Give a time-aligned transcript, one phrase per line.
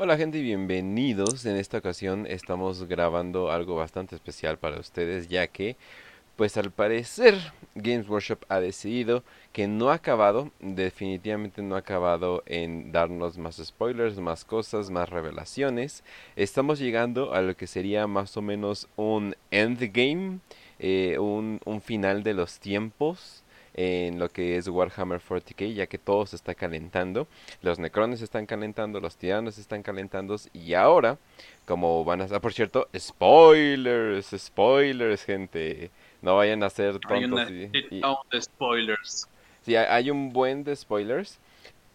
[0.00, 1.44] Hola gente y bienvenidos.
[1.44, 5.74] En esta ocasión estamos grabando algo bastante especial para ustedes ya que
[6.36, 7.34] pues al parecer
[7.74, 13.56] Games Workshop ha decidido que no ha acabado, definitivamente no ha acabado en darnos más
[13.56, 16.04] spoilers, más cosas, más revelaciones.
[16.36, 20.38] Estamos llegando a lo que sería más o menos un endgame,
[20.78, 23.42] eh, un, un final de los tiempos
[23.80, 27.28] en lo que es Warhammer 40k, ya que todo se está calentando.
[27.62, 30.34] Los necrones están calentando, los tiranos están calentando.
[30.52, 31.16] Y ahora,
[31.64, 35.92] como van a estar, por cierto, spoilers, spoilers, gente.
[36.22, 37.38] No vayan a ser tontos.
[37.38, 39.28] Hay de spoilers.
[39.62, 41.38] Sí, hay un buen de spoilers.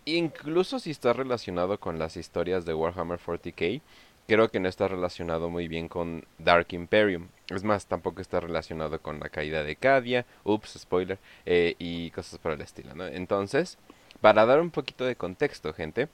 [0.06, 3.82] Incluso si está relacionado con las historias de Warhammer 40k,
[4.26, 7.28] creo que no está relacionado muy bien con Dark Imperium.
[7.50, 12.40] Es más, tampoco está relacionado con la caída de Cadia, ups, spoiler, eh, y cosas
[12.40, 13.06] por el estilo, ¿no?
[13.06, 13.78] Entonces,
[14.22, 16.08] para dar un poquito de contexto, gente,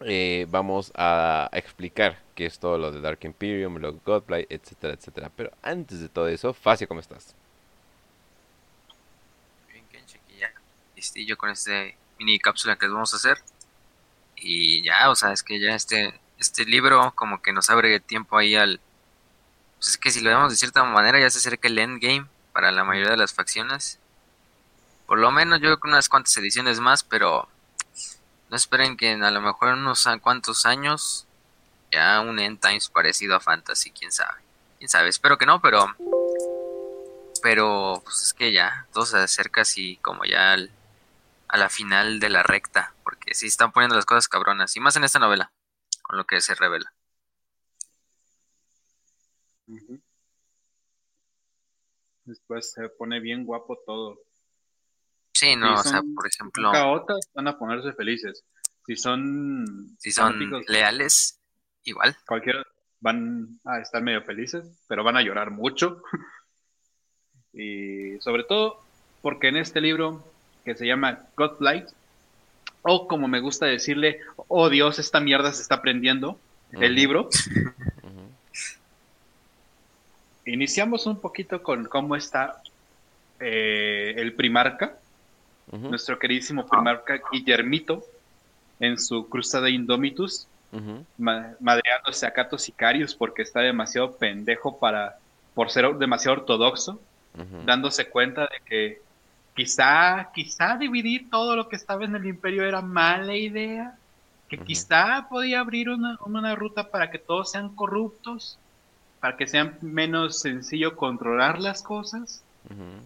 [0.00, 5.30] eh, vamos a explicar qué es todo lo de Dark Imperium, lo Godblight, etcétera, etcétera.
[5.34, 7.34] Pero antes de todo eso, Facio, ¿cómo estás?
[9.72, 10.52] Bien, Kenchi, ya
[10.94, 13.38] listillo con este mini cápsula que vamos a hacer.
[14.36, 18.36] Y ya, o sea, es que ya este este libro como que nos abre tiempo
[18.36, 18.80] ahí al...
[19.76, 22.70] Pues es que si lo vemos de cierta manera ya se acerca el endgame para
[22.70, 23.98] la mayoría de las facciones.
[25.06, 27.48] Por lo menos yo creo que unas cuantas ediciones más, pero
[28.48, 31.26] no esperen que a lo mejor en unos cuantos años
[31.92, 34.40] ya un End Times parecido a Fantasy, quién sabe.
[34.78, 35.94] Quién sabe, espero que no, pero...
[37.42, 40.56] Pero pues es que ya, todo se acerca así como ya
[41.48, 44.96] a la final de la recta, porque sí están poniendo las cosas cabronas, y más
[44.96, 45.52] en esta novela
[46.02, 46.92] con lo que se revela.
[52.24, 54.18] Después se pone bien guapo todo.
[55.32, 56.72] Sí, no, o sea, por ejemplo.
[56.72, 58.44] Caotas van a ponerse felices.
[58.86, 59.96] Si son.
[59.98, 61.40] Si son leales,
[61.84, 62.16] igual.
[62.26, 62.64] Cualquiera
[63.00, 66.02] van a estar medio felices, pero van a llorar mucho.
[67.52, 68.80] y sobre todo
[69.22, 70.24] porque en este libro
[70.64, 71.88] que se llama Godlight,
[72.82, 76.40] o como me gusta decirle, oh Dios, esta mierda se está prendiendo,
[76.72, 77.28] el libro.
[80.46, 82.62] Iniciamos un poquito con cómo está
[83.40, 84.96] eh, el primarca,
[85.72, 88.04] nuestro queridísimo primarca Guillermito,
[88.78, 90.46] en su cruzada Indomitus,
[91.18, 95.18] madreándose a Cato Sicarius porque está demasiado pendejo para,
[95.54, 97.00] por ser demasiado ortodoxo,
[97.64, 99.02] dándose cuenta de que
[99.54, 103.96] quizá, quizá dividir todo lo que estaba en el imperio era mala idea,
[104.48, 108.58] que quizá podía abrir una, una, ruta para que todos sean corruptos,
[109.20, 112.42] para que sea menos sencillo controlar las cosas.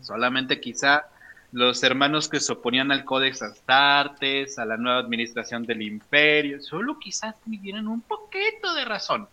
[0.00, 1.04] Solamente quizá
[1.52, 6.98] los hermanos que se oponían al Codex Astartes, a la nueva administración del imperio, solo
[6.98, 9.28] quizás tuvieran un poquito de razón.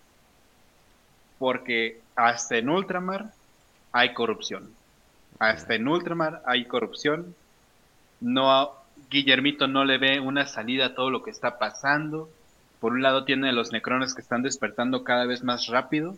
[1.38, 3.32] Porque hasta en Ultramar
[3.92, 4.72] hay corrupción.
[5.40, 7.36] Hasta en Ultramar hay corrupción.
[8.20, 8.74] No,
[9.12, 12.30] Guillermito no le ve una salida a todo lo que está pasando.
[12.80, 16.16] Por un lado tiene los necrones que están despertando cada vez más rápido.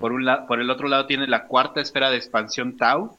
[0.00, 3.16] Por, un por el otro lado tiene la cuarta esfera de expansión Tau,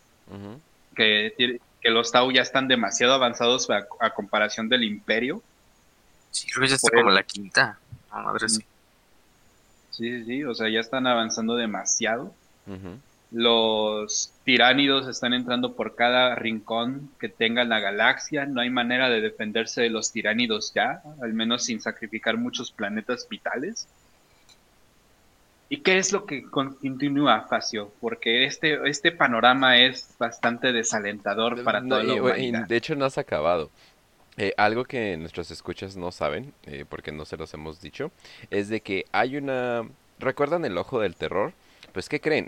[0.96, 5.42] que, que los Tau ya están demasiado avanzados a, comparación del imperio.
[6.32, 7.80] Sí, creo que ya está como la quinta.
[8.48, 8.62] sí.
[9.92, 10.24] sí.
[10.26, 12.34] Sí, o sea, ya están avanzando demasiado.
[13.32, 18.46] Los tiránidos están entrando por cada rincón que tenga la galaxia.
[18.46, 23.28] No hay manera de defenderse de los tiránidos ya, al menos sin sacrificar muchos planetas
[23.30, 23.88] vitales.
[25.72, 27.94] ¿Y qué es lo que continúa, Facio?
[28.02, 33.72] Porque este, este panorama es bastante desalentador para todo la De hecho, no has acabado.
[34.36, 38.12] Eh, algo que nuestros escuchas no saben, eh, porque no se los hemos dicho,
[38.50, 39.88] es de que hay una...
[40.20, 41.54] ¿Recuerdan el ojo del terror?
[41.94, 42.48] Pues, ¿qué creen?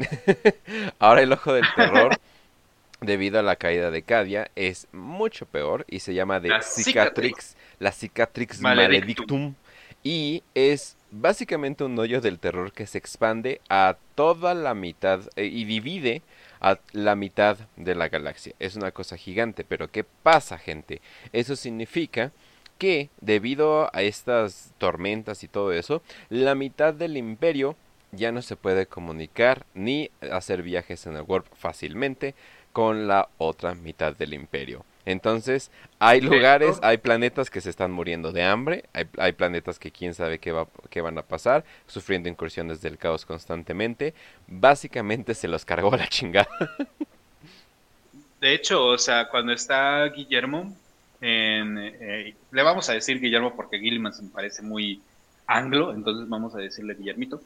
[1.00, 2.17] Ahora el ojo del terror,
[3.00, 7.94] debido a la caída de Cadia, es mucho peor y se llama de cicatrix, la
[7.94, 9.56] cicatrix maledictum.
[10.03, 15.45] Y es básicamente un hoyo del terror que se expande a toda la mitad eh,
[15.45, 16.21] y divide
[16.59, 18.53] a la mitad de la galaxia.
[18.59, 21.01] Es una cosa gigante, pero ¿qué pasa, gente?
[21.31, 22.31] Eso significa
[22.77, 27.75] que debido a estas tormentas y todo eso, la mitad del imperio
[28.11, 32.35] ya no se puede comunicar ni hacer viajes en el Warp fácilmente
[32.71, 34.85] con la otra mitad del imperio.
[35.05, 38.85] Entonces, hay lugares, hay planetas que se están muriendo de hambre,
[39.17, 43.25] hay, planetas que quién sabe qué, va, qué van a pasar, sufriendo incursiones del caos
[43.25, 44.13] constantemente.
[44.47, 46.50] Básicamente se los cargó a la chingada.
[48.39, 50.75] De hecho, o sea, cuando está Guillermo,
[51.21, 55.01] en, eh, le vamos a decir Guillermo porque Gilman me parece muy,
[55.47, 57.41] anglo, entonces vamos a decirle Guillermito.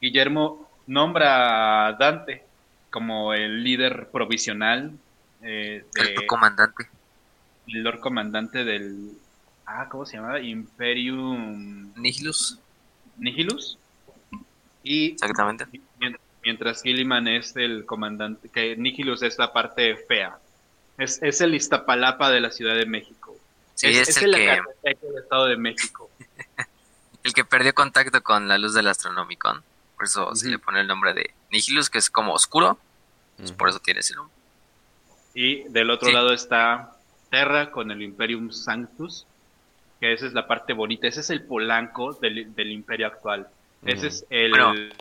[0.00, 2.42] Guillermo nombra a Dante
[2.90, 4.92] como el líder provisional.
[5.44, 6.88] Eh, el comandante.
[7.68, 9.12] El Lord Comandante del.
[9.66, 10.40] Ah, ¿cómo se llamaba?
[10.40, 11.92] Imperium.
[11.96, 12.58] Nihilus.
[13.18, 13.78] Nihilus.
[14.82, 15.12] Y.
[15.12, 15.66] Exactamente.
[16.42, 18.48] Mientras Gilliman es el comandante.
[18.48, 20.38] Que Nihilus es la parte fea.
[20.98, 23.36] Es, es el Iztapalapa de la Ciudad de México.
[23.74, 24.60] Sí, es, el, que...
[24.82, 26.10] del Estado de México.
[27.22, 29.62] el que perdió contacto con la luz del Astronomicon.
[29.96, 32.78] Por eso se le pone el nombre de Nihilus, que es como oscuro.
[33.36, 34.34] Pues por eso tiene ese nombre.
[35.34, 36.92] Y del otro lado está
[37.30, 39.26] Terra con el Imperium Sanctus,
[40.00, 41.08] que esa es la parte bonita.
[41.08, 43.48] Ese es el polanco del, del imperio actual.
[43.84, 44.92] Ese es el...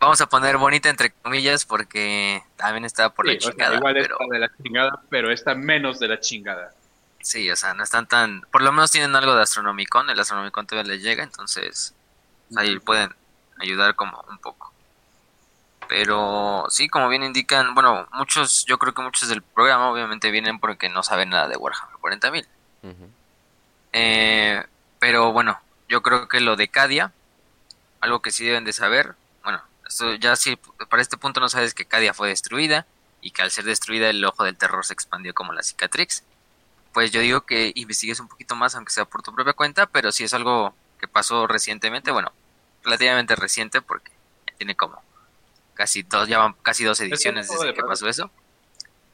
[0.00, 3.76] vamos a poner bonita entre comillas porque también está por la chingada.
[3.76, 4.14] igual pero...
[4.20, 6.74] está de la chingada, pero está menos de la chingada.
[7.22, 8.42] Sí, o sea, no están tan...
[8.52, 11.94] Por lo menos tienen algo de Astronomicon, el Astronomicon todavía les llega, entonces
[12.54, 13.10] ahí pueden
[13.58, 14.72] ayudar como un poco.
[15.88, 20.58] Pero sí, como bien indican, bueno, muchos, yo creo que muchos del programa obviamente vienen
[20.58, 22.46] porque no saben nada de Warhammer 40.000.
[23.92, 24.64] eh,
[24.98, 27.12] pero bueno, yo creo que lo de Cadia,
[28.00, 30.56] algo que sí deben de saber, bueno, esto ya si
[30.88, 32.86] para este punto no sabes que Cadia fue destruida
[33.20, 36.22] y que al ser destruida el ojo del terror se expandió como la cicatrix
[36.96, 40.12] pues yo digo que investigues un poquito más, aunque sea por tu propia cuenta, pero
[40.12, 42.32] si es algo que pasó recientemente, bueno,
[42.82, 44.10] relativamente reciente, porque
[44.56, 45.02] tiene como
[45.76, 48.30] casi dos, ya van casi dos ediciones desde que pasó eso.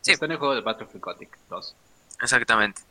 [0.00, 0.12] Sí.
[0.12, 1.76] Está en el juego de Battlefield Gothic 2.
[2.22, 2.82] Exactamente.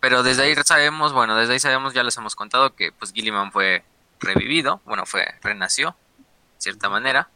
[0.00, 3.52] Pero desde ahí sabemos, bueno, desde ahí sabemos, ya les hemos contado que pues Gilliman
[3.52, 3.84] fue
[4.20, 7.28] revivido, bueno, fue, renació, de cierta manera.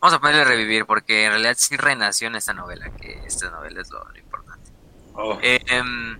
[0.00, 3.80] Vamos a ponerle revivir, porque en realidad sí renació en esta novela, que esta novela
[3.80, 4.70] es lo importante.
[5.14, 5.38] Oh.
[5.40, 6.18] Em,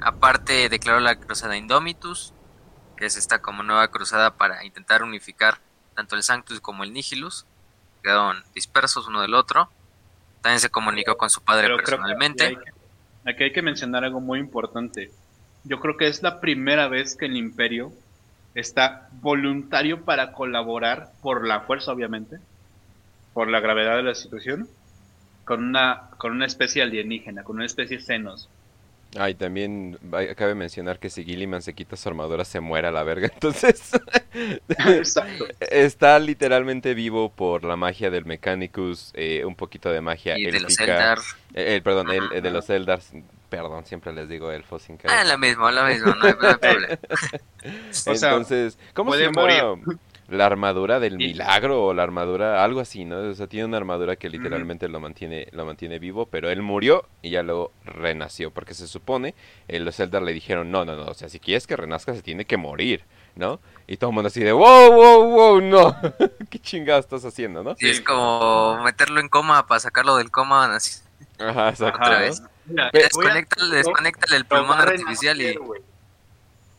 [0.00, 2.32] aparte declaró la cruzada Indomitus,
[2.96, 5.58] que es esta como nueva cruzada para intentar unificar
[5.94, 7.46] tanto el Sanctus como el Nihilus.
[8.02, 9.68] Quedaron dispersos uno del otro.
[10.40, 12.58] También se comunicó con su padre personalmente.
[13.24, 15.12] Aquí hay, que, mencionar algo muy importante.
[15.64, 17.92] Yo creo que es la primera vez que el imperio
[18.54, 22.38] está voluntario para colaborar por la fuerza, obviamente,
[23.32, 24.68] por la gravedad de la situación,
[25.44, 28.48] con una, con una especie alienígena, con una especie de senos.
[29.18, 29.98] Ah, y también
[30.36, 33.92] cabe mencionar que si Gilliman se quita su armadura se muere a la verga, entonces
[35.60, 40.60] está literalmente vivo por la magia del Mechanicus, eh, un poquito de magia y de
[40.60, 41.18] los Eldar.
[41.52, 43.12] Eh, perdón, el, de los Eldars,
[43.50, 45.14] perdón, siempre les digo elfos sin querer.
[45.14, 46.98] Ah, lo mismo, lo mismo, no hay, problema.
[48.06, 49.42] entonces, ¿cómo se llama?
[49.42, 49.98] Morir
[50.32, 53.18] la armadura del milagro o la armadura, algo así, ¿no?
[53.18, 57.06] O sea, tiene una armadura que literalmente lo mantiene lo mantiene vivo, pero él murió
[57.20, 59.34] y ya luego renació, porque se supone,
[59.68, 62.22] eh, los Eldar le dijeron, no, no, no, o sea, si quieres que renazca se
[62.22, 63.60] tiene que morir, ¿no?
[63.86, 65.96] Y todo el mundo así de, wow, wow, wow, no,
[66.50, 67.76] qué chingada estás haciendo, ¿no?
[67.76, 71.02] Sí, es como meterlo en coma para sacarlo del coma, así.
[71.38, 72.00] Ajá, exacto.
[72.00, 72.42] Otra vez.
[72.92, 75.58] desconéctale, el pulmón artificial y...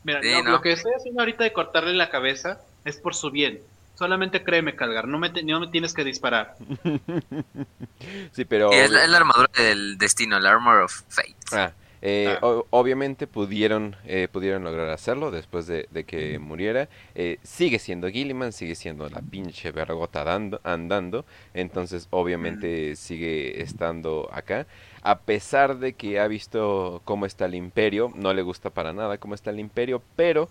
[0.05, 3.59] Mira, lo que estoy haciendo ahorita de cortarle la cabeza es por su bien.
[3.95, 6.56] Solamente créeme, Calgar, no me, no me tienes que disparar.
[8.31, 8.71] sí, pero...
[8.71, 11.35] es, la, armadura del destino, el Armor of Fate.
[11.51, 11.71] Ah,
[12.06, 12.62] eh, ah.
[12.71, 16.89] obviamente pudieron, eh, pudieron lograr hacerlo después de, que muriera.
[17.15, 20.25] Eh, sigue siendo Gilliman, sigue siendo la pinche vergota
[20.63, 21.25] andando.
[21.53, 24.67] Entonces, obviamente, sigue estando acá.
[25.01, 29.17] A pesar de que ha visto cómo está el imperio, no le gusta para nada
[29.17, 30.50] cómo está el imperio, pero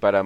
[0.00, 0.22] para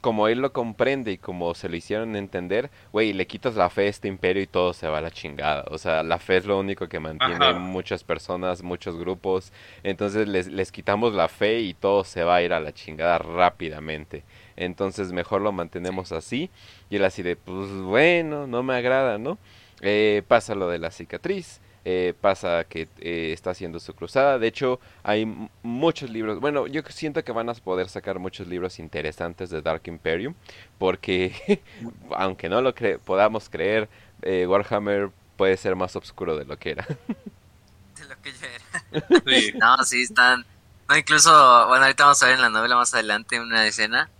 [0.00, 3.82] como él lo comprende y como se lo hicieron entender, güey, le quitas la fe
[3.82, 5.64] a este imperio y todo se va a la chingada.
[5.70, 9.52] O sea, la fe es lo único que mantiene muchas personas, muchos grupos.
[9.82, 13.18] Entonces les, les quitamos la fe y todo se va a ir a la chingada
[13.18, 14.24] rápidamente.
[14.56, 16.50] Entonces mejor lo mantenemos así.
[16.90, 19.38] Y él así de, pues bueno, no me agrada, ¿no?
[19.80, 21.60] Eh, pasa lo de la cicatriz.
[21.88, 24.40] Eh, pasa que eh, está haciendo su cruzada.
[24.40, 25.24] De hecho, hay
[25.62, 26.40] muchos libros.
[26.40, 30.34] Bueno, yo siento que van a poder sacar muchos libros interesantes de Dark Imperium.
[30.80, 31.62] Porque,
[32.16, 32.74] aunque no lo
[33.04, 33.88] podamos creer,
[34.22, 36.84] eh, Warhammer puede ser más oscuro de lo que era.
[36.88, 39.22] de lo que ya era.
[39.24, 39.52] Sí.
[39.56, 40.44] no, sí, están.
[40.88, 41.30] No, incluso,
[41.68, 44.10] bueno, ahorita vamos a ver en la novela más adelante una escena.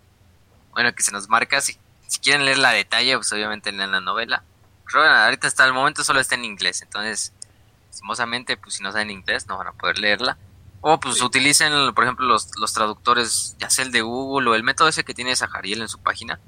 [0.71, 1.61] Bueno, que se nos marca.
[1.61, 4.45] Si, si quieren leer la detalle, pues obviamente lean la novela.
[4.87, 6.81] Pero bueno, ahorita hasta el momento solo está en inglés.
[6.83, 7.33] Entonces,
[7.97, 10.37] lastimosamente, pues si no saben inglés no van a poder leerla.
[10.83, 14.63] O pues utilicen, por ejemplo, los, los traductores, ya sea el de Google o el
[14.63, 16.39] método ese que tiene Zahariel en su página,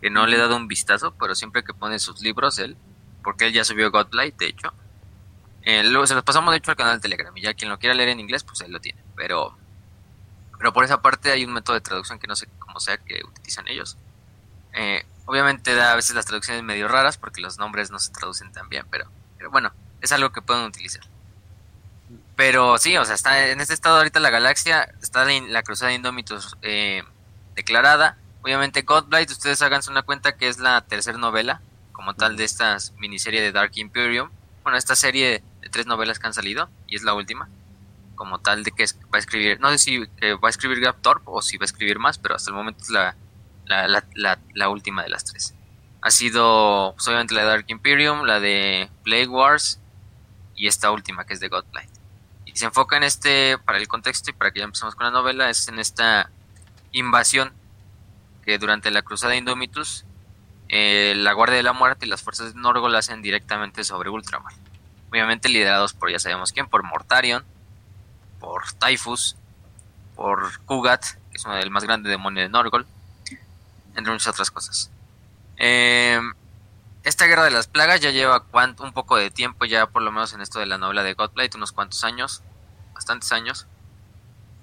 [0.00, 2.76] que no le he dado un vistazo, pero siempre que pone sus libros, él,
[3.22, 4.72] porque él ya subió Godlight, de hecho.
[5.62, 7.78] Eh, luego se los pasamos de hecho al canal de Telegram y ya quien lo
[7.78, 9.02] quiera leer en inglés, pues él lo tiene.
[9.14, 9.56] Pero
[10.58, 13.22] Pero por esa parte hay un método de traducción que no sé cómo sea que
[13.24, 13.98] utilizan ellos.
[14.72, 18.50] Eh, obviamente da a veces las traducciones medio raras porque los nombres no se traducen
[18.52, 21.04] tan bien, pero, pero bueno, es algo que pueden utilizar.
[22.36, 25.90] Pero sí, o sea, está en este estado ahorita la galaxia, está la, la cruzada
[25.90, 27.02] de Indómitos eh,
[27.56, 28.16] declarada.
[28.42, 31.60] Obviamente Godblight, ustedes háganse una cuenta que es la tercera novela,
[31.92, 34.30] como tal, de esta miniserie de Dark Imperium.
[34.62, 37.48] Bueno, esta serie de tres novelas que han salido, y es la última,
[38.14, 40.98] como tal de que va a escribir, no sé si eh, va a escribir Gap
[41.24, 43.16] o si va a escribir más, pero hasta el momento es la,
[43.64, 45.54] la, la, la, última de las tres.
[46.02, 49.80] Ha sido pues, obviamente la de Dark Imperium, la de Plague Wars
[50.58, 51.98] y esta última que es de Godblight
[52.58, 55.48] se enfoca en este, para el contexto y para que ya empecemos con la novela,
[55.48, 56.28] es en esta
[56.90, 57.52] invasión
[58.44, 60.04] que durante la cruzada Indomitus,
[60.68, 64.54] eh, la Guardia de la Muerte y las fuerzas de Norgol hacen directamente sobre Ultramar.
[65.08, 67.44] Obviamente liderados por ya sabemos quién, por Mortarion,
[68.40, 69.36] por Typhus,
[70.16, 72.88] por Kugat, que es uno del más grandes demonios de Norgol,
[73.94, 74.90] entre muchas otras cosas.
[75.58, 76.20] Eh,
[77.04, 78.44] esta guerra de las plagas ya lleva
[78.80, 81.54] un poco de tiempo, ya por lo menos en esto de la novela de Godblight,
[81.54, 82.42] unos cuantos años,
[82.94, 83.66] bastantes años.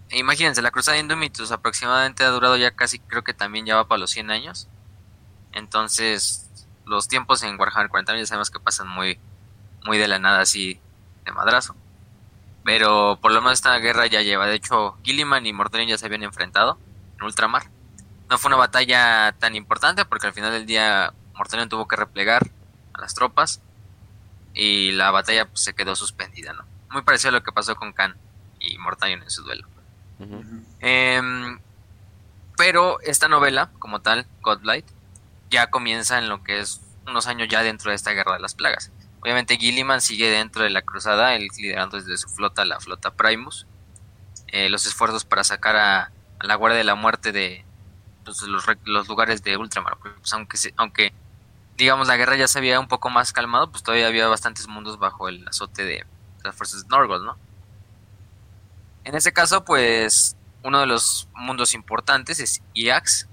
[0.09, 3.75] E imagínense, la cruzada de Indomitus aproximadamente ha durado ya casi, creo que también ya
[3.75, 4.67] va para los 100 años.
[5.53, 6.49] Entonces,
[6.85, 9.19] los tiempos en Warhammer 40 ya sabemos que pasan muy,
[9.85, 10.79] muy de la nada, así
[11.23, 11.75] de madrazo.
[12.63, 14.47] Pero por lo menos esta guerra ya lleva.
[14.47, 16.77] De hecho, Gilliman y Mortarion ya se habían enfrentado
[17.17, 17.69] en Ultramar.
[18.29, 22.49] No fue una batalla tan importante porque al final del día Mortarion tuvo que replegar
[22.93, 23.61] a las tropas
[24.53, 26.65] y la batalla pues, se quedó suspendida, ¿no?
[26.91, 28.15] Muy parecido a lo que pasó con Khan
[28.59, 29.67] y Mortarion en su duelo.
[30.79, 31.59] Em,
[32.57, 34.85] pero esta novela, como tal, Godblight,
[35.49, 38.55] ya comienza en lo que es unos años ya dentro de esta guerra de las
[38.55, 38.91] plagas.
[39.21, 43.65] Obviamente Gilliman sigue dentro de la cruzada, él liderando desde su flota la flota Primus.
[44.47, 46.11] Eh, los esfuerzos para sacar a,
[46.41, 47.65] la Guardia de la Muerte de
[48.23, 49.97] pues, los, lugares de Ultramar.
[49.97, 51.13] Pues, aunque, aunque
[51.77, 54.98] digamos, la guerra ya se había un poco más calmado, pues todavía había bastantes mundos
[55.00, 56.05] bajo el azote de
[56.44, 57.38] las fuerzas de Norgol, ¿no?
[59.03, 63.27] En este caso, pues, uno de los mundos importantes es Iax.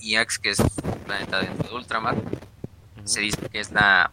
[0.00, 0.70] Iax, que es un
[1.04, 2.16] planeta dentro de Ultramar.
[3.04, 4.10] Se dice que es la,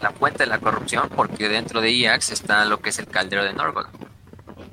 [0.00, 3.44] la fuente de la corrupción, porque dentro de Iax está lo que es el caldero
[3.44, 3.88] de Norgol.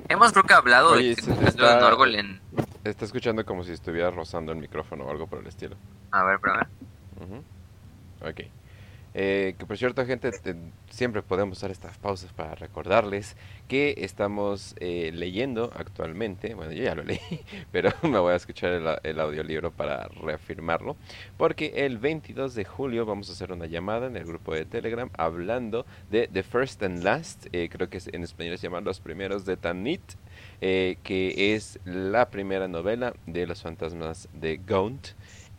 [0.08, 2.40] Hemos creo que hablado del caldero de Norgol en...
[2.84, 5.76] Está escuchando como si estuviera rozando el micrófono o algo por el estilo.
[6.12, 6.68] A ver, perdón.
[8.20, 8.42] Ok.
[9.18, 10.30] Eh, que por cierto, gente,
[10.90, 13.34] siempre podemos usar estas pausas para recordarles
[13.66, 16.54] que estamos eh, leyendo actualmente.
[16.54, 17.18] Bueno, yo ya lo leí,
[17.72, 20.98] pero me voy a escuchar el, audiolibro para reafirmarlo.
[21.38, 25.08] Porque el 22 de julio vamos a hacer una llamada en el grupo de Telegram
[25.16, 27.46] hablando de The First and Last.
[27.52, 30.02] Eh, creo que en español se llama Los Primeros de Tanit.
[30.60, 35.08] que es la primera novela de los fantasmas de Gaunt.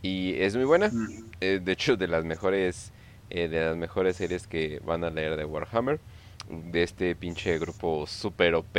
[0.01, 0.91] Y es muy buena.
[1.39, 2.91] de hecho, de las mejores
[3.29, 5.99] eh, de las mejores series que van a leer de Warhammer.
[6.49, 8.77] De este pinche grupo super OP,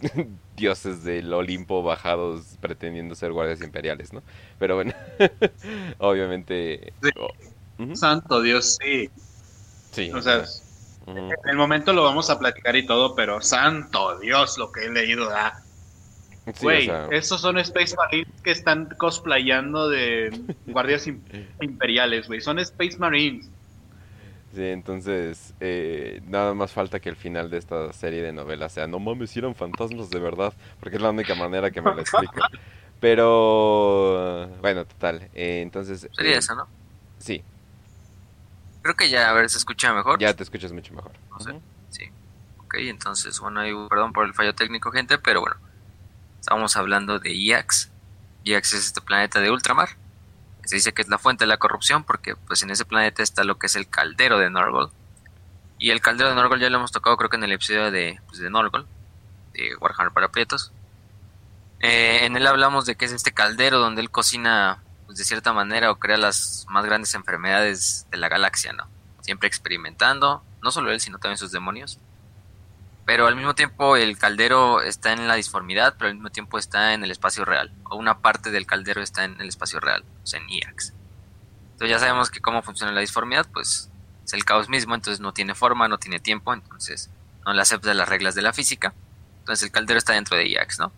[0.56, 4.22] dioses del Olimpo bajados pretendiendo ser guardias imperiales, ¿no?
[4.58, 4.92] Pero bueno,
[5.98, 6.92] obviamente...
[7.16, 9.08] Oh, Santo Dios, sí.
[9.92, 10.10] Sí.
[10.10, 10.44] O sea,
[11.06, 14.90] en el momento lo vamos a platicar y todo, pero santo Dios, lo que he
[14.90, 15.62] leído da.
[16.60, 20.30] Güey, esos son Space Marines que están cosplayando de
[20.66, 21.08] guardias
[21.60, 22.40] imperiales, güey.
[22.40, 23.48] Son Space Marines.
[24.54, 28.86] Sí, entonces eh, nada más falta que el final de esta serie de novelas sea,
[28.86, 32.32] no mames, eran fantasmas de verdad, porque es la única manera que me lo explico.
[33.00, 35.28] Pero, bueno, total.
[35.34, 36.08] Eh, entonces...
[36.16, 36.66] Sería eh, eso, ¿no?
[37.18, 37.42] Sí.
[38.80, 40.18] Creo que ya, a ver, se escucha mejor.
[40.18, 41.12] Ya te escuchas mucho mejor.
[41.30, 41.60] No sé.
[41.90, 42.04] Sí.
[42.64, 45.56] Ok, entonces, bueno, ahí, perdón por el fallo técnico, gente, pero bueno.
[46.40, 47.90] Estábamos hablando de IAX.
[48.44, 49.90] IAX es este planeta de ultramar
[50.66, 53.44] se dice que es la fuente de la corrupción porque pues en ese planeta está
[53.44, 54.90] lo que es el caldero de Norgol.
[55.78, 58.20] Y el caldero de Norgol ya lo hemos tocado creo que en el episodio de,
[58.26, 58.86] pues, de Norgol,
[59.52, 60.72] de Warhammer para Prietos.
[61.80, 65.52] Eh, en él hablamos de que es este caldero donde él cocina pues, de cierta
[65.52, 68.88] manera o crea las más grandes enfermedades de la galaxia, ¿no?
[69.20, 72.00] Siempre experimentando, no solo él, sino también sus demonios.
[73.06, 76.92] Pero al mismo tiempo el caldero está en la disformidad, pero al mismo tiempo está
[76.92, 77.72] en el espacio real.
[77.84, 80.92] O una parte del caldero está en el espacio real, o sea, en IAX.
[81.72, 83.90] Entonces ya sabemos que cómo funciona la disformidad, pues
[84.24, 87.08] es el caos mismo, entonces no tiene forma, no tiene tiempo, entonces
[87.44, 88.92] no le acepta las reglas de la física.
[89.38, 90.90] Entonces el caldero está dentro de IAX, ¿no?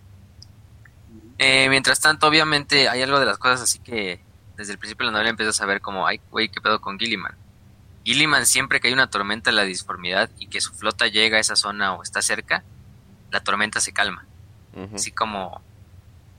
[1.36, 4.20] Eh, mientras tanto, obviamente hay algo de las cosas así que
[4.56, 6.98] desde el principio de la novela empiezas a ver como, ay, güey, ¿qué pedo con
[6.98, 7.36] Gilliman?
[8.08, 11.40] Gilliman siempre que hay una tormenta en la disformidad y que su flota llega a
[11.40, 12.64] esa zona o está cerca,
[13.30, 14.24] la tormenta se calma.
[14.94, 15.60] Así como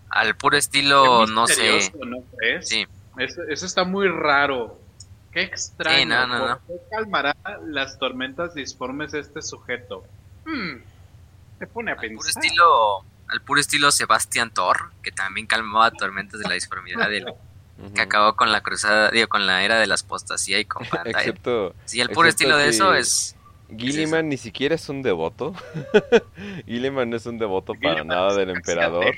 [0.10, 1.74] Al puro estilo, no sé.
[1.74, 2.68] misterioso, ¿no crees?
[2.68, 4.80] Sí, Eso, eso está muy raro.
[5.32, 6.00] Qué extraño.
[6.00, 6.60] Sí, no, no, no.
[6.62, 7.36] ¿Por qué calmará
[7.68, 10.04] las tormentas disformes este sujeto?
[10.46, 10.78] Hmm,
[11.72, 12.44] pone a al puro pensar.
[12.44, 17.28] estilo, al puro estilo Sebastian Thor, que también calmaba tormentas de la disformidad del,
[17.96, 20.86] Que acabó con la cruzada, digo, con la era de la apostasía y con.
[21.06, 23.36] Excepto Sí, el puro estilo de eso es
[23.78, 25.54] Gilliman ni siquiera es un devoto.
[26.66, 29.16] Gilliman no es un devoto para Gilliman nada del emperador.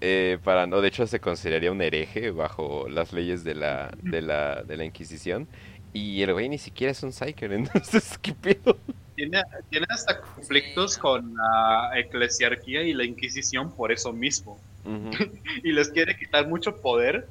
[0.00, 4.20] Eh, para no, de hecho se consideraría un hereje bajo las leyes de la, de
[4.20, 5.48] la, de la Inquisición.
[5.92, 8.78] Y el güey ni siquiera es un psyker, entonces, ¿qué pedo?
[9.14, 14.60] Tiene, tiene hasta conflictos con la eclesiarquía y la Inquisición por eso mismo.
[15.62, 17.28] Y les quiere quitar mucho poder,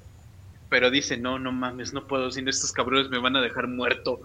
[0.72, 4.22] pero dice, no, no mames, no puedo, sin estos cabrones me van a dejar muerto.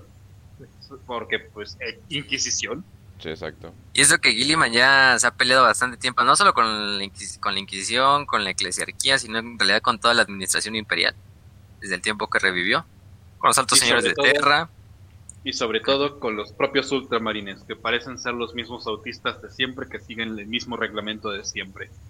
[1.06, 2.84] Porque, pues, eh, Inquisición.
[3.18, 3.74] Sí, exacto.
[3.92, 7.40] Y eso que Gilliman ya se ha peleado bastante tiempo, no solo con la, Inquis-
[7.40, 11.16] con la Inquisición, con la eclesiarquía, sino en realidad con toda la administración imperial,
[11.80, 12.86] desde el tiempo que revivió,
[13.38, 14.68] con los altos Y señores de todo- Terra.
[15.42, 19.88] Y sobre todo con los propios ultramarines, que parecen ser los mismos autistas de siempre,
[19.88, 21.90] que siguen el mismo reglamento de siempre.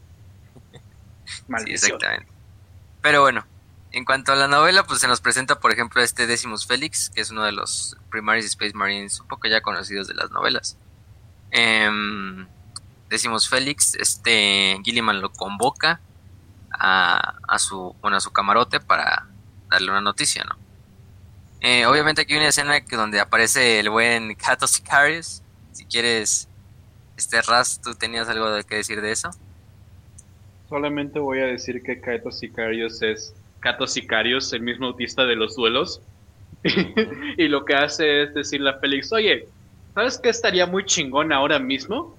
[1.25, 1.95] Sí, Maldición.
[1.97, 2.33] exactamente.
[3.03, 3.45] Pero bueno,
[3.93, 7.21] en cuanto a la novela, pues se nos presenta, por ejemplo, este Decimus Felix, que
[7.21, 10.77] es uno de los Primaris Space Marines un poco ya conocidos de las novelas.
[11.51, 12.47] Em,
[13.09, 16.01] Decimus Felix, este Gilliman lo convoca
[16.71, 19.27] a, su, bueno, a su camarote para
[19.71, 20.57] darle una noticia, ¿no?
[21.61, 25.43] Eh, obviamente aquí hay una escena que donde aparece el buen Cato Sicarius.
[25.73, 26.49] Si quieres,
[27.17, 29.31] este Raz, ¿tú tenías algo que decir de eso?
[30.69, 33.35] Solamente voy a decir que Kaito Sicarius es
[33.67, 36.01] Kato Sicarius, el mismo autista de los duelos.
[37.37, 39.49] y lo que hace es decirle a Félix, oye,
[39.93, 42.17] ¿sabes qué estaría muy chingón ahora mismo?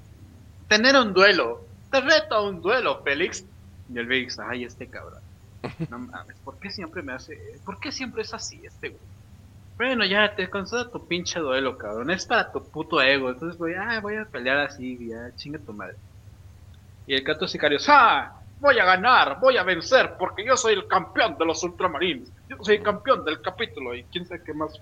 [0.68, 1.66] Tener un duelo.
[1.90, 3.46] Te reto a un duelo, Félix.
[3.90, 5.22] Y el Félix, ay, este cabrón.
[5.90, 7.40] No mames, ¿por qué siempre me hace...
[7.64, 9.02] ¿Por qué siempre es así este güey?
[9.78, 12.12] Bueno, ya te concedo tu pinche duelo, cabrón.
[12.12, 13.30] Es para tu puto ego.
[13.30, 15.96] Entonces voy, ah, voy a pelear así, ya, chinga tu madre.
[17.06, 18.37] Y el Cato Sicario, ¡ah!
[18.60, 22.34] Voy a ganar, voy a vencer, porque yo soy el campeón de los Ultramarines.
[22.50, 23.96] Yo soy el campeón del capítulo.
[23.96, 24.74] Y quién sabe qué más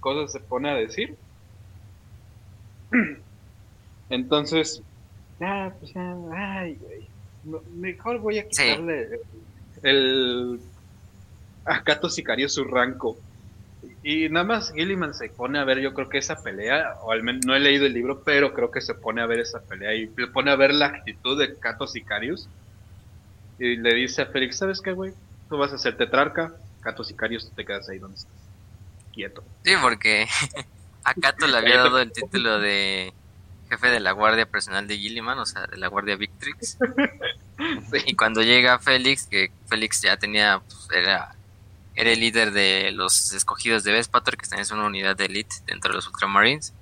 [0.00, 1.18] cosas se pone a decir.
[4.08, 4.82] Entonces,
[5.40, 6.78] ah, pues ya, ay.
[7.42, 8.62] No, mejor voy a Sí.
[8.64, 9.08] quitarle
[9.82, 10.60] el,
[11.64, 13.18] a Cato Sicario su ranco.
[14.02, 17.22] Y nada más Gilliman se pone a ver, yo creo que esa pelea, o al
[17.22, 19.94] menos no he leído el libro, pero creo que se pone a ver esa pelea
[19.94, 22.50] y le pone a ver la actitud de Cato Sicarius.
[23.60, 25.12] Y le dice a Félix, ¿sabes qué, güey?
[25.50, 28.32] Tú vas a ser tetrarca, Cato Sicarius, tú te quedas ahí donde estás.
[29.12, 29.44] Quieto.
[29.64, 30.26] Sí, porque
[31.04, 33.12] a Cato le había dado el título de
[33.68, 36.78] jefe de la guardia personal de Gilliman, o sea, de la guardia Victrix.
[38.06, 41.34] Y cuando llega Félix, que Félix ya tenía, pues, era,
[41.94, 45.56] era el líder de los escogidos de Vespator, que también es una unidad de elite
[45.66, 46.72] dentro de los Ultramarines,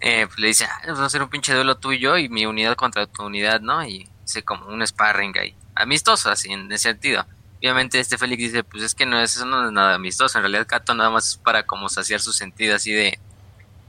[0.00, 2.28] eh, pues le dice, ah, vamos a hacer un pinche duelo tú y yo y
[2.28, 3.82] mi unidad contra tu unidad, ¿no?
[3.86, 7.26] Y dice como un sparring ahí, amistoso así, en ese sentido.
[7.58, 10.42] Obviamente este Félix dice, pues es que no es, eso no es nada amistoso, en
[10.44, 13.18] realidad Cato nada más es para como saciar su sentido así de,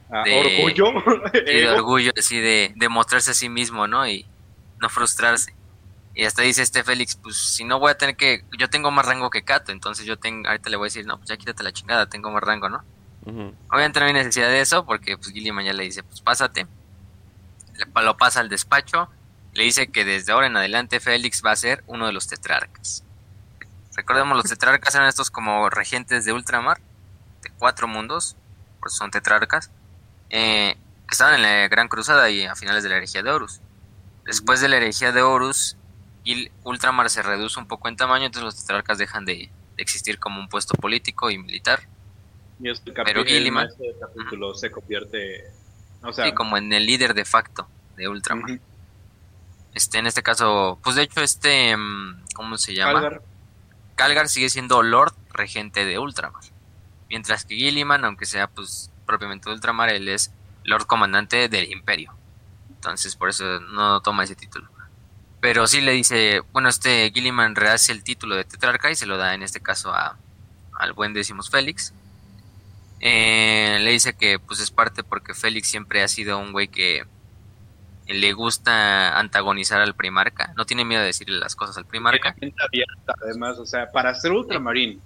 [0.09, 0.85] Ah, De- orgullo.
[1.33, 4.07] y de orgullo, así de, de mostrarse a sí mismo, ¿no?
[4.07, 4.25] Y
[4.79, 5.55] no frustrarse.
[6.13, 9.05] Y hasta dice este Félix, pues si no voy a tener que, yo tengo más
[9.05, 11.63] rango que Cato, entonces yo tengo, ahorita le voy a decir, no, pues ya quítate
[11.63, 12.85] la chingada, tengo más rango, ¿no?
[13.69, 16.67] Obviamente no hay necesidad de eso, porque pues Gilliman ya le dice, pues pásate.
[17.73, 19.09] Le, lo pasa al despacho,
[19.55, 23.03] le dice que desde ahora en adelante Félix va a ser uno de los tetrarcas.
[23.95, 26.79] Recordemos, los tetrarcas eran estos como regentes de ultramar,
[27.41, 28.35] de cuatro mundos,
[28.79, 29.71] por eso son tetrarcas,
[30.29, 30.75] eh,
[31.07, 33.61] que estaban en la Gran Cruzada y a finales de la herejía de Horus.
[34.25, 35.77] Después de la herejía de Horus,
[36.25, 39.35] y ultramar se reduce un poco en tamaño, entonces los tetrarcas dejan de,
[39.77, 41.81] de existir como un puesto político y militar.
[42.59, 45.43] Y es el Pero capítulo, Gilliman- el capítulo se convierte,
[46.01, 48.59] o sea, Sí, como en el líder de facto de Ultramar.
[49.75, 52.93] Este, en este caso, pues de hecho, este, mm, ¿cómo se llama?
[52.93, 53.21] Calgar,
[53.95, 56.43] Calgar sigue siendo Lord Regente de Ultramar.
[57.09, 60.31] Mientras que Gilliman, aunque sea pues propiamente de Ultramar, él es
[60.63, 62.13] Lord Comandante del Imperio.
[62.69, 64.69] Entonces, por eso no toma ese título.
[65.41, 69.17] Pero sí le dice, bueno, este Gilliman rehace el título de Tetrarca y se lo
[69.17, 70.17] da en este caso a,
[70.79, 71.93] al buen Decimus Félix.
[73.01, 77.05] Eh, le dice que pues es parte porque Félix siempre ha sido un güey que
[78.13, 80.53] le gusta antagonizar al primarca.
[80.55, 82.35] No tiene miedo de decirle las cosas al primarca.
[82.63, 85.01] abierta, además, o sea, para ser ultramarín,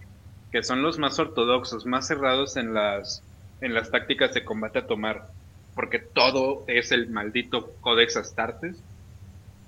[0.52, 3.24] que son los más ortodoxos, más cerrados en las,
[3.62, 5.28] en las tácticas de combate a tomar,
[5.76, 8.84] porque todo es el maldito Codex Astartes,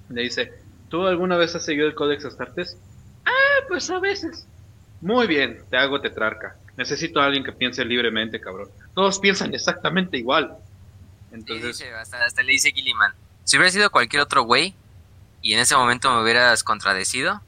[0.09, 0.51] le dice,
[0.91, 2.77] ¿Tú alguna vez has seguido el Codex Astartes?
[3.25, 4.45] Ah, pues a veces.
[4.99, 6.57] Muy bien, te hago tetrarca.
[6.75, 8.67] Necesito a alguien que piense libremente, cabrón.
[8.93, 10.57] Todos piensan exactamente igual.
[11.31, 11.83] Entonces...
[11.97, 13.13] hasta, le dice Gilliman,
[13.43, 14.75] si hubiera sido cualquier otro güey
[15.41, 17.41] y en ese momento me hubieras contradecido,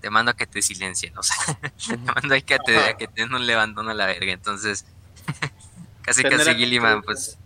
[0.00, 1.36] te mando a que te silencien, o sea,
[1.88, 4.32] te mando a que te, que te den un levantón a la verga.
[4.32, 4.86] Entonces,
[6.02, 7.38] casi casi Gilliman, pues...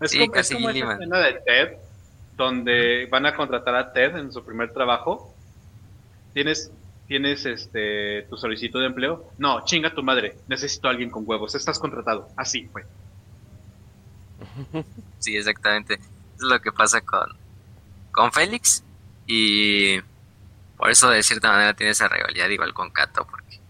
[0.00, 1.76] Es sí, como, casi es como Esa escena de Ted,
[2.36, 5.32] donde van a contratar a Ted en su primer trabajo.
[6.34, 6.72] Tienes
[7.06, 9.30] tienes este tu solicitud de empleo.
[9.36, 12.28] No, chinga tu madre, necesito a alguien con huevos, estás contratado.
[12.36, 12.86] Así fue.
[15.22, 15.94] Sí, exactamente.
[15.94, 17.34] Es lo que pasa con,
[18.12, 18.84] con Félix
[19.26, 20.00] y
[20.76, 23.60] por eso de cierta manera tiene esa rivalidad igual con Kato, porque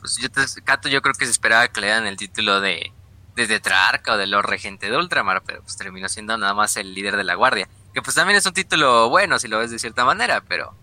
[0.00, 0.28] pues yo
[0.64, 2.92] Kato yo creo que se esperaba que le dan el título de,
[3.36, 6.92] de Tetrarca o de Lord Regente de Ultramar, pero pues terminó siendo nada más el
[6.92, 9.78] líder de la guardia, que pues también es un título bueno si lo ves de
[9.78, 10.74] cierta manera, pero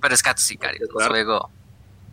[0.00, 0.86] pero es Kato Sicario.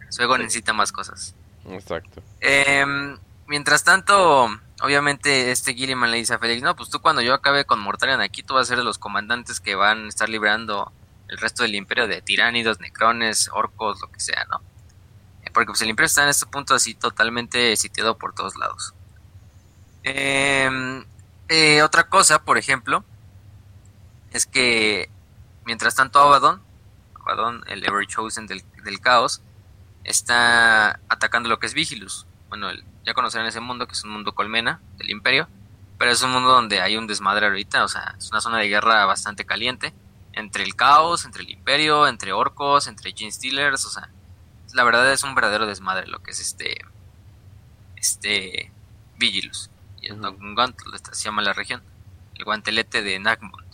[0.09, 1.35] Su ego, necesita más cosas.
[1.69, 2.23] Exacto.
[2.39, 4.49] Em, mientras tanto,
[4.81, 8.21] obviamente este Gilliman le dice a Félix, no, pues tú cuando yo acabe con Mortarion
[8.21, 10.91] aquí, tú vas a ser de los comandantes que van a estar librando
[11.27, 14.61] el resto del imperio de tiránidos, necrones, orcos, lo que sea, ¿no?
[15.43, 18.93] Eh, porque pues el imperio está en este punto así totalmente sitiado por todos lados.
[20.03, 21.03] Em,
[21.49, 23.03] eh, otra cosa, por ejemplo,
[24.31, 25.09] es que
[25.65, 26.61] mientras tanto Abaddon
[27.67, 28.63] el Ever Chosen del,
[29.01, 29.41] caos,
[30.03, 32.27] está atacando lo que es Vigilus.
[32.49, 32.69] Bueno,
[33.05, 35.47] ya conocerán ese mundo, que es un mundo colmena del imperio,
[35.97, 38.67] pero es un mundo donde hay un desmadre ahorita, o sea, es una zona de
[38.67, 39.93] guerra bastante caliente,
[40.33, 44.09] entre el caos, entre el imperio, entre orcos, entre Gene Stealers, o sea,
[44.73, 46.83] la verdad es un verdadero desmadre lo que es este,
[47.95, 48.71] este
[49.17, 49.69] Vigilus.
[50.01, 50.19] Y el
[51.11, 51.81] se llama la región,
[52.35, 53.65] el guantelete de Nagmund.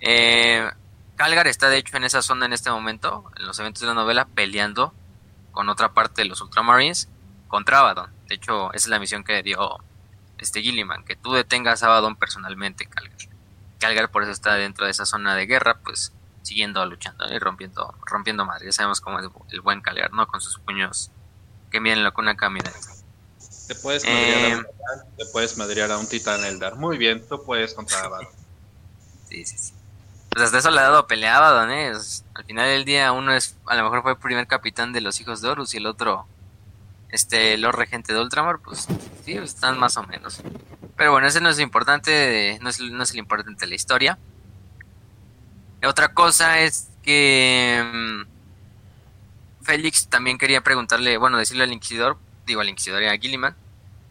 [0.00, 0.68] Eh,
[1.16, 3.94] Calgar está de hecho en esa zona en este momento, en los eventos de la
[3.94, 4.94] novela, peleando
[5.52, 7.08] con otra parte de los Ultramarines
[7.54, 8.10] contra Abaddon.
[8.26, 9.78] De hecho, esa es la misión que dio
[10.38, 13.16] este Gilliman, que tú detengas a Abaddon personalmente, Calgar.
[13.78, 16.12] Calgar por eso está dentro de esa zona de guerra, pues
[16.42, 18.66] siguiendo luchando y rompiendo, rompiendo madre.
[18.66, 20.26] Ya sabemos cómo es el buen Calgar, ¿no?
[20.26, 21.12] Con sus puños
[21.70, 22.76] que miren lo que una camioneta.
[23.68, 24.68] Te puedes madrear, a, un, eh,
[25.16, 26.74] te puedes madrear a un titán Eldar.
[26.74, 28.26] Muy bien, tú puedes contra Abaddon.
[29.28, 29.74] sí, sí, sí
[30.34, 33.76] pues hasta eso le ha dado peleaba, Don Al final del día uno es, a
[33.76, 36.26] lo mejor fue el primer capitán de los hijos de Horus y el otro,
[37.14, 38.88] este, Lord Regente de Ultramar, pues
[39.24, 40.42] sí, están más o menos.
[40.96, 44.18] Pero bueno, ese no es importante, no es, no es el importante de la historia.
[45.86, 52.68] Otra cosa es que mm, Félix también quería preguntarle, bueno, decirle al inquisidor, digo al
[52.68, 53.54] inquisidor y a Gilliman,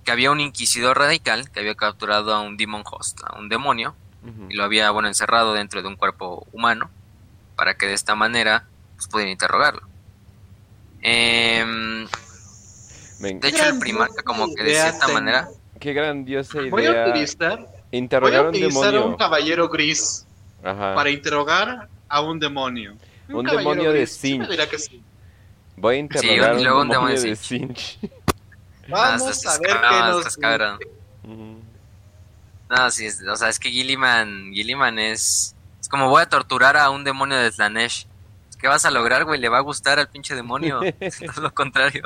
[0.05, 3.95] que había un inquisidor radical que había capturado a un demon host, a un demonio,
[4.47, 6.89] y lo había bueno encerrado dentro de un cuerpo humano
[7.57, 9.81] para que de esta manera pues, pudieran interrogarlo.
[13.21, 15.49] Em, de hecho, el primarca como que de cierta manera...
[15.79, 16.71] Qué grandiosa idea.
[16.71, 20.25] Voy a utilizar, interrogar voy a, utilizar a un caballero gris
[20.61, 22.95] para interrogar a un demonio.
[23.29, 24.47] Un, demonio de Sinch.
[25.75, 27.99] Voy a interrogar a un, demonio de Sinch.
[28.87, 30.79] Vamos a ver qué nos...
[32.69, 36.89] No, sí, o sea, es que Gilliman, Gilliman es, es como voy a torturar a
[36.89, 38.07] un demonio de Slanesh.
[38.59, 39.39] ¿Qué vas a lograr, güey?
[39.39, 40.81] Le va a gustar al pinche demonio.
[40.99, 42.03] es lo contrario.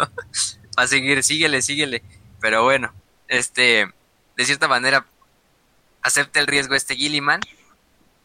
[0.78, 2.04] Va a seguir, síguele, síguele.
[2.40, 2.94] Pero bueno,
[3.28, 3.88] este,
[4.36, 5.06] de cierta manera,
[6.02, 7.42] acepta el riesgo este Gilliman.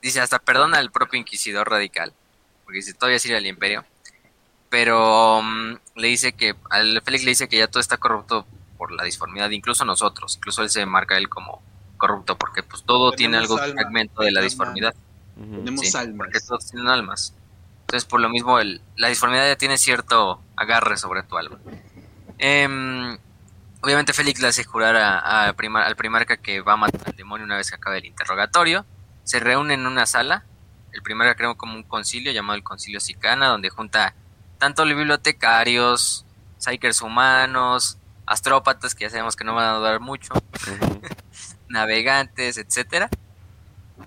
[0.00, 2.12] Dice, hasta perdona al propio inquisidor radical.
[2.64, 3.84] Porque dice, todavía sirve al imperio.
[4.68, 8.92] Pero mm, le dice que, al Félix le dice que ya todo está corrupto por
[8.92, 10.36] la disformidad, incluso nosotros.
[10.36, 11.62] Incluso él se marca él como
[11.96, 14.94] corrupto, porque pues todo tiene algo fragmento de la disformidad.
[15.36, 16.26] Tenemos almas.
[16.26, 17.34] Porque todos tienen almas.
[17.82, 21.58] Entonces, por lo mismo, el, la disformidad ya tiene cierto agarre sobre tu alma.
[22.44, 23.16] Em,
[23.82, 27.56] obviamente, Félix le hace jurar a, al primarca que va a matar al demonio una
[27.56, 28.84] vez que acabe el interrogatorio.
[29.22, 30.44] Se reúne en una sala.
[30.90, 34.14] El primarca crea como un concilio llamado el Concilio Sicana, donde junta
[34.58, 36.26] tanto los bibliotecarios,
[36.58, 40.34] psychers humanos, astrópatas, que ya sabemos que no van a durar mucho,
[41.68, 43.08] navegantes, etcétera,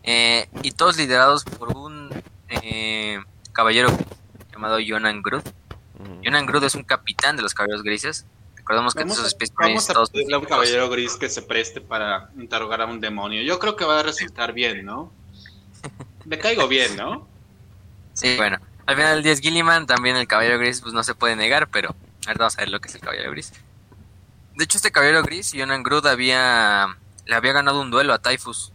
[0.04, 2.10] eh, y todos liderados por un
[2.50, 3.18] eh,
[3.54, 3.90] caballero
[4.52, 5.65] llamado Jonan Groot.
[6.24, 8.26] Jonan Groot es un capitán de los caballeros grises.
[8.56, 12.82] Recordemos que vamos, especies vamos a todos un caballero gris que se preste para interrogar
[12.82, 13.44] a un demonio.
[13.44, 15.12] Yo creo que va a resultar bien, ¿no?
[16.26, 17.28] Le caigo bien, ¿no?
[18.14, 18.58] Sí, bueno.
[18.88, 21.68] Al final del día es Gilliman, también el caballero gris pues no se puede negar,
[21.70, 23.52] pero a ver, vamos a ver lo que es el caballero gris.
[24.56, 28.72] De hecho, este caballero gris, Jonan Groot, había le había ganado un duelo a Typhus,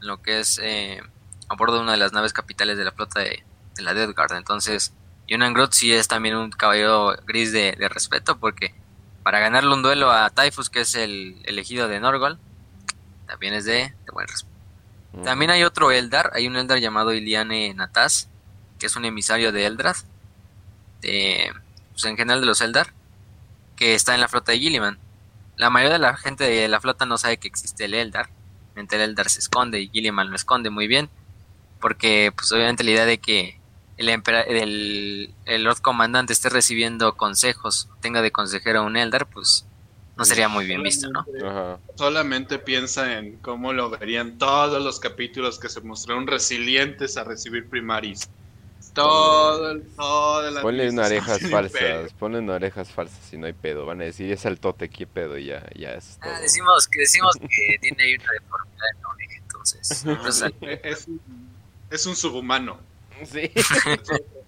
[0.00, 1.02] lo que es eh,
[1.48, 3.44] a bordo de una de las naves capitales de la flota de,
[3.74, 4.32] de la Death Guard.
[4.32, 4.92] Entonces,
[5.28, 8.74] Yonan Groot sí es también un caballero gris de, respeto porque
[9.22, 12.38] para ganarle un duelo a Typhus, que es el elegido de Norgol,
[13.26, 14.56] también es de, buen respeto.
[15.22, 18.30] También hay otro Eldar, hay un Eldar llamado Iliane Natas,
[18.78, 19.98] que es un emisario de Eldrath,
[21.02, 21.52] de,
[21.92, 22.94] pues en general de los Eldar,
[23.76, 24.98] que está en la flota de Gilliman.
[25.56, 28.30] La mayoría de la gente de la flota no sabe que existe el Eldar,
[28.74, 31.10] mientras el Eldar se esconde y Gilliman lo esconde muy bien,
[31.80, 33.57] porque pues obviamente la idea de que
[33.98, 39.66] el, el, el Lord Comandante esté recibiendo consejos, tenga de consejero a un Eldar, pues
[40.16, 41.24] no sería muy bien visto, ¿no?
[41.94, 47.68] Solamente piensa en cómo lo verían todos los capítulos que se mostraron resilientes a recibir
[47.68, 48.28] primaris.
[48.94, 53.86] Todo, el, todo la Ponle orejas falsas, ponle orejas falsas y no hay pedo.
[53.86, 56.32] Van a decir, es el tote, qué pedo, y ya, ya es todo.
[56.34, 60.04] Ah, decimos que, decimos que tiene ahí una deformidad en la oreja, entonces.
[60.82, 61.06] es,
[61.90, 62.87] es un subhumano.
[63.24, 63.50] Sí.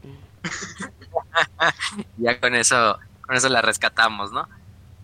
[2.18, 4.48] ya con eso, con eso la rescatamos, ¿no?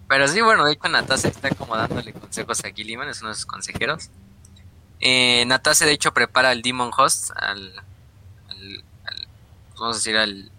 [0.09, 3.35] Pero sí, bueno, de hecho Natase está como dándole consejos a Gilliman, es uno de
[3.35, 4.11] sus consejeros.
[5.01, 7.73] Eh, Natase de hecho prepara al Demon Host, al,
[9.79, 10.51] vamos a decir, al,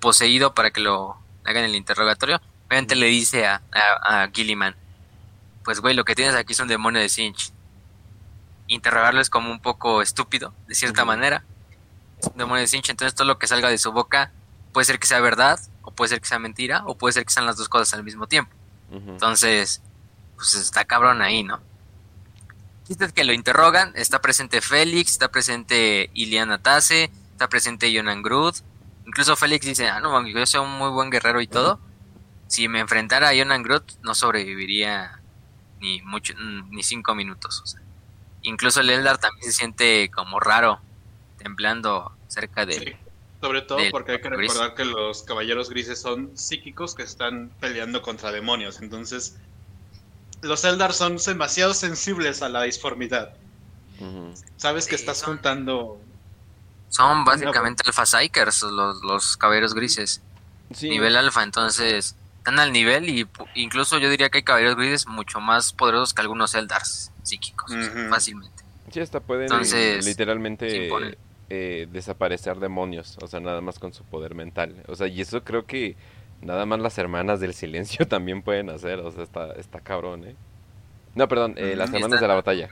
[0.00, 2.40] poseído para que lo hagan el interrogatorio.
[2.68, 4.76] Obviamente le dice a, a, Gilliman,
[5.64, 7.52] pues güey, lo que tienes aquí es un demonio de Sinch.
[8.66, 11.44] Interrogarlo es como un poco estúpido, de cierta manera
[12.34, 14.32] demonio de Sinch, entonces todo lo que salga de su boca
[14.72, 17.32] puede ser que sea verdad, o puede ser que sea mentira, o puede ser que
[17.32, 18.52] sean las dos cosas al mismo tiempo.
[18.90, 19.82] Entonces,
[20.36, 21.60] pues está cabrón ahí, ¿no?
[22.88, 28.56] es que lo interrogan, está presente Félix, está presente Iliana Tase, está presente Jonan Groot.
[29.06, 31.80] Incluso Félix dice, ah, no, yo soy un muy buen guerrero y todo.
[32.46, 35.20] Si me enfrentara a Jonan Groot, no sobreviviría
[35.80, 36.34] ni mucho,
[36.70, 37.76] ni cinco minutos.
[38.42, 40.80] Incluso el Eldar también se siente como raro
[41.38, 42.96] temblando cerca de...
[43.40, 48.00] Sobre todo porque hay que recordar que los caballeros grises son psíquicos que están peleando
[48.00, 48.80] contra demonios.
[48.80, 49.36] Entonces,
[50.40, 53.34] los Eldar son demasiado sensibles a la disformidad.
[54.56, 56.00] Sabes que estás juntando.
[56.88, 60.22] Son básicamente alfa psychers, los, los caballeros grises.
[60.80, 65.40] Nivel alfa, entonces están al nivel y incluso yo diría que hay caballeros grises mucho
[65.40, 67.72] más poderosos que algunos Eldars psíquicos,
[68.10, 68.64] fácilmente.
[68.90, 69.48] Sí, hasta pueden
[70.04, 70.90] literalmente
[71.50, 74.82] eh, desaparecer demonios, o sea, nada más con su poder mental.
[74.88, 75.96] O sea, y eso creo que
[76.42, 80.36] nada más las hermanas del silencio también pueden hacer, o sea, está, está cabrón, ¿eh?
[81.14, 82.70] No, perdón, eh, las hermanas de la batalla.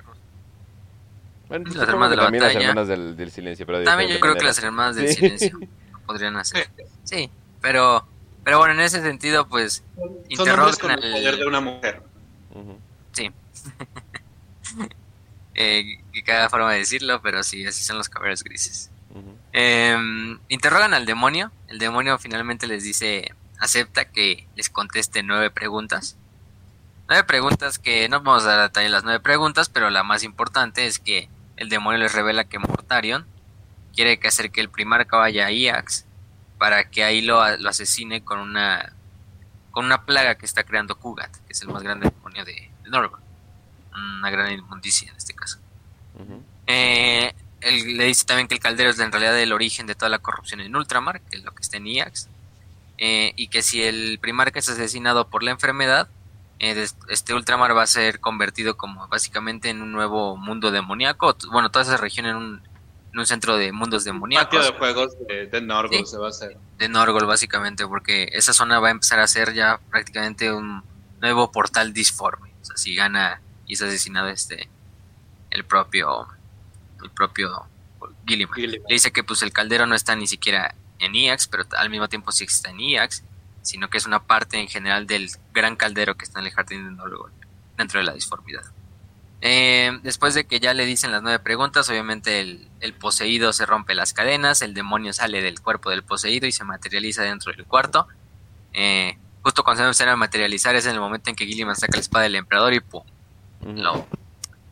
[1.49, 2.59] Bueno, las hermanas de la también batalla.
[2.59, 5.59] las hermanas del, del silencio, pero También yo creo que las hermanas del silencio
[6.07, 6.69] podrían hacer.
[7.05, 7.31] Sí,
[7.61, 8.05] pero
[8.45, 9.85] pero bueno, en ese sentido, pues
[10.29, 12.03] interrogan con el poder de una mujer.
[13.13, 13.31] Sí.
[15.55, 18.91] eh, que cada forma de decirlo, pero sí, así son los caballeros grises.
[19.53, 26.17] Em, interrogan al demonio, el demonio finalmente les dice, acepta que les conteste nueve preguntas.
[27.09, 30.87] Nueve preguntas que no vamos a dar detalle las nueve preguntas, pero la más importante
[30.87, 33.27] es que el demonio les revela que Mortarion
[33.95, 36.07] quiere que hacer que el primarca vaya a Iax
[36.59, 38.95] para que ahí lo, asesine con una
[39.71, 43.11] con una plaga que está creando Kugat, que es el más grande demonio de, de
[43.95, 45.59] una gran inmundicia en este caso.
[46.67, 50.09] Eh, él le dice también que el caldero es en realidad el origen de toda
[50.09, 52.29] la corrupción en Ultramar, que es lo que está en IAX,
[52.99, 56.09] eh, y que si el primarca es asesinado por la enfermedad,
[56.59, 61.71] eh, este Ultramar va a ser convertido como básicamente en un nuevo mundo demoníaco, bueno,
[61.71, 62.63] toda esa región en un,
[63.13, 64.59] en un centro de mundos demoníacos.
[64.59, 66.57] Patio de juegos de, Norgol se va a hacer.
[66.79, 70.83] De Norgol, básicamente, porque esa zona va a empezar a ser ya prácticamente un
[71.21, 72.53] nuevo portal disforme.
[72.63, 74.69] O sea, si gana y es asesinado este
[75.53, 76.27] el propio
[77.03, 77.67] el propio
[78.27, 78.61] Gilliman.
[78.61, 82.09] Le dice que pues el caldero no está ni siquiera en IAX, pero al mismo
[82.09, 83.25] tiempo sí está en IAX,
[83.63, 86.85] sino que es una parte en general del gran caldero que está en el jardín
[86.85, 87.33] de Norgol,
[87.77, 88.65] dentro de la disformidad.
[89.45, 93.95] Eh, después de que ya le dicen las nueve preguntas, obviamente el, poseído se rompe
[93.95, 98.07] las cadenas, el demonio sale del cuerpo del poseído y se materializa dentro del cuarto.
[98.73, 101.97] Eh, justo cuando se empieza a materializar es en el momento en que Gilliman saca
[101.97, 103.03] la espada del emperador y ¡pum!
[103.63, 104.07] Lo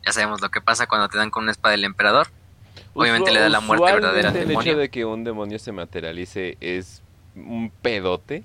[0.05, 2.29] ya sabemos lo que pasa cuando te dan con una espada del emperador.
[2.95, 4.61] Obviamente le da la muerte verdadera al demonio.
[4.61, 7.03] El hecho de que un demonio se materialice es
[7.35, 8.45] un pedote.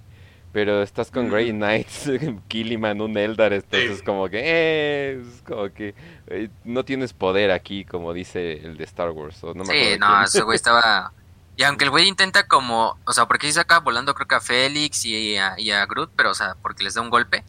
[0.56, 2.10] Pero estás con Grey Knights,
[2.48, 5.94] Killiman, un Eldar, entonces como que, eh, es como que
[6.28, 9.44] eh, no tienes poder aquí, como dice el de Star Wars.
[9.44, 11.12] no sí, no, ese güey estaba...
[11.58, 14.42] Y aunque el güey intenta como, o sea, porque se acaba volando creo que a
[14.42, 17.46] Félix y a, y a Groot, pero o sea, porque les da un golpe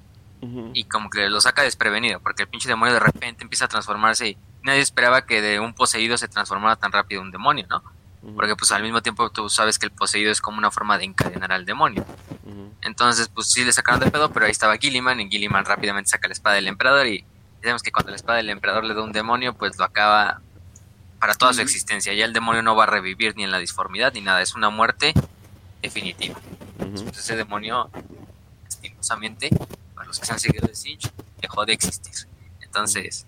[0.74, 4.28] y como que lo saca desprevenido, porque el pinche demonio de repente empieza a transformarse
[4.28, 7.82] y nadie esperaba que de un poseído se transformara tan rápido un demonio, ¿no?
[8.34, 11.04] Porque pues al mismo tiempo tú sabes que el poseído es como una forma de
[11.04, 12.04] encadenar al demonio.
[12.82, 16.28] Entonces pues sí le sacaron de pedo, pero ahí estaba Gilliman y Gilliman rápidamente saca
[16.28, 17.24] la espada del emperador y
[17.60, 20.40] sabemos que cuando la espada del emperador le da un demonio pues lo acaba
[21.18, 22.12] para toda su existencia.
[22.14, 24.70] Ya el demonio no va a revivir ni en la disformidad ni nada, es una
[24.70, 25.14] muerte
[25.82, 26.38] definitiva.
[26.78, 27.90] Entonces ese demonio,
[28.64, 29.50] lastimosamente,
[29.96, 32.14] para los que se han seguido de Sinch, dejó de existir.
[32.60, 33.26] Entonces,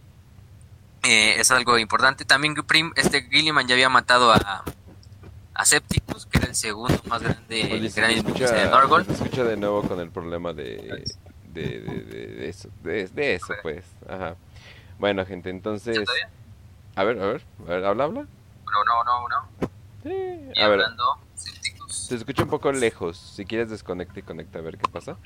[1.03, 2.25] eh, es algo importante.
[2.25, 2.55] También
[2.95, 4.63] este Gilliman ya había matado a,
[5.55, 9.05] a Septicus, que era el segundo más grande de Norgol.
[9.07, 11.05] Se escucha de nuevo con el problema de,
[11.53, 13.85] de, de, eso, de, eso pues.
[14.09, 14.37] Ajá.
[14.99, 15.99] Bueno, gente, entonces...
[16.95, 18.21] A ver, a ver, a ver, habla, habla.
[18.23, 19.69] No, no, no, no.
[20.03, 20.81] Sí, a ver.
[22.09, 23.19] Se escucha un poco lejos.
[23.19, 25.19] Si quieres desconecta y conecta a ver qué pasa.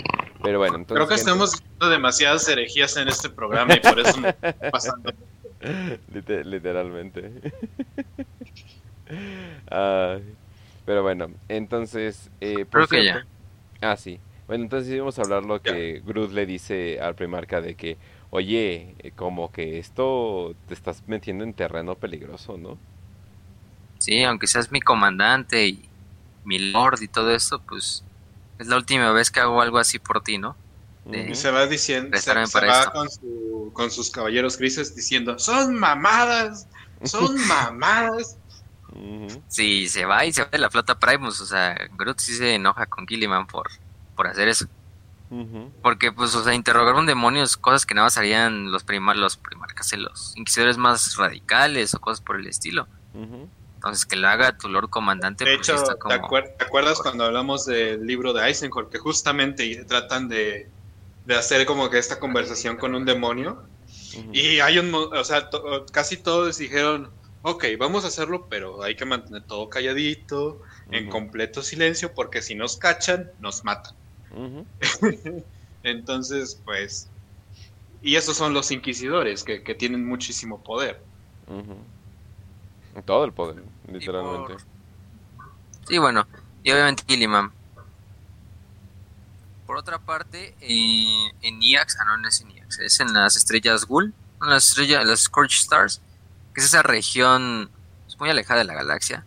[0.42, 0.96] Pero bueno, entonces...
[0.96, 5.12] Creo que estamos viendo demasiadas herejías en este programa y por eso me está pasando.
[6.44, 7.30] literalmente.
[10.84, 12.28] pero bueno, entonces...
[12.40, 13.26] Eh, Creo que ya.
[13.80, 14.18] Ah, sí.
[14.48, 17.96] Bueno, entonces íbamos a hablar lo que Groot le dice al primarca de que,
[18.30, 22.76] oye, eh, como que esto te estás metiendo en terreno peligroso, ¿no?
[23.98, 25.88] Sí, aunque seas mi comandante y
[26.44, 28.04] mi lord y todo eso, pues
[28.58, 30.56] es la última vez que hago algo así por ti, ¿no?
[31.10, 33.08] y se va diciendo, se, va con,
[33.72, 36.68] con, sus caballeros grises diciendo, son mamadas,
[37.02, 38.36] son mamadas.
[39.48, 42.54] Sí, se va y se va de la flota Primus, o sea, Groot sí se
[42.54, 43.68] enoja con Gilliman por,
[44.14, 44.66] por hacer eso.
[45.82, 49.16] Porque, pues, o sea, interrogar un demonio es cosas que nada más harían los primar,
[49.16, 52.86] los primarcas, los inquisidores más radicales o cosas por el estilo.
[53.82, 55.44] Entonces, que lo haga tu Lord Comandante.
[55.44, 58.86] De pues, hecho, ¿te, acuerdas cuando hablamos del libro de Eisenhower?
[58.86, 60.70] Que justamente tratan de,
[61.26, 63.64] de hacer como que esta conversación con un demonio.
[64.32, 65.50] Y hay un, o sea,
[65.90, 67.10] casi todos dijeron,
[67.42, 72.54] ok, vamos a hacerlo, pero hay que mantener todo calladito, en completo silencio, porque si
[72.54, 73.96] nos cachan, nos matan.
[75.82, 77.10] Entonces, pues,
[78.00, 81.02] y esos son los inquisidores, que, tienen muchísimo poder.
[83.04, 84.62] Todo el poder, literalmente.
[85.88, 86.26] Sí, bueno,
[86.62, 87.52] y obviamente Gilliman
[89.72, 93.86] por otra parte, eh, en IAX, ah, no, es en IAX, es en las estrellas
[93.86, 96.02] Ghoul, en las estrellas, las Scorch Stars,
[96.52, 97.70] que es esa región
[98.18, 99.24] muy alejada de la galaxia,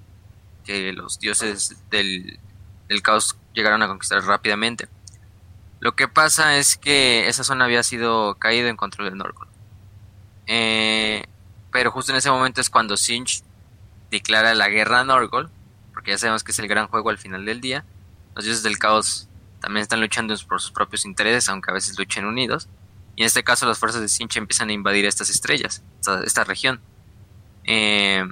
[0.64, 2.40] que los dioses del,
[3.02, 4.88] caos llegaron a conquistar rápidamente.
[5.80, 9.48] Lo que pasa es que esa zona había sido caída en control de Norgol.
[10.46, 11.26] Eh,
[11.72, 13.44] pero justo en ese momento es cuando Sinch
[14.16, 15.50] declara la guerra a Norgol,
[15.94, 17.86] porque ya sabemos que es el gran juego al final del día.
[18.36, 19.30] Los dioses del caos
[19.62, 22.68] también están luchando por sus propios intereses, aunque a veces luchen unidos.
[23.16, 25.84] Y en este caso las fuerzas de Sinch empiezan a invadir estas estrellas,
[26.24, 26.82] esta, región.
[27.64, 28.26] Eh,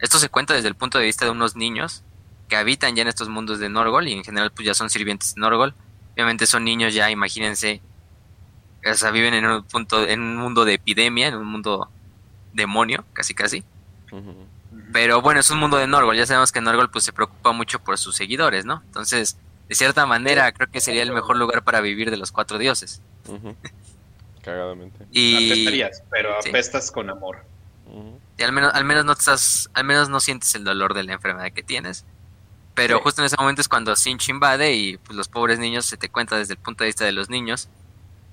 [0.00, 2.02] esto se cuenta desde el punto de vista de unos niños
[2.48, 5.34] que habitan ya en estos mundos de Norgol y en general pues ya son sirvientes
[5.34, 5.74] de Norgol.
[6.14, 7.80] Obviamente son niños ya, imagínense,
[8.84, 11.88] o sea, viven en un punto, en un mundo de epidemia, en un mundo
[12.52, 13.64] demonio, casi casi.
[14.92, 17.78] Pero bueno, es un mundo de Norgol, ya sabemos que Norgol pues se preocupa mucho
[17.78, 18.82] por sus seguidores, ¿no?
[18.86, 19.36] Entonces,
[19.68, 23.02] de cierta manera, creo que sería el mejor lugar para vivir de los cuatro dioses.
[24.42, 25.06] Cagadamente.
[25.12, 25.84] Y...
[26.10, 27.44] pero apestas con amor.
[28.38, 31.12] Y al menos, al menos no estás, al menos no sientes el dolor de la
[31.12, 32.04] enfermedad que tienes.
[32.74, 35.96] Pero justo en ese momento es cuando Sinch invade y pues, los pobres niños se
[35.96, 37.68] te cuenta desde el punto de vista de los niños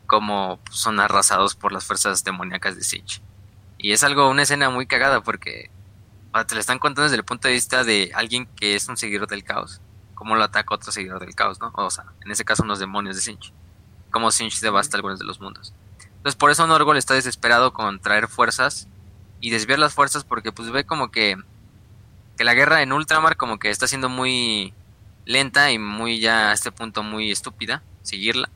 [0.06, 3.22] cómo son arrasados por las fuerzas demoníacas de Sinch.
[3.80, 5.72] Y es algo, una escena muy cagada porque
[6.44, 9.28] te la están contando desde el punto de vista de alguien que es un seguidor
[9.28, 9.80] del caos
[10.16, 11.72] cómo lo ataca otro seguidor del caos, ¿no?
[11.76, 13.54] O sea, en ese caso unos demonios de Sinch.
[14.10, 15.74] Cómo Sinch devasta algunos de los mundos.
[16.00, 18.88] Entonces por eso Norgol está desesperado con traer fuerzas
[19.42, 21.38] y desviar las fuerzas porque pues ve como que,
[22.38, 24.74] que la guerra en Ultramar como que está siendo muy
[25.26, 28.50] lenta y muy ya a este punto muy estúpida seguirla.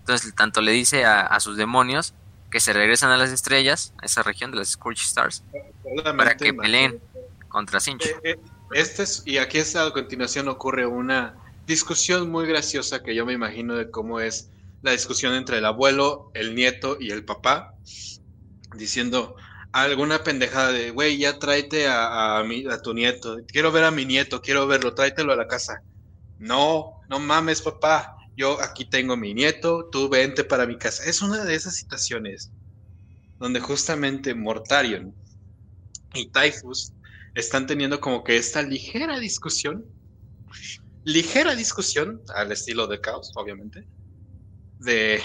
[0.00, 2.12] Entonces tanto le dice a, sus demonios
[2.50, 5.44] que se regresan a las estrellas, a esa región de las Scorch Stars,
[6.16, 6.98] para que peleen
[7.48, 8.06] contra Sinch.
[8.06, 8.36] Eh, eh,
[8.72, 11.36] este es, y aquí es, a continuación ocurre una
[11.66, 14.50] discusión muy graciosa que yo me imagino de cómo es
[14.82, 17.74] la discusión entre el abuelo, el nieto y el papá,
[18.76, 19.36] diciendo
[19.72, 24.04] alguna pendejada de, güey, ya tráete a, a, a tu nieto, quiero ver a mi
[24.04, 25.82] nieto, quiero verlo, tráetelo a la casa.
[26.38, 31.04] No, no mames, papá, yo aquí tengo mi nieto, tú vente para mi casa.
[31.04, 32.52] Es una de esas situaciones
[33.38, 35.14] donde justamente Mortarion
[36.14, 36.92] y Typhus
[37.38, 39.84] están teniendo como que esta ligera discusión,
[41.04, 43.86] ligera discusión, al estilo de Caos, obviamente,
[44.80, 45.22] de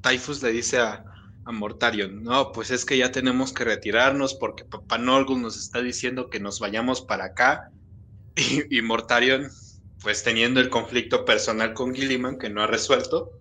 [0.00, 1.04] Typhus le dice a,
[1.44, 5.82] a Mortarion, no, pues es que ya tenemos que retirarnos porque Papá Norgul nos está
[5.82, 7.70] diciendo que nos vayamos para acá.
[8.70, 9.50] Y, Mortarion,
[10.02, 13.32] pues teniendo el conflicto personal con Gilliman que no ha resuelto,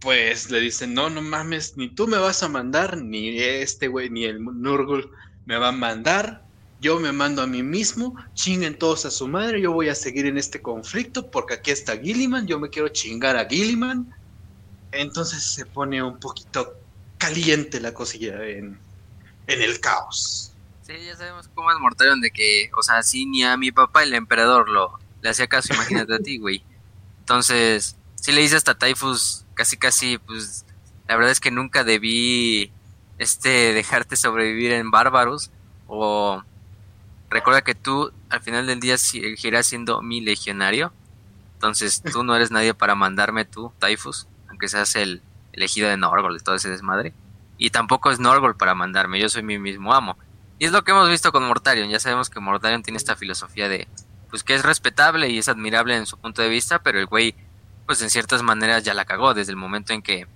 [0.00, 4.08] pues le dicen, no, no mames, ni tú me vas a mandar, ni este güey,
[4.08, 5.10] ni el Nurgul
[5.44, 6.43] me va a mandar,
[6.84, 10.26] yo me mando a mí mismo, chinguen todos a su madre, yo voy a seguir
[10.26, 14.14] en este conflicto porque aquí está Gilliman, yo me quiero chingar a Gilliman.
[14.92, 16.74] Entonces se pone un poquito
[17.16, 18.78] caliente la cosilla en,
[19.46, 20.52] en el caos.
[20.86, 24.02] Sí, ya sabemos cómo es Mortarion de que, o sea, si ni a mi papá
[24.02, 26.62] el emperador lo le hacía caso, imagínate a ti, güey.
[27.20, 30.66] Entonces, si le dices hasta Typhus, casi casi, pues,
[31.08, 32.70] la verdad es que nunca debí,
[33.16, 35.50] este, dejarte sobrevivir en bárbaros,
[35.86, 36.42] o
[37.34, 40.92] recuerda que tú al final del día seguirás siendo mi legionario.
[41.54, 45.20] Entonces tú no eres nadie para mandarme tú, Typhus, aunque seas el
[45.52, 47.12] elegido de Norgol, todo ese desmadre.
[47.58, 50.16] Y tampoco es Norgol para mandarme, yo soy mi mismo amo.
[50.60, 51.90] Y es lo que hemos visto con Mortarion.
[51.90, 53.88] Ya sabemos que Mortarion tiene esta filosofía de,
[54.30, 57.34] pues que es respetable y es admirable en su punto de vista, pero el güey,
[57.86, 60.28] pues en ciertas maneras ya la cagó desde el momento en que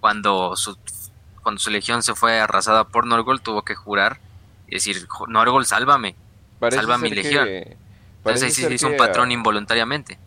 [0.00, 0.78] cuando su,
[1.42, 4.18] cuando su legión se fue arrasada por Norgol tuvo que jurar
[4.66, 6.16] y decir, Norgol, sálvame.
[6.70, 7.48] Salva mi legión.
[7.48, 10.18] Entonces ahí sí se hizo un patrón involuntariamente.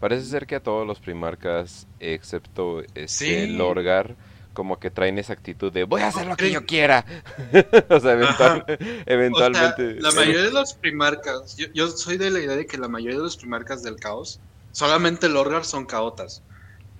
[0.00, 4.14] Parece ser que a todos los primarcas, excepto este Lorgar,
[4.52, 7.04] como que traen esa actitud de voy a hacer lo que yo quiera.
[7.88, 8.12] o sea,
[9.06, 9.94] eventualmente.
[10.00, 13.22] la mayoría de los primarcas, yo, soy de la idea de que la mayoría de
[13.22, 14.40] los primarcas del caos,
[14.72, 16.42] solamente Lorgar son caotas.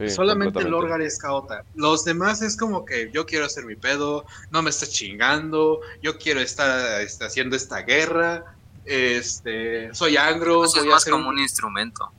[0.06, 1.64] Solamente Lorgar es caota.
[1.74, 6.16] Los demás es como que yo quiero hacer mi pedo, no me estés chingando, yo
[6.18, 8.44] quiero estar este, haciendo esta guerra,
[8.88, 10.64] este, soy angro.
[10.64, 11.38] es más como un...
[11.38, 12.10] instrumento.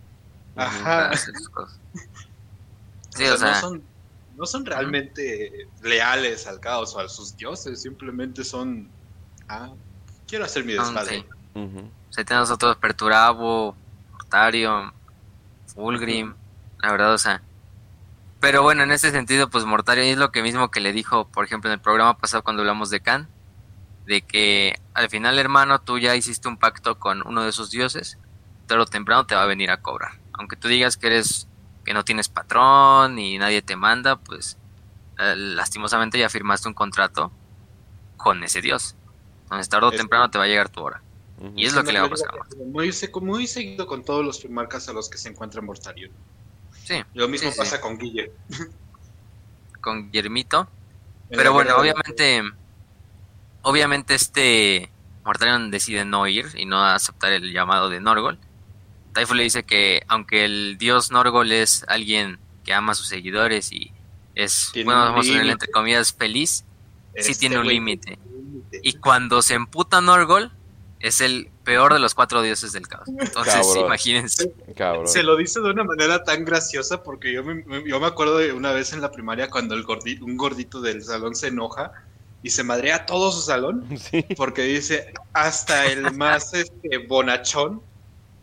[0.56, 1.16] Ajá.
[1.16, 1.32] Sí,
[3.26, 3.84] o, sea, no, son,
[4.38, 8.90] no son realmente leales al caos o a sus dioses, simplemente son.
[9.48, 9.72] Ah,
[10.28, 11.26] quiero hacer mi desmadre.
[11.54, 11.60] Sí.
[11.60, 11.90] Uh
[12.26, 13.76] tenemos otros Perturabo,
[14.12, 14.92] Mortarion,
[15.68, 16.36] Fulgrim,
[16.80, 17.42] la verdad, o sea.
[18.40, 21.46] Pero bueno, en ese sentido, pues Mortarion es lo que mismo que le dijo, por
[21.46, 23.28] ejemplo, en el programa pasado cuando hablamos de Khan,
[24.10, 28.18] de que al final, hermano, tú ya hiciste un pacto con uno de esos dioses,
[28.66, 30.14] tarde o temprano te va a venir a cobrar.
[30.34, 31.48] Aunque tú digas que eres
[31.86, 34.58] que no tienes patrón y nadie te manda, pues
[35.20, 37.32] eh, lastimosamente ya firmaste un contrato
[38.18, 38.96] con ese dios.
[39.44, 41.04] Entonces tarde o temprano te va a llegar tu hora.
[41.56, 42.32] Y es lo que le va a pasar.
[42.66, 42.92] Muy,
[43.22, 46.10] muy seguido con todos los primarcas a los que se encuentra Mortario.
[46.84, 46.96] Sí.
[47.14, 48.32] Lo mismo pasa con Guille.
[49.82, 50.68] Con Guillermito.
[51.30, 52.42] Pero bueno, obviamente
[53.62, 54.90] obviamente este
[55.24, 58.40] Mortarion decide no ir y no aceptar el llamado de Norgol.
[59.14, 63.72] Typhus le dice que aunque el dios Norgol es alguien que ama a sus seguidores
[63.72, 63.92] y
[64.36, 66.66] es, bueno, vamos a ponerle entre comillas, feliz,
[67.18, 68.18] sí tiene un límite.
[68.84, 70.52] Y cuando se emputa Norgol,
[71.00, 73.08] es el peor de los cuatro dioses del caos.
[73.08, 74.54] Entonces, imagínense.
[75.06, 78.54] Se lo dice de una manera tan graciosa porque yo me, yo me acuerdo de
[78.54, 79.86] una vez en la primaria cuando el
[80.22, 81.92] un gordito del salón se enoja
[82.42, 83.86] y se madrea todo su salón
[84.38, 87.82] porque dice hasta el más este, bonachón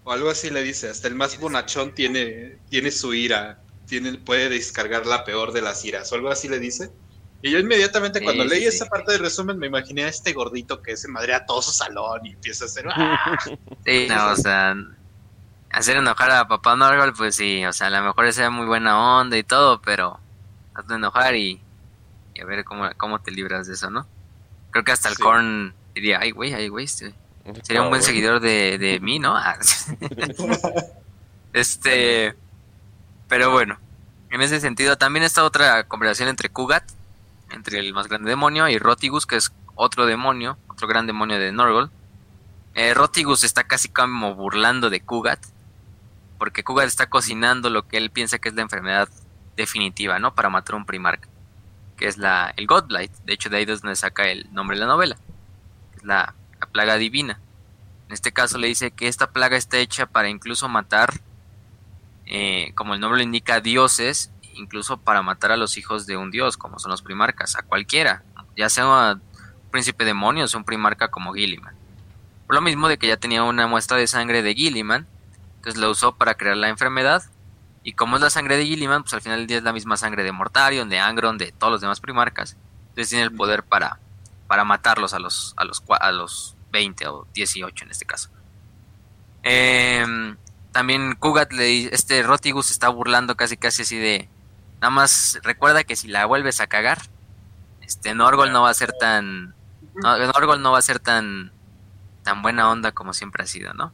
[0.05, 4.49] o algo así le dice hasta el más bonachón tiene tiene su ira tiene puede
[4.49, 6.91] descargar la peor de las iras o algo así le dice.
[7.43, 10.97] Y yo inmediatamente cuando leí esa parte del resumen me imaginé a este gordito que
[10.97, 13.39] se madrea todo su salón y empieza a hacer ¡ah!
[13.85, 14.75] sí no o sea
[15.71, 19.19] hacer enojar a papá Norval pues sí o sea a lo mejor sea muy buena
[19.21, 20.19] onda y todo pero
[20.75, 21.61] hazlo enojar y
[22.37, 24.07] y a ver cómo, cómo te libras de eso, ¿no?
[24.71, 27.15] Creo que hasta el Korn diría, ay, güey, ay, güey, este,
[27.63, 29.37] sería un buen seguidor de, de mí, ¿no?
[29.37, 29.57] Ah,
[31.55, 32.35] este,
[33.29, 33.79] pero bueno,
[34.31, 36.85] en ese sentido también está otra conversación entre Kugat,
[37.51, 41.53] entre el más grande demonio, y Rotigus, que es otro demonio, otro gran demonio de
[41.53, 41.91] Norgol.
[42.75, 45.43] Eh, Rotigus está casi como burlando de Kugat,
[46.37, 49.09] porque Kugat está cocinando lo que él piensa que es la enfermedad
[49.57, 50.35] definitiva, ¿no?
[50.35, 51.29] Para matar a un primarca
[51.97, 53.13] que es la, el Godblight.
[53.25, 55.17] De hecho, de ahí es donde saca el nombre de la novela.
[55.97, 56.35] Es la,
[56.73, 57.39] plaga divina.
[58.09, 61.21] En este caso le dice que esta plaga está hecha para incluso matar,
[62.27, 66.31] eh, como el nombre lo indica, dioses, incluso para matar a los hijos de un
[66.31, 68.23] dios, como son los primarcas, a cualquiera,
[68.57, 69.23] ya sea un
[69.71, 71.75] príncipe demonio o un primarca como Gilliman.
[72.47, 75.07] Por lo mismo de que ya tenía una muestra de sangre de Gilliman,
[75.57, 77.23] entonces la usó para crear la enfermedad
[77.87, 79.97] y como es la sangre de Gilliman, pues al final del día es la misma
[79.97, 82.57] sangre de Mortarion, de Angron, de todos los demás primarcas.
[82.89, 84.01] Entonces tiene el poder para,
[84.49, 88.31] para matarlos a los, a, los, a los 20 o 18 en este caso.
[89.45, 90.37] Em,
[90.73, 94.29] también Kugat, le, este Rotigus está burlando casi casi así de,
[94.81, 97.03] nada más recuerda que si la vuelves a cagar,
[97.83, 99.55] este Norgol no va a ser tan
[99.95, 101.53] no, Norgol no va a ser tan
[102.25, 103.93] tan buena onda como siempre ha sido, ¿no?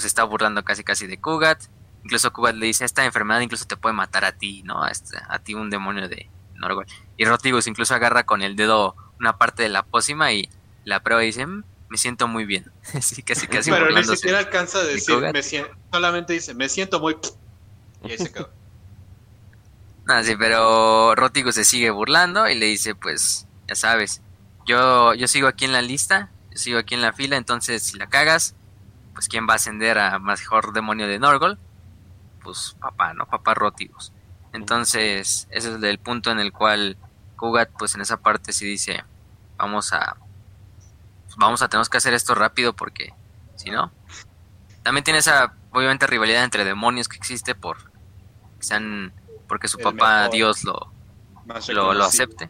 [0.00, 1.62] Se está burlando casi casi de Kugat.
[2.06, 4.84] Incluso Kugat le dice, esta enfermedad incluso te puede matar a ti, ¿no?
[4.84, 6.86] A, este, a ti un demonio de Norgol.
[7.16, 10.48] Y Rótigos incluso agarra con el dedo una parte de la pócima y
[10.84, 12.70] la prueba y dice, mm, me siento muy bien.
[13.00, 17.00] sí, casi, casi Pero ni siquiera alcanza a decir, me siento, solamente dice, me siento
[17.00, 17.16] muy...
[18.04, 18.50] Y ahí se quedó.
[20.08, 24.22] Ah, sí, pero Rótigo se sigue burlando y le dice, pues, ya sabes,
[24.64, 27.98] yo, yo sigo aquí en la lista, yo sigo aquí en la fila, entonces si
[27.98, 28.54] la cagas,
[29.14, 31.58] pues quién va a ascender a mejor demonio de Norgol,
[32.46, 33.26] pues papá, ¿no?
[33.26, 34.12] Papá Rótigos.
[34.52, 36.96] Entonces, ese es el punto en el cual
[37.36, 39.04] Kugat, pues en esa parte sí dice,
[39.56, 40.16] vamos a,
[41.36, 43.12] vamos a, tenemos que hacer esto rápido porque,
[43.56, 43.90] si no,
[44.84, 47.90] también tiene esa, obviamente, rivalidad entre demonios que existe por,
[48.60, 49.12] sean,
[49.48, 50.92] porque su papá Dios lo,
[51.68, 52.48] lo, lo, acepte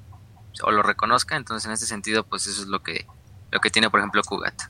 [0.62, 3.06] o lo reconozca, entonces en ese sentido, pues eso es lo que,
[3.50, 4.62] lo que tiene, por ejemplo, Kugat.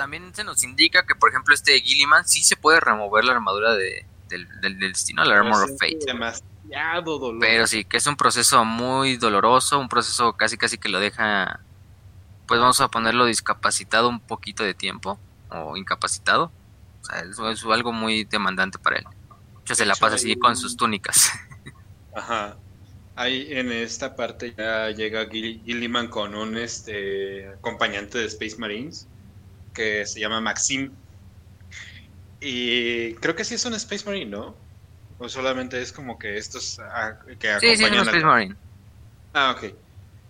[0.00, 3.74] También se nos indica que, por ejemplo, este Gilliman sí se puede remover la armadura
[3.74, 5.98] de, del, del, destino, la Armor of Fate.
[6.06, 7.38] Demasiado dolor.
[7.38, 11.60] Pero sí, que es un proceso muy doloroso, un proceso casi casi que lo deja,
[12.48, 15.18] pues vamos a ponerlo discapacitado un poquito de tiempo,
[15.50, 16.50] o incapacitado.
[17.02, 19.04] O sea, es, algo muy demandante para él.
[19.68, 21.30] De se la pasa así con sus túnicas.
[22.16, 22.56] Ajá.
[23.16, 29.06] Ahí en esta parte ya llega Gilliman con un este acompañante de Space Marines
[29.72, 30.94] que se llama Maxim.
[32.40, 34.56] Y creo que sí es un Space Marine, ¿no?
[35.18, 38.56] O solamente es como que estos ah, que acompañan Sí, sí, es un Space Marine.
[39.34, 39.74] Ah, ok.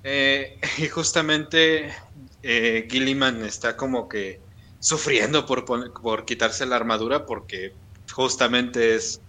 [0.03, 1.95] Eh, y justamente
[2.43, 4.41] eh, Gilliman está como que
[4.79, 7.77] sufriendo por, por quitarse la armadura porque
[8.13, 9.21] justamente es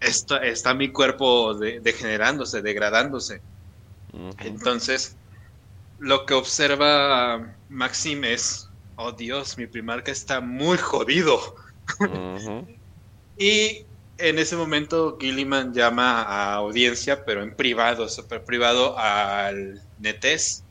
[0.00, 3.42] está, está mi cuerpo degenerándose, degradándose.
[4.38, 5.16] Entonces,
[5.98, 11.38] lo que observa Maxim es oh Dios, mi primarca está muy jodido.
[13.38, 13.84] y
[14.18, 20.64] en ese momento Gilliman llama a audiencia, pero en privado, súper privado, al Netes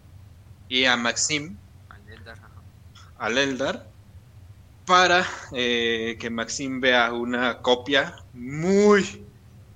[0.70, 1.58] y a Maxim,
[3.18, 3.88] al Eldar,
[4.86, 9.26] para eh, que Maxim vea una copia muy,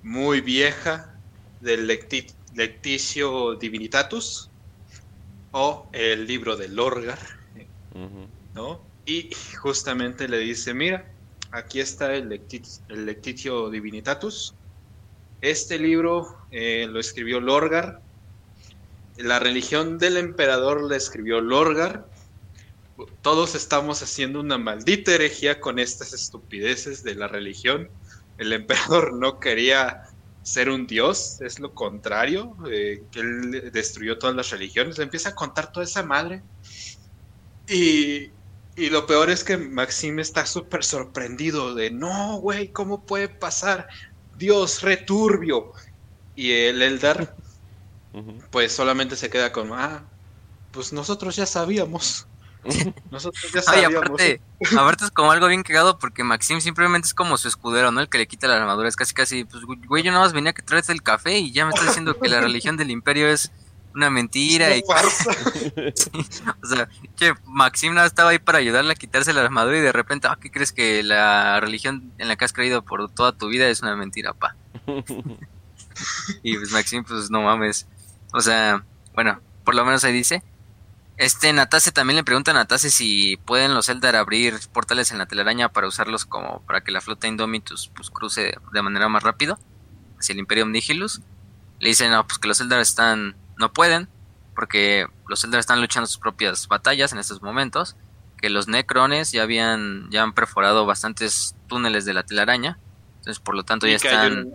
[0.02, 1.14] muy vieja
[1.60, 4.50] del Lecticio Divinitatus
[5.52, 7.18] o el libro de Lorgar.
[9.06, 11.10] Y justamente le dice, mira,
[11.50, 14.54] aquí está el, Lectitio Divinitatus.
[15.40, 18.02] Este libro eh, lo escribió Lorgar.
[19.16, 22.06] La religión del emperador la escribió Lorgar.
[23.22, 27.88] Todos estamos haciendo una maldita herejía con estas estupideces de la religión.
[28.38, 30.02] El emperador no quería
[30.42, 34.98] ser un dios, es lo contrario, eh, él destruyó todas las religiones.
[34.98, 36.42] Le empieza a contar toda esa madre.
[37.68, 38.30] Y
[38.78, 43.88] y lo peor es que Maxim está súper sorprendido de, no, güey, ¿cómo puede pasar?
[44.36, 45.72] Dios, returbio.
[46.36, 47.34] Y el Eldar,
[48.50, 50.04] pues solamente se queda con, ah,
[50.70, 52.28] pues nosotros ya sabíamos.
[53.10, 53.96] Nosotros ya sabíamos.
[53.96, 54.40] aparte,
[54.76, 58.00] aparte, es como algo bien cagado porque Maxim simplemente es como su escudero, ¿no?
[58.00, 58.88] El que le quita la armadura.
[58.88, 61.52] Es casi, casi, pues, güey, yo nada más venía a que traes el café y
[61.52, 63.50] ya me estás diciendo que la religión del imperio es
[63.98, 64.74] una mentira.
[64.76, 64.82] y...
[66.62, 69.92] o sea, que Maxim no estaba ahí para ayudarle a quitarse la armadura y de
[69.92, 73.48] repente, ah, ¿qué crees que la religión en la que has creído por toda tu
[73.48, 74.56] vida es una mentira, pa?
[76.42, 77.86] y pues Maxim, pues no mames.
[78.32, 78.84] O sea,
[79.14, 80.42] bueno, por lo menos ahí dice.
[81.16, 85.26] Este Natase también le pregunta a Natase si pueden los Eldar abrir portales en la
[85.26, 89.58] telaraña para usarlos como para que la flota Indomitus pues cruce de manera más rápido
[90.16, 91.22] hacia el Imperium Nihilus.
[91.80, 94.08] Le dicen, no, pues que los Eldar están no pueden,
[94.54, 97.96] porque los Eldar están luchando sus propias batallas en estos momentos,
[98.40, 102.78] que los Necrones ya habían ya han perforado bastantes túneles de la telaraña,
[103.18, 104.52] entonces por lo tanto ya están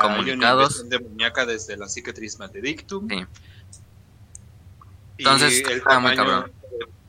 [0.00, 0.88] comunicados.
[0.88, 3.08] demoníaca desde la cicatriz maledictum.
[3.08, 3.26] Sí.
[5.18, 6.46] Entonces, el tamaño,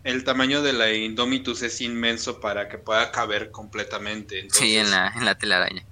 [0.03, 4.47] el tamaño de la Indomitus es inmenso para que pueda caber completamente.
[4.49, 5.85] sí, en la, en la telaraña.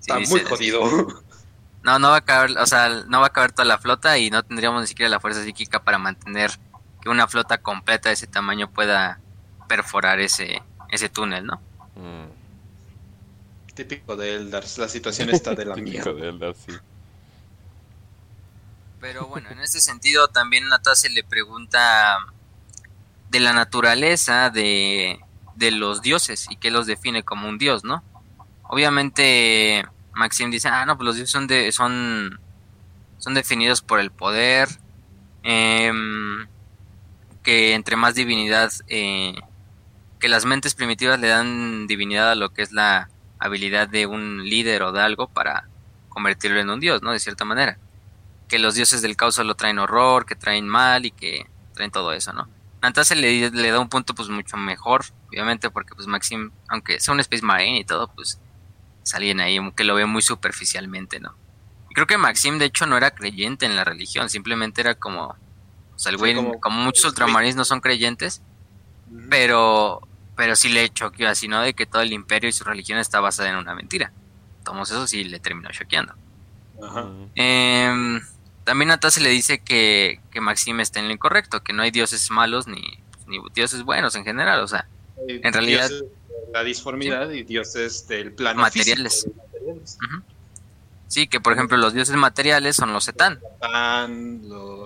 [0.00, 1.22] está muy jodido.
[1.82, 4.30] No, no va a caber, o sea, no va a caber toda la flota y
[4.30, 6.50] no tendríamos ni siquiera la fuerza psíquica para mantener
[7.00, 9.20] que una flota completa de ese tamaño pueda
[9.68, 11.60] perforar ese, ese túnel, ¿no?
[11.96, 12.30] Mm.
[13.74, 16.12] Típico de Eldars, la situación está de la mierda.
[16.12, 16.72] de Eldar, sí.
[19.00, 22.18] Pero bueno, en ese sentido también Natase le pregunta
[23.30, 25.18] de la naturaleza de,
[25.56, 28.04] de los dioses y qué los define como un dios, ¿no?
[28.72, 32.40] obviamente Maxim dice, ah, no, pues los dioses son, de, son,
[33.18, 34.68] son definidos por el poder,
[35.42, 36.46] em,
[37.42, 39.34] que entre más divinidad, eh,
[40.20, 43.08] que las mentes primitivas le dan divinidad a lo que es la
[43.38, 45.68] habilidad de un líder o de algo para
[46.08, 47.10] convertirlo en un dios, ¿no?
[47.12, 47.78] De cierta manera.
[48.48, 52.12] Que los dioses del caos solo traen horror, que traen mal y que traen todo
[52.12, 52.48] eso, ¿no?
[52.82, 57.14] Entonces le, le da un punto pues mucho mejor, obviamente, porque pues Maxim, aunque sea
[57.14, 58.40] un Space Marine y todo, pues
[59.04, 61.34] es alguien ahí que lo ve muy superficialmente, ¿no?
[61.90, 65.36] Y creo que Maxim de hecho no era creyente en la religión, simplemente era como,
[65.94, 68.42] o sea, el güey, como, muchos ultramarines no son creyentes,
[69.28, 70.00] pero,
[70.36, 71.60] pero sí le choqueó así, ¿no?
[71.60, 74.12] De que todo el imperio y su religión está basada en una mentira.
[74.64, 76.14] Tomos eso sí le terminó choqueando.
[76.82, 77.08] Ajá.
[77.34, 78.20] Eh,
[78.64, 81.90] también a se le dice que, que Maxim está en lo incorrecto, que no hay
[81.90, 82.80] dioses malos ni,
[83.26, 84.86] ni dioses buenos en general, o sea,
[85.28, 85.90] en realidad...
[86.52, 89.26] la disformidad y dioses del plano materiales.
[91.08, 93.40] Sí, que por ejemplo los dioses materiales son los setán.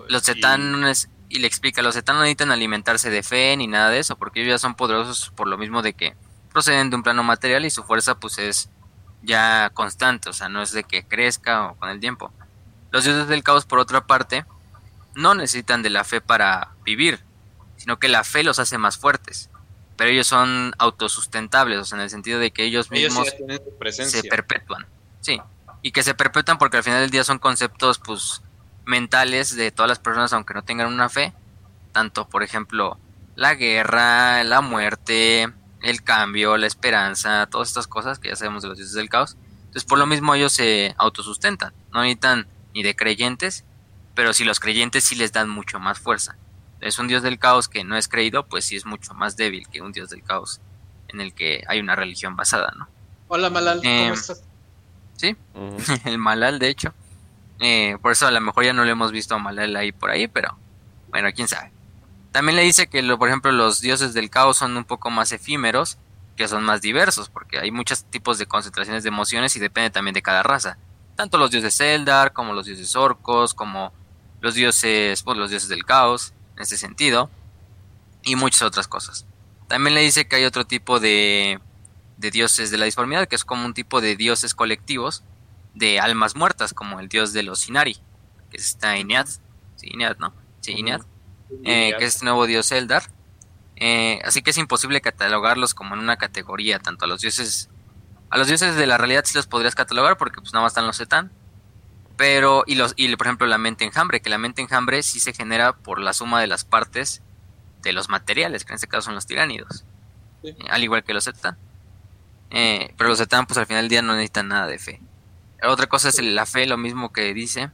[0.08, 0.84] los setán
[1.28, 1.36] y...
[1.36, 4.42] y le explica, los setán no necesitan alimentarse de fe ni nada de eso, porque
[4.42, 6.16] ellos ya son poderosos por lo mismo de que
[6.52, 8.70] proceden de un plano material y su fuerza pues es
[9.22, 12.32] ya constante, o sea, no es de que crezca o con el tiempo.
[12.90, 14.46] Los dioses del caos, por otra parte,
[15.14, 17.20] no necesitan de la fe para vivir,
[17.76, 19.50] sino que la fe los hace más fuertes.
[19.96, 23.28] Pero ellos son autosustentables, o sea, en el sentido de que ellos mismos
[23.90, 24.86] se perpetúan.
[25.20, 25.40] Sí,
[25.82, 28.42] y que se perpetúan porque al final del día son conceptos pues
[28.84, 31.32] mentales de todas las personas aunque no tengan una fe,
[31.92, 32.98] tanto por ejemplo
[33.36, 35.48] la guerra, la muerte,
[35.82, 39.36] el cambio, la esperanza, todas estas cosas que ya sabemos de los dioses del caos.
[39.58, 43.64] Entonces por lo mismo ellos se autosustentan, no necesitan ni de creyentes,
[44.14, 46.36] pero si los creyentes sí les dan mucho más fuerza.
[46.80, 49.66] Es un dios del caos que no es creído, pues sí es mucho más débil
[49.68, 50.60] que un dios del caos
[51.08, 52.88] en el que hay una religión basada, ¿no?
[53.28, 54.44] Hola Malal, ¿cómo em, estás?
[55.16, 55.36] Sí,
[56.04, 56.94] el Malal de hecho.
[57.60, 60.10] Eh, por eso a lo mejor ya no le hemos visto a Malal ahí por
[60.10, 60.56] ahí, pero
[61.08, 61.72] bueno, quién sabe.
[62.32, 65.96] También le dice que, por ejemplo, los dioses del caos son un poco más efímeros,
[66.36, 70.12] que son más diversos, porque hay muchos tipos de concentraciones de emociones y depende también
[70.12, 70.76] de cada raza
[71.16, 73.92] tanto los dioses Eldar como los dioses orcos, como
[74.40, 77.30] los dioses, pues, los dioses del caos, en ese sentido,
[78.22, 79.26] y muchas otras cosas.
[79.68, 81.60] También le dice que hay otro tipo de,
[82.16, 85.22] de dioses de la disformidad, que es como un tipo de dioses colectivos
[85.74, 87.98] de almas muertas, como el dios de los Inari,
[88.50, 89.26] que está Inead,
[89.76, 90.32] sí, Inead, ¿no?
[90.60, 91.02] Sí, Inead,
[91.64, 93.04] eh, que es este nuevo dios Eldar.
[93.76, 97.68] Eh, así que es imposible catalogarlos como en una categoría, tanto a los dioses
[98.30, 100.86] a los dioses de la realidad sí los podrías catalogar porque pues nada más están
[100.86, 101.30] los Setán.
[102.16, 105.34] Pero, y los, y por ejemplo la mente enjambre, que la mente enjambre sí se
[105.34, 107.22] genera por la suma de las partes
[107.82, 109.84] de los materiales, que en este caso son los tiránidos.
[110.42, 111.56] Eh, al igual que los Setán.
[112.50, 115.00] Eh, pero los Setán pues al final del día no necesitan nada de fe.
[115.62, 117.70] Otra cosa es la fe, lo mismo que dice.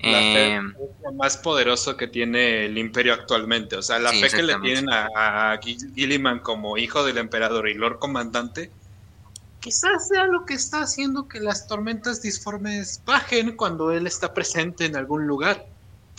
[0.00, 3.76] La fe eh, es lo más poderoso que tiene el imperio actualmente.
[3.76, 7.74] O sea, la fe que le tienen a, a Gilliman como hijo del emperador y
[7.74, 8.70] Lord Comandante
[9.60, 14.84] quizás sea lo que está haciendo que las tormentas disformes bajen cuando él está presente
[14.84, 15.66] en algún lugar.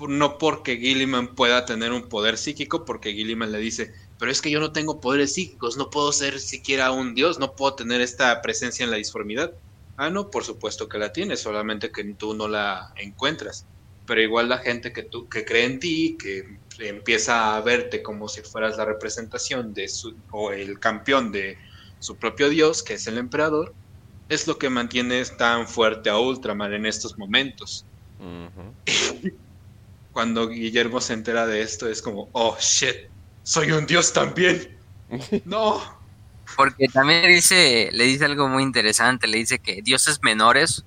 [0.08, 4.50] No porque Gilliman pueda tener un poder psíquico, porque Gilliman le dice, pero es que
[4.50, 8.42] yo no tengo poderes psíquicos, no puedo ser siquiera un dios, no puedo tener esta
[8.42, 9.54] presencia en la disformidad.
[9.98, 13.66] Ah, no, por supuesto que la tienes, solamente que tú no la encuentras.
[14.06, 16.44] Pero igual la gente que tú que cree en ti, que
[16.80, 21.58] empieza a verte como si fueras la representación de su, o el campeón de
[22.00, 23.74] su propio dios, que es el emperador,
[24.30, 27.86] es lo que mantiene tan fuerte a Ultraman en estos momentos.
[30.12, 33.10] Cuando Guillermo se entera de esto es como, oh shit,
[33.44, 34.78] soy un dios también.
[35.46, 35.82] no.
[36.56, 40.86] Porque también le dice, le dice algo muy interesante, le dice que dioses menores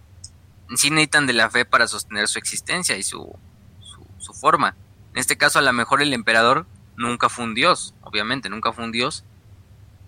[0.77, 3.33] sí necesitan de la fe para sostener su existencia y su,
[3.81, 4.75] su, su forma.
[5.13, 8.85] En este caso, a lo mejor el emperador nunca fue un dios, obviamente, nunca fue
[8.85, 9.25] un dios,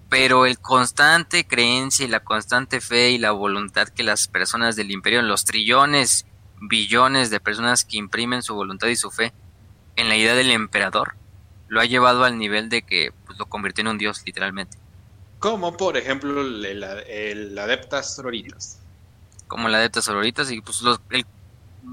[0.08, 4.90] pero el constante creencia y la constante fe y la voluntad que las personas del
[4.90, 6.26] imperio, los trillones,
[6.60, 9.32] billones de personas que imprimen su voluntad y su fe
[9.96, 11.14] en la idea del emperador,
[11.68, 14.78] lo ha llevado al nivel de que pues, lo convirtió en un dios literalmente.
[15.38, 18.80] Como por ejemplo el, el Adeptas Sororitas.
[19.46, 21.00] Como el Adeptas Sororitas y pues los,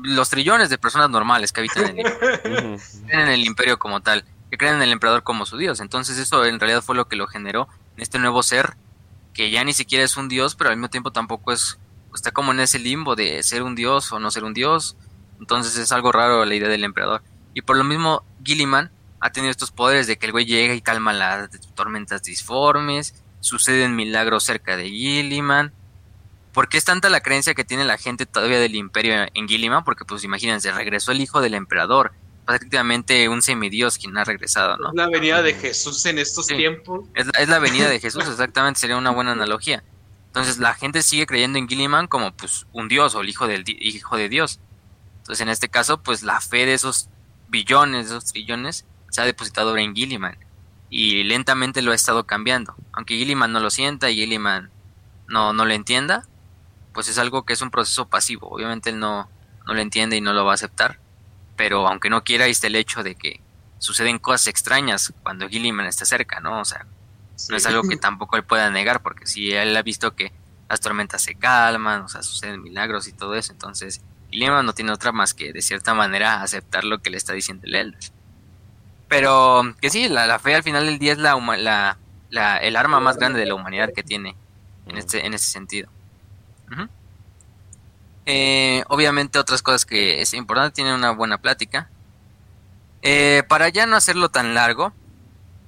[0.03, 4.57] los trillones de personas normales que habitan en el, en el imperio como tal, que
[4.57, 5.80] creen en el emperador como su dios.
[5.80, 7.68] Entonces eso en realidad fue lo que lo generó
[7.98, 8.76] este nuevo ser
[9.34, 11.80] que ya ni siquiera es un dios, pero al mismo tiempo tampoco es,
[12.14, 14.98] está como en ese limbo de ser un dios o no ser un dios.
[15.39, 17.24] Entonces es algo raro la idea del emperador.
[17.54, 20.82] Y por lo mismo, Gilliman ha tenido estos poderes de que el güey llega y
[20.82, 25.74] calma las tormentas disformes, suceden milagros cerca de Gilliman,
[26.54, 29.86] ¿Por qué es tanta la creencia que tiene la gente todavía del imperio en Gilliman?
[29.86, 32.12] Porque pues imagínense, regresó el hijo del emperador,
[32.46, 34.92] prácticamente un semidios quien ha regresado, ¿no?
[34.94, 37.08] La venida de Jesús en estos tiempos.
[37.14, 39.84] Es la, es la venida de Jesús, exactamente, sería una buena analogía.
[40.28, 43.66] Entonces la gente sigue creyendo en Gilliman como pues un dios o el hijo del
[43.68, 44.60] hijo de Dios.
[45.18, 47.10] Entonces en este caso pues la fe de esos
[47.50, 50.38] billones, de esos trillones se ha depositado en Gilliman
[50.89, 52.76] y lentamente lo ha estado cambiando.
[52.94, 54.72] Aunque Gilliman no lo sienta y Gilliman
[55.28, 56.26] no, no lo entienda,
[56.94, 58.48] pues es algo que es un proceso pasivo.
[58.50, 59.30] Obviamente él no,
[59.66, 61.00] no lo entiende y no lo va a aceptar,
[61.62, 63.39] pero aunque no quiera, ahí está el hecho de que
[63.78, 66.59] suceden cosas extrañas cuando Gilliman está cerca, ¿no?
[66.59, 66.88] O sea,
[67.49, 70.32] no es algo que tampoco él pueda negar, porque si él ha visto que
[70.68, 74.01] las tormentas se calman, o sea, suceden milagros y todo eso, entonces
[74.32, 77.68] Gilliman no tiene otra más que de cierta manera aceptar lo que le está diciendo
[77.68, 78.12] el Elder.
[79.07, 81.95] Pero que sí, la, fe al final del día es la, la,
[82.32, 84.36] la, el arma más grande de la humanidad que tiene
[84.88, 85.91] en este, en ese sentido.
[88.26, 91.89] Eh, obviamente otras cosas que es importante, tienen una buena plática.
[93.01, 94.93] Eh, para ya no hacerlo tan largo,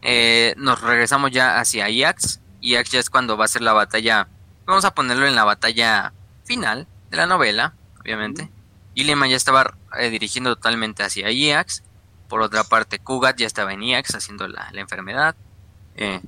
[0.02, 2.42] eh, nos regresamos ya hacia Iax.
[2.62, 4.28] Iax ya es cuando va a ser la batalla,
[4.66, 6.14] vamos a ponerlo en la batalla
[6.46, 8.50] final de la novela, obviamente.
[8.96, 9.76] Gilliman ya estaba
[10.12, 11.84] dirigiendo totalmente hacia Iax.
[12.30, 15.36] Por otra parte, Kugat ya estaba en Iax haciendo la, la enfermedad.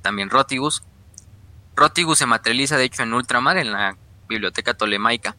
[0.02, 0.82] también Rotigus.
[1.76, 3.96] Rotigus se materializa de hecho en Ultramar, en la
[4.28, 5.36] biblioteca tolemaica.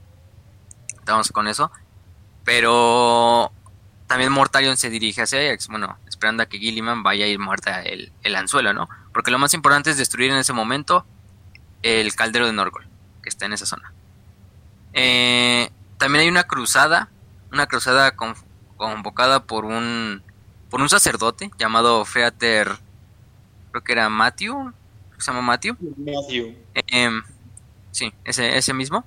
[1.34, 1.72] Con eso.
[2.44, 3.52] Pero
[4.08, 7.82] también Mortarion se dirige hacia Ajax, bueno, esperando a que Gilliman vaya a ir muerta
[7.82, 8.88] el, el, anzuelo, ¿no?
[9.14, 11.06] Porque lo más importante es destruir en ese momento
[11.84, 12.88] el caldero de Norgol,
[13.22, 13.92] que está en esa zona.
[14.94, 17.10] Eh, también hay una cruzada,
[17.52, 18.16] una cruzada
[18.78, 20.24] convocada por un
[20.70, 22.78] por un sacerdote llamado Feater,
[23.72, 24.74] creo que era Matthew,
[25.18, 25.78] se llama Matthew.
[25.98, 26.56] Matthew.
[26.76, 27.22] Eh,
[27.92, 29.06] sí, ese, ese mismo.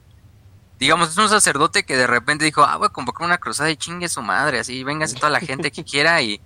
[0.81, 3.77] Digamos, es un sacerdote que de repente dijo, ah, voy a convocar una cruzada y
[3.77, 6.41] chingue su madre, así, véngase toda la gente que quiera y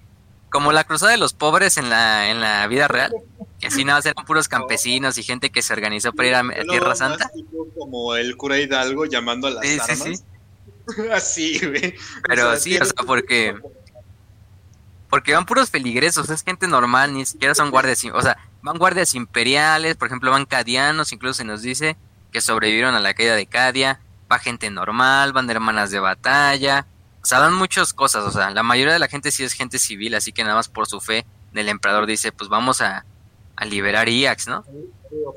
[0.50, 3.12] como la cruzada de los pobres en la, en la vida real,
[3.60, 6.64] que así nada, eran puros campesinos y gente que se organizó para ir a, a
[6.68, 7.30] Tierra Santa.
[7.78, 9.98] Como el cura Hidalgo llamando a las Sí, sí, armas.
[9.98, 10.14] sí.
[11.12, 11.94] Así, güey.
[12.28, 13.56] Pero O sea, sí, o sea, porque
[15.08, 19.14] porque van puros feligresos, es gente normal, ni siquiera son guardias, o sea, van guardias
[19.14, 21.96] imperiales, por ejemplo, van cadianos, incluso se nos dice
[22.32, 24.00] que sobrevivieron a la caída de Cadia,
[24.34, 26.86] va gente normal, van de hermanas de batalla,
[27.22, 29.78] o sea, dan muchas cosas, o sea, la mayoría de la gente sí es gente
[29.78, 31.24] civil, así que nada más por su fe
[31.54, 33.04] el emperador dice, pues vamos a,
[33.56, 34.64] a liberar Iax, ¿no?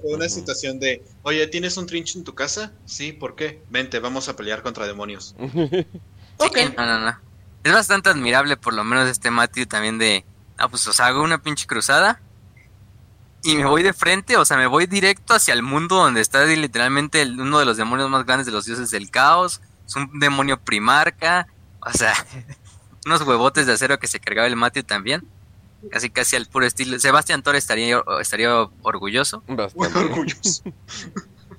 [0.01, 2.71] Fue una situación de, oye, ¿tienes un trinche en tu casa?
[2.85, 3.61] Sí, ¿por qué?
[3.69, 5.35] Vente, vamos a pelear contra demonios.
[6.39, 6.55] Ok.
[6.77, 7.19] No, no, no.
[7.63, 10.23] Es bastante admirable, por lo menos este Matthew también de,
[10.59, 12.21] ah, pues, o sea, hago una pinche cruzada
[13.51, 16.45] y me voy de frente, o sea, me voy directo hacia el mundo donde está
[16.45, 20.19] literalmente el- uno de los demonios más grandes de los dioses del caos, es un
[20.19, 21.47] demonio primarca,
[21.81, 22.13] o sea,
[23.05, 25.27] unos huevotes de acero que se cargaba el Matthew también,
[25.91, 26.99] casi casi al puro estilo.
[26.99, 29.43] Sebastián Torres estaría, estaría orgulloso.
[29.47, 29.97] Bastante.
[29.99, 30.63] orgulloso.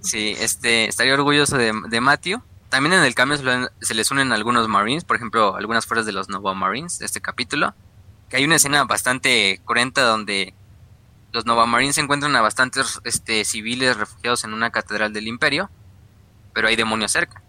[0.01, 2.41] Sí, este, estaría orgulloso de, de Matthew.
[2.69, 3.37] También en el cambio
[3.81, 7.21] se les unen algunos Marines, por ejemplo, algunas fuerzas de los Nova Marines de este
[7.21, 7.75] capítulo.
[8.29, 10.55] Que hay una escena bastante cruenta donde
[11.33, 15.71] los Nova Marines se encuentran a bastantes este, civiles refugiados en una catedral del Imperio,
[16.53, 17.43] pero hay demonios cerca.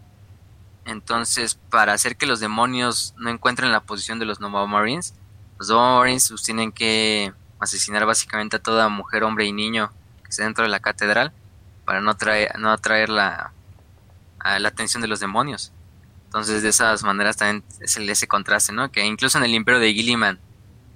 [0.84, 5.14] Entonces, para hacer que los demonios no encuentren la posición de los Nova Marines,
[5.58, 10.30] los Nova Marines pues, tienen que asesinar básicamente a toda mujer, hombre y niño que
[10.30, 11.32] esté dentro de la catedral
[11.84, 12.16] para no
[12.58, 13.52] no atraer la
[14.44, 15.72] atención de los demonios.
[16.30, 18.92] Entonces, de esas maneras también es el, ese contraste, ¿no?
[18.92, 20.38] Que incluso en el imperio de Gilliman,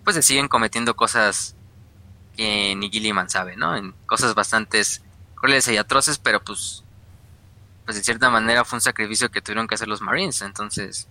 [0.05, 1.57] pues se siguen cometiendo cosas
[2.35, 3.77] que ni Gilliman sabe, ¿no?
[3.77, 4.83] En cosas bastante
[5.35, 6.85] crueles y atroces, pero pues,
[7.85, 10.43] pues de cierta manera fue un sacrificio que tuvieron que hacer los Marines.
[10.43, 11.09] Entonces,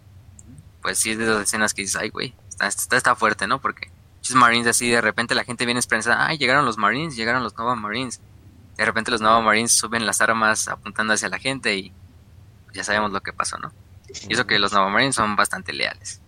[0.81, 3.59] pues sí es de esas escenas que dices, ay, güey, está, está, está fuerte, ¿no?
[3.59, 7.43] Porque muchos Marines así, de repente la gente viene esperanzada, ay, llegaron los Marines, llegaron
[7.43, 8.21] los Nova Marines.
[8.77, 11.93] De repente los Nova Marines suben las armas apuntando hacia la gente y
[12.73, 13.71] ya sabemos lo que pasó, ¿no?
[14.27, 16.21] Y eso que los Nova Marines son bastante leales.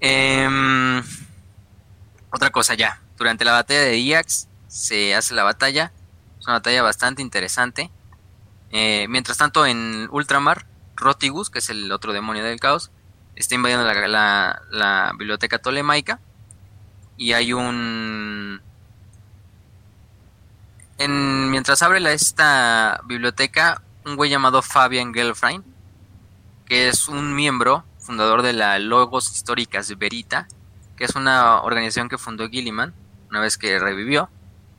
[0.00, 1.02] Em,
[2.30, 5.92] otra cosa ya, durante la batalla de Iax se hace la batalla,
[6.38, 7.90] es una batalla bastante interesante.
[8.70, 12.90] Eh, mientras tanto en Ultramar, Rotigus, que es el otro demonio del caos,
[13.34, 16.20] está invadiendo la, biblioteca tolemaica
[17.16, 18.60] y hay un...
[20.98, 25.64] En, mientras abre esta biblioteca, un güey llamado Fabian Gelfrein,
[26.66, 30.46] que es un miembro fundador de la Logos Históricas Verita,
[30.94, 32.92] que es una organización que fundó Gilliman
[33.34, 34.30] una vez que revivió,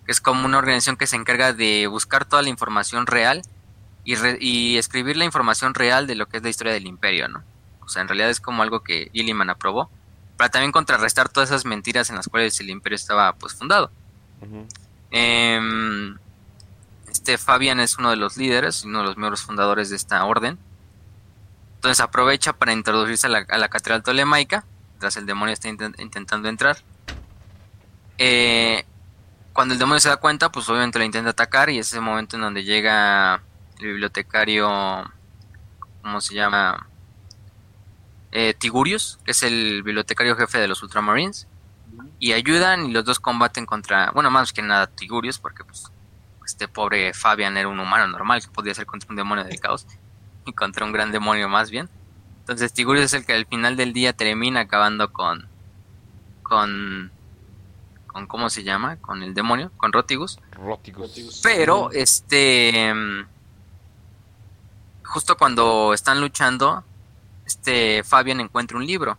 [0.06, 3.42] que es como una organización que se encarga de buscar toda la información real
[4.06, 7.44] y, y escribir la información real de lo que es la historia del imperio, ¿no?
[7.82, 9.90] O sea, en realidad es como algo que Gilliman aprobó,
[10.38, 13.92] para también contrarrestar todas esas mentiras en las cuales el imperio estaba pues fundado.
[15.12, 16.18] Em,
[17.12, 20.58] este Fabian es uno de los líderes, uno de los miembros fundadores de esta orden.
[21.76, 24.66] Entonces aprovecha para introducirse a la, catedral tolemaica,
[25.00, 26.78] tras el demonio está intentando entrar.
[28.18, 28.86] Eh,
[29.54, 32.36] cuando el demonio se da cuenta, pues obviamente lo intenta atacar y es ese momento
[32.36, 33.42] en donde llega
[33.80, 34.70] el bibliotecario,
[36.02, 36.88] ¿cómo se llama?
[38.32, 41.48] Eh, Tigurius, que es el bibliotecario jefe de los Ultramarines,
[42.20, 45.92] y ayudan y los dos combaten contra, bueno, más que nada Tigurius, porque pues
[46.46, 49.88] este pobre Fabian era un humano normal que podía ser contra un demonio del caos
[50.46, 51.90] y contra un gran demonio más bien.
[52.40, 55.48] Entonces Tigurius es el que al final del día termina acabando con
[56.44, 57.12] con
[58.16, 60.40] con cómo se llama, con el demonio, con Rotigus.
[60.54, 61.42] Rotigus.
[61.44, 62.82] Pero este
[65.04, 66.86] justo cuando están luchando,
[67.46, 69.18] este Fabian encuentra un libro.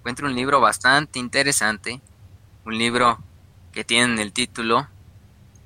[0.00, 2.02] Encuentra un libro bastante interesante,
[2.66, 3.18] un libro
[3.72, 4.86] que tiene el título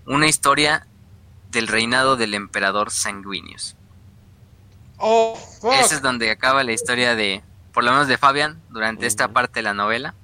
[0.07, 0.87] una historia
[1.51, 3.75] del reinado del emperador Sanguinius.
[4.99, 5.37] Oh,
[5.81, 7.43] Ese es donde acaba la historia de,
[7.73, 10.15] por lo menos de Fabian, durante esta parte de la novela.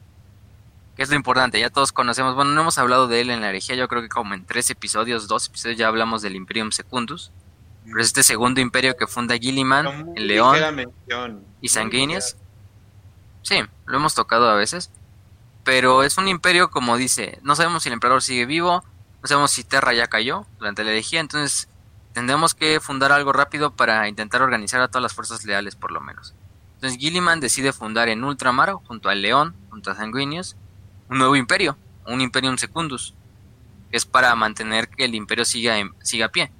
[0.99, 3.51] Que es lo importante, ya todos conocemos, bueno, no hemos hablado de él en la
[3.51, 7.30] herejía, yo creo que como en tres episodios, dos episodios ya hablamos del Imperium Secundus.
[7.84, 10.92] Pero es este segundo imperio que funda Gilliman, el León
[11.61, 12.36] y Sanguinius.
[13.42, 14.90] Sí, lo hemos tocado a veces.
[15.62, 18.82] Pero es un imperio, como dice, no sabemos si el emperador sigue vivo,
[19.22, 21.68] no sabemos si Terra ya cayó durante la herejía, entonces
[22.12, 26.01] tendremos que fundar algo rápido para intentar organizar a todas las fuerzas leales por lo
[26.01, 26.34] menos.
[26.74, 30.57] Entonces Gilliman decide fundar en Ultramar, junto al León, junto a Sanguinius,
[31.09, 33.14] un nuevo imperio, un Imperium Secundus,
[33.90, 36.50] que es para mantener que el imperio siga, siga a pie.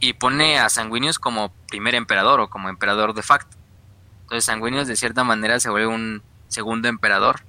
[0.00, 3.56] Y pone a Sanguinius como primer emperador o como emperador de facto.
[4.22, 7.42] Entonces Sanguinius de cierta manera se vuelve un segundo emperador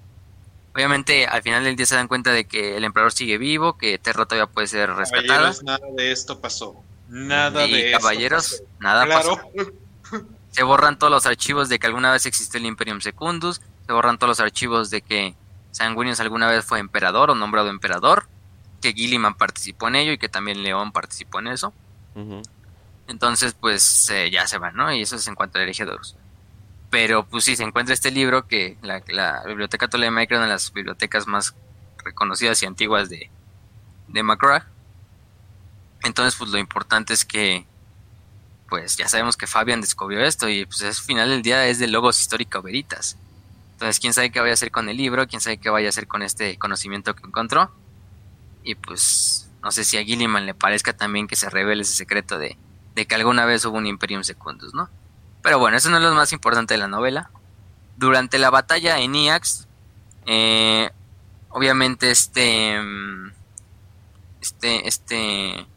[0.75, 3.97] Obviamente, al final del día se dan cuenta de que el emperador sigue vivo, que
[3.97, 5.53] Terra todavía puede ser rescatada.
[5.53, 6.75] Caballeros, nada de esto pasó.
[7.07, 9.39] Nada y de caballeros, nada pasó.
[10.51, 14.17] Se borran todos los archivos de que alguna vez existió el Imperium Secundus, se borran
[14.17, 15.33] todos los archivos de que
[15.75, 18.27] Sanguinius alguna vez fue emperador o nombrado emperador,
[18.81, 21.73] que Gilliman participó en ello y que también León participó en eso.
[23.09, 24.93] Entonces, pues eh, ya se van, ¿no?
[24.93, 25.73] Y eso es en cuanto a de
[26.89, 30.53] pero pues sí, se encuentra este libro que la, la Biblioteca Tolemaica es una de
[30.53, 31.53] las bibliotecas más
[32.05, 33.29] reconocidas y antiguas de,
[34.07, 34.63] de McGrath.
[36.03, 37.65] Entonces, pues lo importante es que,
[38.69, 41.87] pues ya sabemos que Fabian descubrió esto y pues al final del día es de
[41.87, 43.17] Logos Histórico Veritas.
[43.75, 45.89] Entonces, quién sabe qué vaya a hacer con el libro, quién sabe qué vaya a
[45.89, 47.71] hacer con este conocimiento que encontró.
[48.63, 52.39] Y pues, no sé si a Gilliman le parezca también que se revele ese secreto
[52.39, 52.57] de,
[52.95, 54.89] de que alguna vez hubo un Imperium Secundus, ¿no?
[55.41, 57.29] Pero bueno, eso no es lo más importante de la novela.
[57.97, 59.67] Durante la batalla en Iax,
[60.25, 60.89] eh,
[61.49, 62.79] obviamente este,
[64.39, 65.67] este, este,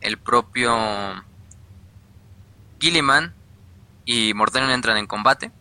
[0.00, 0.74] el propio
[2.80, 3.34] Gilliman
[4.06, 5.52] y Mortarion entran en combate.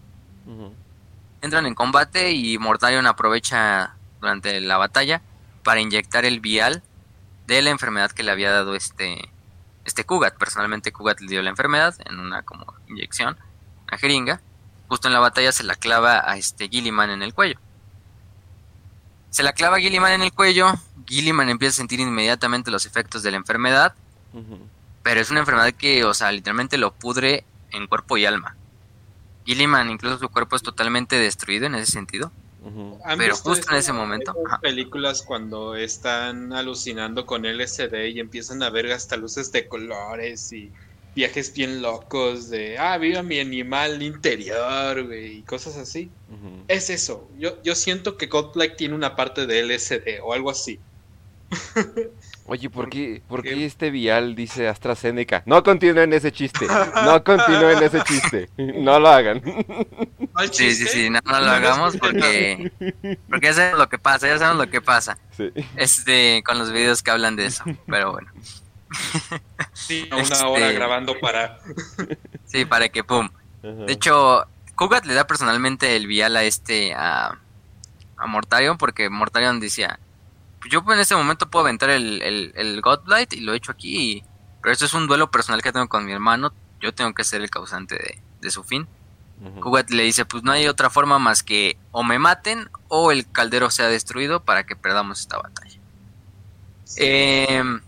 [1.48, 5.22] Entran en combate y Mortarion aprovecha durante la batalla
[5.64, 6.84] para inyectar el vial
[7.46, 9.32] de la enfermedad que le había dado este
[9.86, 10.36] este Kugat.
[10.38, 13.38] Personalmente Kugat le dio la enfermedad en una como inyección,
[13.88, 14.42] una jeringa.
[14.90, 17.58] Justo en la batalla se la clava a este Gilliman en el cuello.
[19.30, 20.74] Se la clava a Gilliman en el cuello.
[21.06, 23.96] Gilliman empieza a sentir inmediatamente los efectos de la enfermedad.
[25.02, 28.58] Pero es una enfermedad que, o sea, literalmente lo pudre en cuerpo y alma.
[29.48, 32.34] Gilliman, incluso su cuerpo es totalmente destruido en ese sentido.
[33.18, 34.36] Pero justo en ese momento.
[34.62, 40.70] películas cuando están alucinando con LSD y empiezan a ver hasta luces de colores y
[41.16, 46.12] viajes bien locos de, ah, viva mi animal interior, güey, y cosas así.
[46.68, 47.30] Es eso.
[47.40, 50.78] Yo, yo siento que Godlike tiene una parte de LSD o algo así.
[52.50, 55.44] Oye, ¿por qué, ¿por qué este vial dice AstraZeneca?
[55.46, 56.66] No continúen ese chiste.
[57.04, 58.50] No continúen ese chiste.
[58.58, 59.42] No lo hagan.
[60.52, 62.72] Sí, sí, sí, no, lo hagamos porque,
[63.30, 65.18] porque ya sabemos lo que pasa, ya sabemos lo que pasa.
[65.36, 65.52] Sí.
[65.76, 68.32] Este, con los videos que hablan de eso, pero bueno.
[69.74, 71.60] Sí, una hora este, grabando para...
[72.46, 73.30] Sí, para que pum.
[73.62, 74.46] De hecho,
[74.76, 77.38] Kugat le da personalmente el vial a este, a,
[78.16, 80.00] a Mortarion, porque Mortarion decía,
[80.70, 84.24] yo en este momento puedo aventar el, el, Godblight y lo he hecho aquí,
[84.62, 87.42] pero esto es un duelo personal que tengo con mi hermano, yo tengo que ser
[87.42, 88.88] el causante de, su fin.
[89.40, 93.30] Uh le dice, pues no hay otra forma más que o me maten o el
[93.30, 95.78] caldero sea destruido para que perdamos esta batalla.
[96.96, 97.82] Em,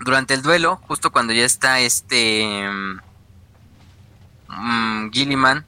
[0.00, 2.68] durante el duelo, justo cuando ya está este
[4.48, 5.64] um, Gilliman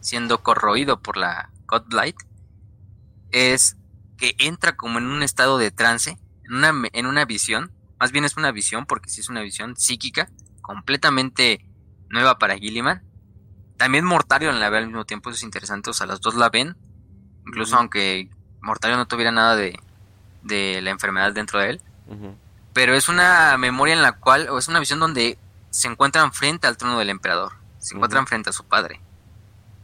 [0.00, 2.16] siendo corroído por la Godblight,
[3.30, 3.77] es
[4.18, 8.24] que entra como en un estado de trance, en una, en una visión, más bien
[8.24, 10.28] es una visión, porque sí es una visión psíquica,
[10.60, 11.64] completamente
[12.10, 13.02] nueva para Gilliman.
[13.78, 16.50] También Mortario la ve al mismo tiempo, eso es interesante, o sea, las dos la
[16.50, 16.76] ven,
[17.46, 18.28] incluso aunque
[18.60, 19.78] Mortario no tuviera nada de,
[20.42, 21.80] de la enfermedad dentro de él.
[22.72, 25.38] Pero es una memoria en la cual, o es una visión donde
[25.70, 29.00] se encuentran frente al trono del emperador, se encuentran frente a su padre.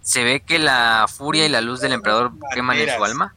[0.01, 3.35] Se ve que la furia y la luz del emperador queman en su alma.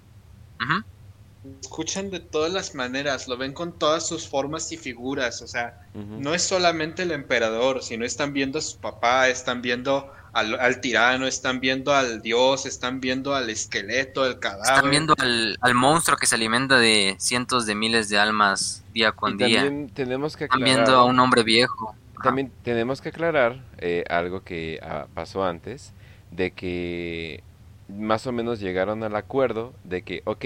[1.61, 5.81] Escuchan de todas las maneras, lo ven con todas sus formas y figuras, o sea,
[5.93, 11.25] no es solamente el emperador, sino están viendo a su papá, están viendo al, tirano,
[11.25, 14.75] están viendo al dios, están viendo al esqueleto, el cadáver.
[14.75, 19.37] Están viendo al, monstruo que se alimenta de cientos de miles de almas día con
[19.37, 19.63] día.
[19.63, 21.95] También tenemos que Están viendo a un hombre viejo.
[22.23, 25.93] También tenemos que aclarar eh, algo que ah, pasó antes,
[26.31, 27.43] de que
[27.87, 30.45] más o menos llegaron al acuerdo de que, ok,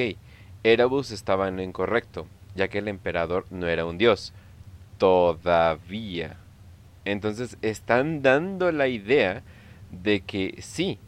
[0.64, 4.34] Erebus estaba en lo incorrecto, ya que el emperador no era un dios.
[4.98, 6.38] Todavía.
[7.06, 9.42] Entonces están dando la idea
[9.92, 11.00] de que sí,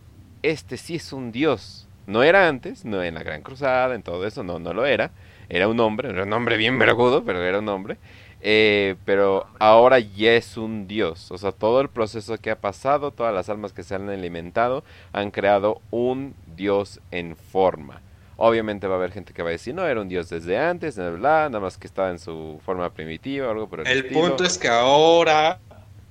[0.41, 1.87] este sí es un dios.
[2.07, 5.11] No era antes, no en la Gran Cruzada, en todo eso, no, no lo era.
[5.49, 7.97] Era un hombre, era un hombre bien vergudo, pero era un hombre.
[8.45, 11.31] Eh, pero ahora ya es un dios.
[11.31, 14.83] O sea, todo el proceso que ha pasado, todas las almas que se han alimentado,
[15.13, 18.01] han creado un dios en forma.
[18.35, 20.97] Obviamente va a haber gente que va a decir, no, era un dios desde antes,
[20.97, 24.57] nada más que estaba en su forma primitiva o algo por el El punto es
[24.57, 25.59] que ahora,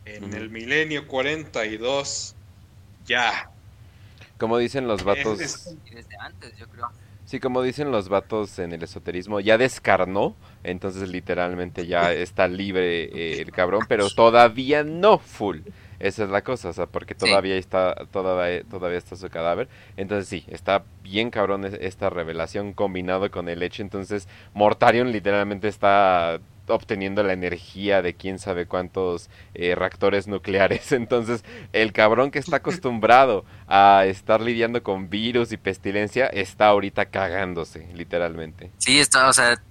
[0.07, 2.35] en el milenio 42,
[3.05, 3.51] ya.
[4.39, 5.39] Como dicen los vatos.
[5.39, 6.91] Desde antes, yo creo.
[7.33, 13.05] Sí, como dicen los vatos en el esoterismo, ya descarnó, entonces literalmente ya está libre
[13.05, 15.61] eh, el cabrón, pero todavía no full.
[16.03, 19.69] Esa es la cosa, o sea, porque todavía está todavía, todavía está su cadáver.
[19.97, 23.83] Entonces sí, está bien cabrón esta revelación combinado con el hecho.
[23.83, 30.91] Entonces Mortarion literalmente está obteniendo la energía de quién sabe cuántos eh, reactores nucleares.
[30.93, 37.07] Entonces, el cabrón que está acostumbrado a estar lidiando con virus y pestilencia está ahorita
[37.07, 38.71] cagándose, literalmente.
[38.79, 39.63] Sí, está, o sea,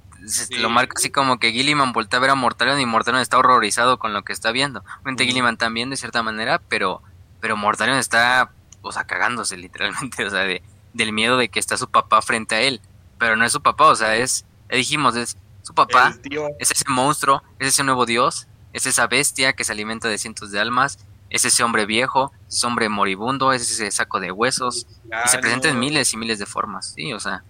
[0.59, 3.99] lo marca así como que Gilliman voltea a ver a Mortarion y Mortarion está horrorizado
[3.99, 4.83] con lo que está viendo.
[5.01, 7.01] Obviamente Gilliman también de cierta manera, pero
[7.41, 8.51] pero Mortarion está,
[8.81, 10.63] o sea, cagándose literalmente, o sea, de,
[10.93, 12.79] del miedo de que está su papá frente a él.
[13.17, 16.15] Pero no es su papá, o sea, es, dijimos, es su papá
[16.59, 20.51] es ese monstruo, es ese nuevo dios, es esa bestia que se alimenta de cientos
[20.51, 20.97] de almas,
[21.29, 24.87] es ese hombre viejo, es ese hombre moribundo, es ese saco de huesos,
[25.25, 27.43] y se presenta en miles y miles de formas, sí, o sea,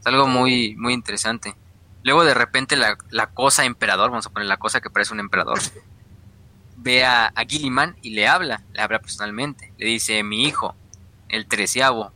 [0.00, 1.54] es algo muy, muy interesante.
[2.06, 5.58] Luego de repente la, cosa emperador, vamos a poner la cosa que parece un emperador,
[6.76, 10.76] ve a, a Gilliman y le habla, le habla personalmente, le dice, mi hijo,
[11.28, 12.12] el treceavo,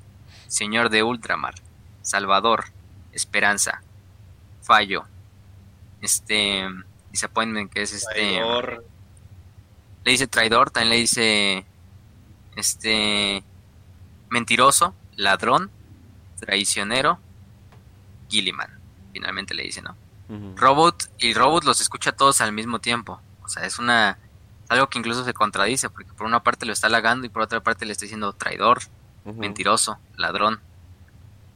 [0.46, 1.54] señor de Ultramar,
[2.02, 2.66] Salvador,
[3.10, 3.82] Esperanza,
[4.62, 5.06] Fallo,
[6.00, 6.68] este
[7.10, 8.40] disappointment que es este
[10.04, 11.66] le dice traidor también le dice
[12.54, 13.42] este
[14.28, 15.68] mentiroso ladrón
[16.38, 17.18] traicionero
[18.28, 18.79] Gilliman
[19.12, 19.96] finalmente le dice no
[20.56, 23.20] robot y robot los escucha todos al mismo tiempo.
[23.42, 24.18] O sea es una
[24.68, 27.60] algo que incluso se contradice porque por una parte lo está halagando y por otra
[27.60, 28.80] parte le está diciendo traidor
[29.24, 30.60] mentiroso ladrón.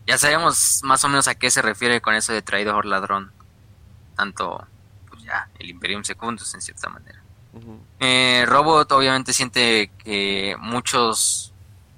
[0.07, 3.31] Ya sabemos más o menos a qué se refiere con eso de traidor ladrón.
[4.17, 4.67] Tanto
[5.09, 7.21] pues ya el Imperium Secundus en cierta manera.
[8.01, 11.53] Eh, Robot obviamente siente que muchos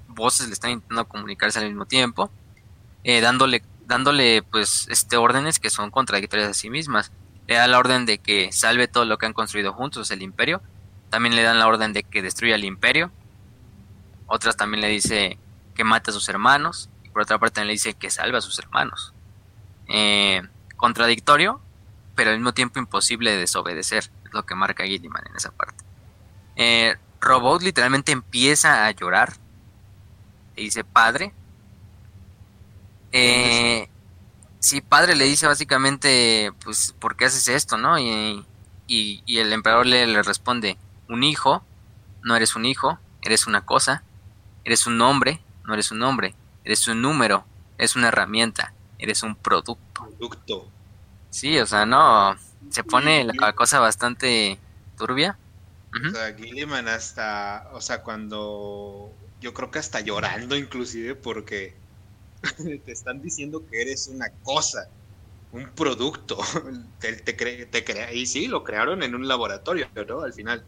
[0.08, 2.30] voces le están intentando comunicarse al mismo tiempo,
[3.04, 7.12] eh, dándole, dándole pues este órdenes que son contradictorias a sí mismas.
[7.46, 10.60] Le da la orden de que salve todo lo que han construido juntos, el imperio.
[11.10, 13.10] También le dan la orden de que destruya el imperio.
[14.26, 15.38] Otras también le dice
[15.74, 16.90] que mate a sus hermanos.
[17.04, 19.14] Y por otra parte también le dice que salve a sus hermanos.
[19.88, 20.42] Eh,
[20.76, 21.60] contradictorio,
[22.16, 25.84] pero al mismo tiempo imposible de desobedecer, es lo que marca Gilliman en esa parte.
[26.56, 29.34] Eh, Robot literalmente empieza a llorar
[30.56, 31.32] y dice, padre.
[33.12, 33.88] Eh,
[34.58, 37.98] sí, padre le dice básicamente, pues, ¿por qué haces esto, no?
[37.98, 38.44] Y,
[38.86, 40.76] y, el emperador le, le, responde,
[41.08, 41.64] un hijo,
[42.22, 44.02] no eres un hijo, eres una cosa,
[44.64, 46.34] eres un hombre, no eres un hombre,
[46.64, 47.44] eres un número,
[47.78, 49.78] eres una herramienta, eres un producto.
[49.94, 50.68] Producto.
[51.30, 52.36] Sí, o sea, no,
[52.70, 54.58] se pone la cosa bastante
[54.96, 55.38] turbia.
[55.94, 61.74] O sea, Gilliman hasta, o sea, cuando yo creo que hasta llorando inclusive porque
[62.84, 64.88] te están diciendo que eres una cosa,
[65.52, 66.38] un producto.
[67.00, 70.20] te, te, crea, y sí, lo crearon en un laboratorio, ¿no?
[70.22, 70.64] Al final.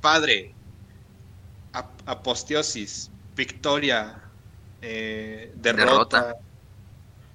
[0.00, 0.54] Padre,
[2.06, 4.22] aposteosis, victoria,
[4.80, 6.36] eh, derrota,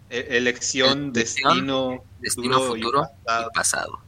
[0.09, 3.99] e, elección, destino, destino futuro, y pasado.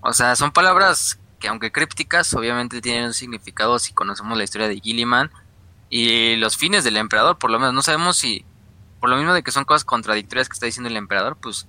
[0.00, 4.68] O sea, son palabras que aunque crípticas, obviamente tienen un significado si conocemos la historia
[4.68, 5.30] de Gilliman
[5.94, 8.46] y los fines del emperador, por lo menos no sabemos si,
[8.98, 11.66] por lo mismo de que son cosas contradictorias que está diciendo el emperador, pues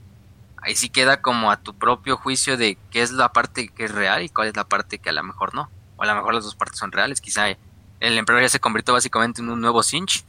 [0.61, 3.91] ahí sí queda como a tu propio juicio de qué es la parte que es
[3.91, 5.69] real y cuál es la parte que a lo mejor no.
[5.97, 8.93] O a lo mejor las dos partes son reales, quizá el emperador ya se convirtió
[8.93, 10.23] básicamente en un nuevo Sinch,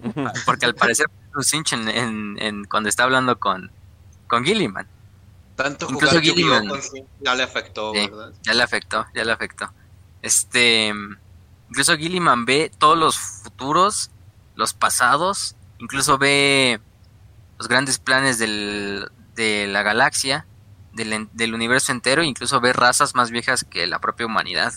[0.46, 3.70] porque al parecer un Sinch en, cuando está hablando con,
[4.26, 4.88] con Gilliman.
[5.54, 6.66] Tanto Incluso Gilliman
[7.20, 8.32] ya le afectó, ¿verdad?
[8.42, 9.70] Ya le afectó, ya le afectó.
[10.22, 10.94] Este,
[11.68, 14.10] incluso Gilliman ve todos los futuros,
[14.54, 16.80] los pasados, incluso ve
[17.58, 20.46] los grandes planes del, de la galaxia,
[20.92, 24.72] del, del universo entero, incluso ve razas más viejas que la propia humanidad.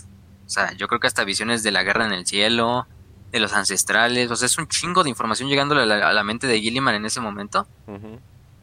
[0.45, 2.87] O sea, yo creo que hasta visiones de la guerra en el cielo,
[3.31, 6.59] de los ancestrales, o sea, es un chingo de información llegándole a la, mente de
[6.59, 7.67] Gilliman en ese momento.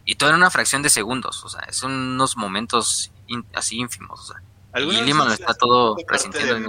[0.04, 3.12] Y todo en una fracción de segundos, o sea, son unos momentos
[3.54, 4.42] así ínfimos, o sea.
[4.80, 6.68] Y lo está todo resintiendo.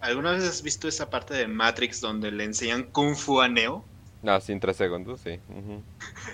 [0.00, 3.84] ¿Alguna vez has visto esa parte de Matrix donde le enseñan Kung Fu a Neo?
[4.22, 5.40] No, sí, en tres segundos, sí.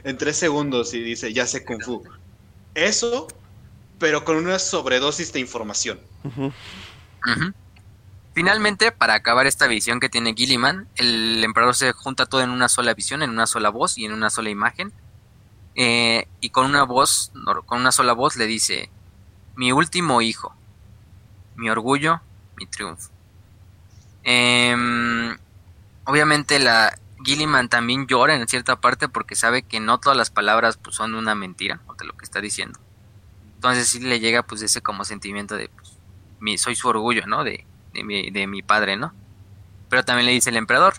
[0.05, 2.03] En tres segundos y dice, ya sé Kung Fu.
[2.75, 3.29] Eso,
[3.99, 6.01] pero con una sobredosis de información.
[8.35, 12.69] Finalmente, para acabar esta visión que tiene Gilliman, el emperador se junta todo en una
[12.69, 14.93] sola visión, en una sola voz y en una sola imagen
[15.75, 17.33] eh, y con una voz,
[17.67, 18.91] con una sola voz le dice,
[19.57, 20.55] mi último hijo,
[21.55, 22.21] mi orgullo,
[22.57, 23.16] mi triunfo.
[24.29, 25.39] Em,
[26.05, 30.77] obviamente la Gilliman también llora en cierta parte porque sabe que no todas las palabras
[30.79, 32.81] pues, son una mentira de lo que está diciendo.
[33.55, 37.45] Entonces sí le llega pues ese como sentimiento de pues, soy su orgullo, ¿no?
[37.45, 37.65] De,
[37.95, 39.15] de, mi, de mi padre, ¿no?
[39.89, 40.95] Pero también le dice el emperador,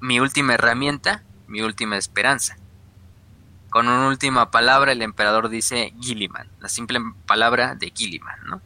[0.00, 2.58] mi última herramienta, mi última esperanza.
[3.70, 8.60] Con una última palabra, el emperador dice Gilliman, la simple palabra de Gilliman, ¿no?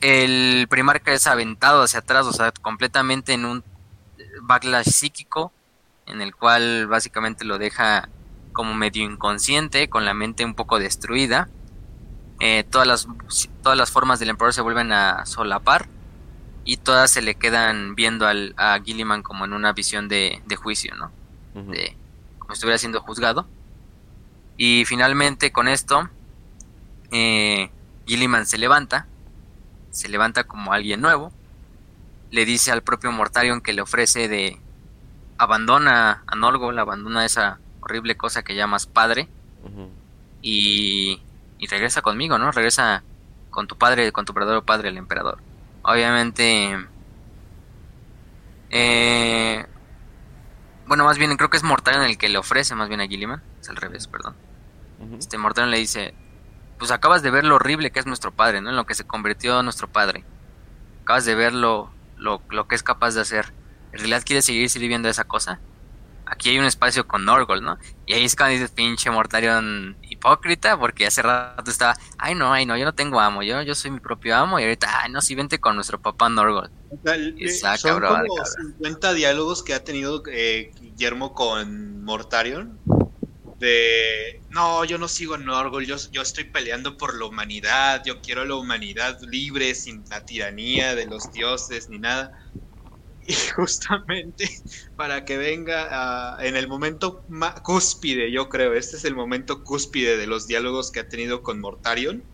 [0.00, 3.64] El primarca es aventado hacia atrás, o sea, completamente en un
[4.42, 5.52] backlash psíquico,
[6.06, 8.08] en el cual básicamente lo deja
[8.52, 11.48] como medio inconsciente, con la mente un poco destruida.
[12.40, 13.08] Eh, todas, las,
[13.62, 15.88] todas las formas del emperador se vuelven a solapar
[16.64, 20.94] y todas se le quedan viendo al, a Gilliman como en una visión de, juicio,
[20.96, 21.10] ¿no?
[21.54, 21.96] De
[22.38, 23.46] como si estuviera siendo juzgado.
[24.56, 26.08] Y finalmente con esto,
[27.10, 27.70] eh,
[28.06, 29.06] Gilliman se levanta,
[29.98, 31.32] se levanta como alguien nuevo,
[32.30, 34.60] le dice al propio Mortarion que le ofrece de
[35.38, 39.28] abandona a Norgol, abandona esa horrible cosa que llamas padre
[40.40, 41.20] y,
[41.58, 42.52] y regresa conmigo, ¿no?
[42.52, 43.02] Regresa
[43.50, 45.38] con tu padre, con tu verdadero padre, el emperador.
[45.82, 46.78] Obviamente,
[48.70, 49.66] eh,
[50.86, 53.42] bueno, más bien creo que es Mortarion el que le ofrece más bien a Gilliman,
[53.60, 54.36] es al revés, perdón.
[55.18, 56.14] Este Mortarion le dice,
[56.78, 58.70] pues acabas de ver lo horrible que es nuestro padre, ¿no?
[58.70, 60.24] En lo que se convirtió nuestro padre.
[61.02, 63.52] Acabas de ver lo, lo, que es capaz de hacer.
[63.92, 65.60] ¿En realidad quieres seguir sirviendo a esa cosa?
[66.26, 67.78] Aquí hay un espacio con Norgol, ¿no?
[68.06, 72.66] Y ahí es cuando dices, pinche Mortarion hipócrita, porque hace rato estaba, ay no, ay
[72.66, 75.22] no, yo no tengo amo, yo, yo soy mi propio amo, y ahorita, ay no,
[75.22, 76.70] sí, vente con nuestro papá Norgol.
[77.78, 82.78] son como 50 diálogos que ha tenido eh, Guillermo con Mortarion
[83.58, 88.20] de no, yo no sigo en Norgol, yo, yo estoy peleando por la humanidad, yo
[88.20, 92.32] quiero la humanidad libre, sin la tiranía de los dioses ni nada.
[93.20, 94.48] Y justamente
[94.96, 97.24] para que venga en el momento
[97.62, 101.60] cúspide, yo creo, este es el momento cúspide de los diálogos que ha tenido con
[101.60, 102.24] Mortarion.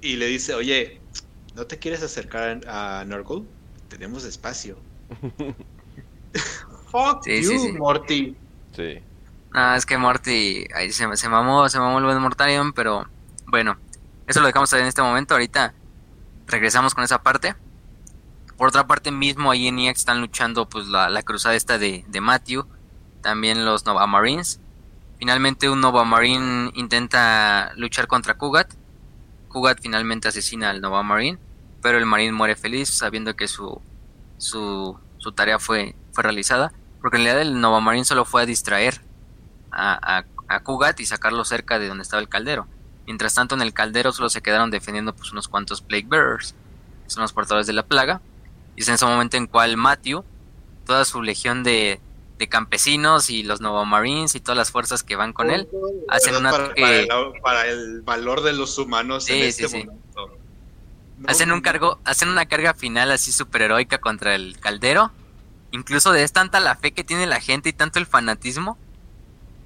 [0.00, 1.02] Y le dice, oye,
[1.54, 3.50] ¿no te quieres acercar a Norgol?
[3.88, 4.80] Tenemos espacio.
[6.92, 8.36] Fuck you, Morty.
[8.72, 9.07] Sí.
[9.52, 13.08] Ah, es que Morty ahí se, se mamó, se mamó el buen Mortarion, pero
[13.46, 13.78] bueno,
[14.26, 15.34] eso lo dejamos en este momento.
[15.34, 15.74] Ahorita
[16.46, 17.56] regresamos con esa parte.
[18.56, 22.04] Por otra parte, mismo ahí en EX están luchando pues la, la cruzada esta de,
[22.08, 22.66] de, Matthew,
[23.22, 24.60] también los Nova Marines.
[25.18, 28.74] Finalmente un Nova Marine intenta luchar contra Kugat.
[29.48, 31.38] Kugat finalmente asesina al Nova Marine,
[31.80, 33.80] pero el Marine muere feliz sabiendo que su,
[34.36, 36.72] su, su tarea fue, fue realizada.
[37.00, 39.07] Porque en realidad el Nova Marine solo fue a distraer
[39.78, 42.66] a, a, Kugat y sacarlo cerca de donde estaba el caldero.
[43.06, 46.54] Mientras tanto, en el caldero solo se quedaron defendiendo pues, unos cuantos Plague Bearers,
[47.04, 48.20] que son los portadores de la plaga.
[48.76, 50.24] Y es en ese momento en cual Matthew,
[50.84, 52.00] toda su legión de,
[52.38, 55.68] de campesinos y los Novo Marines y todas las fuerzas que van con él
[56.08, 56.50] hacen una
[57.42, 60.38] para, el, valor de los humanos en este momento.
[61.26, 65.10] hacen un cargo, hacen una carga final así super heroica contra el caldero.
[65.70, 68.78] Incluso es tanta la fe que tiene la gente y tanto el fanatismo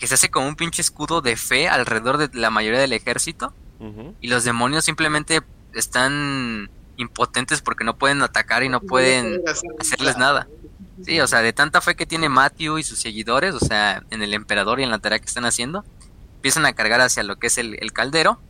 [0.03, 3.55] que se hace como un pinche escudo de fe alrededor de la mayoría del ejército.
[4.21, 5.43] Y los demonios simplemente
[5.75, 9.41] están impotentes porque no pueden atacar y no pueden
[9.79, 10.49] hacerles nada.
[11.05, 14.25] Sí, o sea, de tanta fe que tiene Matthew y sus seguidores, o sea, en
[14.25, 15.85] el emperador y en la tarea que están haciendo,
[16.35, 18.41] empiezan a cargar hacia lo que es el, caldero.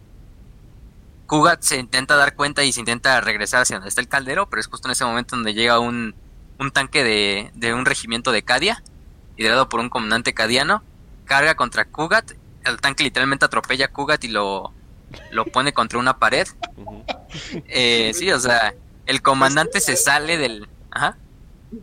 [1.27, 4.59] Kugat se intenta dar cuenta y se intenta regresar hacia donde está el caldero, pero
[4.59, 6.15] es justo en ese momento donde llega un,
[6.59, 8.83] un tanque de, de, un regimiento de Cadia,
[9.37, 10.83] liderado por un comandante cadiano,
[11.25, 12.33] carga contra Kugat,
[12.65, 14.73] el tanque literalmente atropella a Kugat y lo,
[15.31, 16.47] lo pone contra una pared.
[17.69, 18.75] Eh, sí, o sea,
[19.07, 20.69] el comandante se sale del...
[20.91, 21.17] Ajá.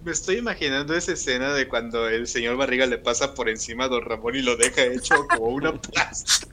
[0.03, 3.88] Me estoy imaginando esa escena de cuando el señor Barriga le pasa por encima a
[3.88, 6.48] Don Ramón y lo deja hecho como una plasta.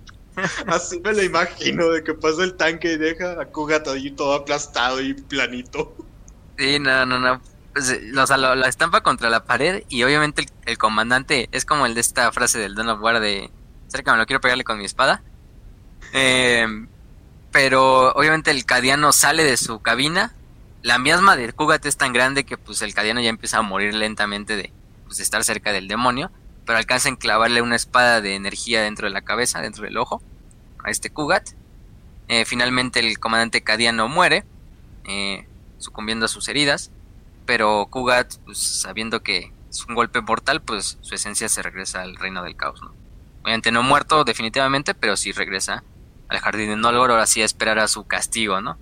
[0.66, 4.34] Así me lo imagino, de que pasa el tanque y deja a Kugat ahí todo
[4.34, 5.94] aplastado y planito.
[6.58, 7.40] Sí, no, no, no.
[7.76, 12.00] Pues, eh, la estampa contra la pared y obviamente el, comandante es como el de
[12.00, 13.50] esta frase del Don of War de
[13.88, 15.22] cerca me lo quiero pegarle con mi espada.
[16.14, 16.66] Eh,
[17.52, 20.32] pero obviamente el cadiano sale de su cabina
[20.86, 23.92] la miasma del Kugat es tan grande que pues el cadiano ya empieza a morir
[23.92, 24.72] lentamente de,
[25.04, 26.30] pues, estar cerca del demonio,
[26.64, 30.22] pero alcanza a enclavarle una espada de energía dentro de la cabeza, dentro del ojo,
[30.82, 31.50] a este Kugat.
[32.28, 34.44] Eh, finalmente el comandante cadiano muere,
[35.08, 35.46] eh,
[35.78, 36.92] sucumbiendo a sus heridas,
[37.46, 42.16] pero Kugat, pues, sabiendo que es un golpe mortal, pues su esencia se regresa al
[42.16, 42.82] reino del caos.
[42.82, 42.92] ¿no?
[43.42, 45.84] Obviamente no muerto definitivamente, pero sí regresa
[46.28, 48.76] al jardín de Nolgor, ahora sí a esperar a su castigo, ¿no?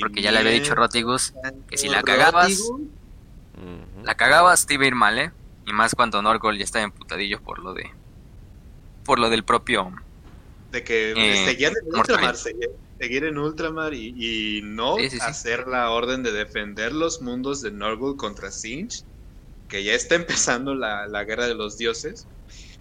[0.00, 1.32] Porque ya le había dicho Rotigus
[1.68, 2.60] que si la cagabas,
[4.04, 5.32] la cagabas te iba a ir mal, ¿eh?
[5.66, 7.90] Y más cuando Norgol ya estaba emputadillo por lo de.
[9.04, 9.92] por lo del propio.
[10.72, 11.92] De que eh, seguir en
[12.98, 18.50] seguir, en Ultramar y, no hacer la orden de defender los mundos de Norgol contra
[18.50, 19.04] Sinch,
[19.68, 22.26] que ya está empezando la, la guerra de los dioses.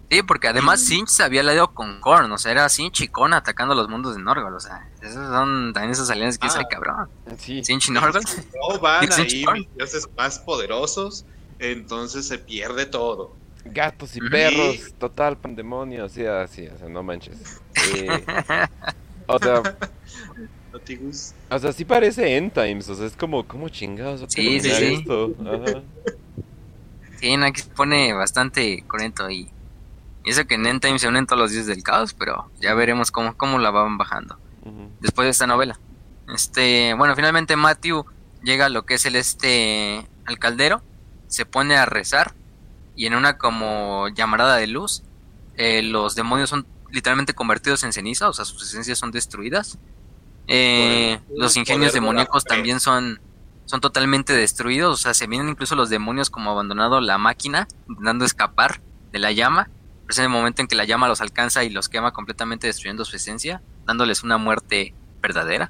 [0.10, 3.34] Sí, porque además Sinch se había leído con Korn, o sea, era Sinch y Korn
[3.34, 7.10] atacando los mundos de Norgol, o sea, esos son también esas alianzas que ah, cabrón.
[7.38, 7.62] Sí.
[7.64, 8.22] Sinch y Norgol.
[8.72, 11.26] No van ahí dioses más poderosos,
[11.60, 13.36] entonces se pierde todo.
[13.66, 17.62] Gatos y perros, total pandemonio, así, así, o sea, no manches.
[17.94, 18.10] Eh,
[19.28, 19.62] o sea,
[21.50, 24.26] o sea, sí parece End Times, o sea, es como, ¿cómo chingados?
[24.28, 24.94] Sí, sí, sí.
[24.96, 25.34] Esto?
[25.42, 25.82] Ajá.
[27.20, 29.50] Sí, aquí se pone bastante correcto y
[30.28, 33.12] y eso que en Endtime se unen todos los dioses del caos, pero ya veremos
[33.12, 34.38] cómo, cómo la van bajando.
[35.00, 35.80] Después de esta novela.
[36.36, 38.06] Este, bueno, finalmente Matthew
[38.44, 40.82] llega a lo que es el este al caldero,
[41.28, 42.34] se pone a rezar
[42.94, 45.04] y en una como llamarada de luz,
[45.56, 49.80] eh, los demonios son literalmente convertidos en ceniza, o sea, sus esencias son destruidas.
[50.48, 53.20] Eh, los ingenios demoníacos también son,
[53.66, 58.26] son totalmente destruidos, o sea, se vienen incluso los demonios como abandonado la máquina, intentando
[58.26, 59.70] escapar de la llama
[60.10, 63.04] es en el momento en que la llama los alcanza y los quema completamente destruyendo
[63.04, 65.70] su esencia, dándoles una muerte verdadera.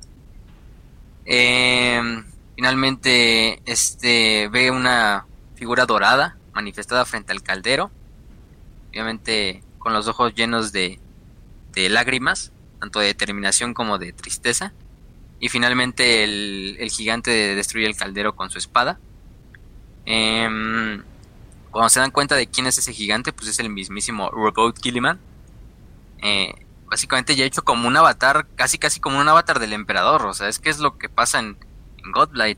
[1.25, 2.23] Em,
[2.55, 5.25] finalmente, este ve una
[5.55, 7.91] figura dorada manifestada frente al caldero,
[8.89, 10.99] obviamente con los ojos llenos de,
[11.75, 14.73] lágrimas, tanto de determinación como de tristeza.
[15.39, 18.99] Y finalmente el, el gigante destruye el caldero con su espada.
[20.05, 20.47] Eh,
[21.77, 25.19] cuando se dan cuenta de quién es ese gigante, pues es el mismísimo Robot Gilliman.
[26.23, 26.53] Eh,
[26.87, 30.25] básicamente ya hecho como un avatar, casi casi como un avatar del emperador.
[30.25, 31.57] O sea, es que es lo que pasa en,
[32.11, 32.57] Godblight.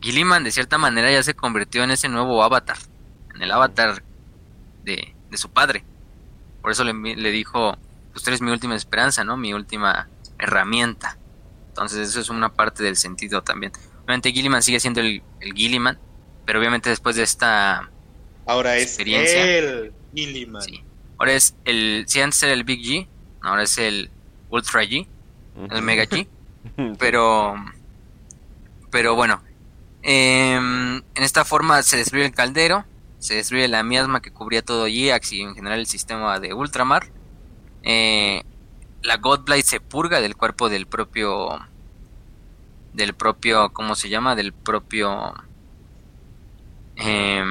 [0.00, 2.78] Gilliman de cierta manera ya se convirtió en ese nuevo avatar,
[3.34, 4.02] en el avatar
[4.84, 5.84] de, su padre.
[6.62, 7.76] Por eso le, dijo,
[8.18, 9.36] pues tú eres mi última esperanza, ¿no?
[9.36, 10.08] Mi última
[10.38, 11.18] herramienta.
[11.68, 13.72] Entonces eso es una parte del sentido también.
[14.04, 15.98] Obviamente Gilliman sigue siendo el, el Gilliman,
[16.44, 17.88] pero obviamente después de esta
[18.48, 20.62] Ahora es el Gilliman.
[20.62, 20.82] Sí.
[21.18, 22.04] Ahora es el.
[22.08, 23.06] Si antes era el Big G,
[23.42, 24.10] ahora es el
[24.48, 25.06] Ultra G,
[25.70, 26.26] el Mega G.
[26.98, 27.54] pero.
[28.90, 29.42] Pero bueno.
[30.02, 32.86] Em, en esta forma se destruye el caldero.
[33.18, 37.10] Se destruye la miasma que cubría todo G-Ax y en general el sistema de Ultramar.
[37.82, 38.42] Eh,
[39.02, 41.58] la Godblight se purga del cuerpo del propio.
[42.92, 43.72] Del propio.
[43.72, 44.34] ¿Cómo se llama?
[44.34, 45.34] Del propio.
[46.96, 47.44] Eh,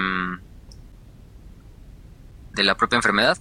[2.53, 3.37] de la propia enfermedad.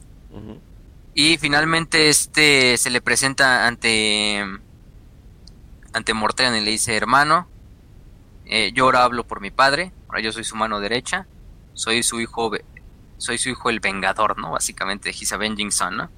[1.15, 4.45] Y finalmente este se le presenta ante
[5.95, 7.49] ante Mortarion y le dice, hermano,
[8.45, 11.27] eh, yo ahora hablo por mi padre, ahora yo soy su mano derecha,
[11.73, 12.53] soy su hijo
[13.17, 14.51] soy su hijo el vengador, ¿no?
[14.51, 16.11] Básicamente, he's avenging son, ¿no?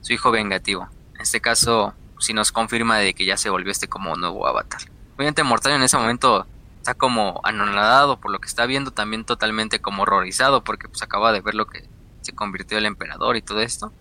[0.00, 0.88] Su hijo vengativo.
[1.14, 4.80] En este caso, si nos confirma de que ya se volvió este como nuevo avatar.
[5.16, 6.46] Obviamente Mortal en ese momento
[6.76, 11.32] está como anonadado por lo que está viendo, también totalmente como horrorizado porque pues acaba
[11.32, 11.84] de ver lo que
[12.22, 13.92] se convirtió el emperador y todo esto.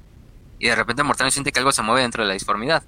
[0.59, 2.83] Y de repente Mortal siente que algo se mueve dentro de la disformidad.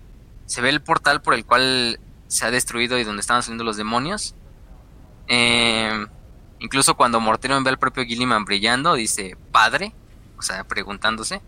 [0.46, 3.78] Se ve el portal por el cual se ha destruido y donde estaban saliendo los
[3.78, 4.36] demonios.
[5.28, 6.08] Eh,
[6.60, 9.94] incluso cuando Mortarion ve al propio Gilliman brillando, dice, padre,
[10.38, 11.42] o sea, preguntándose,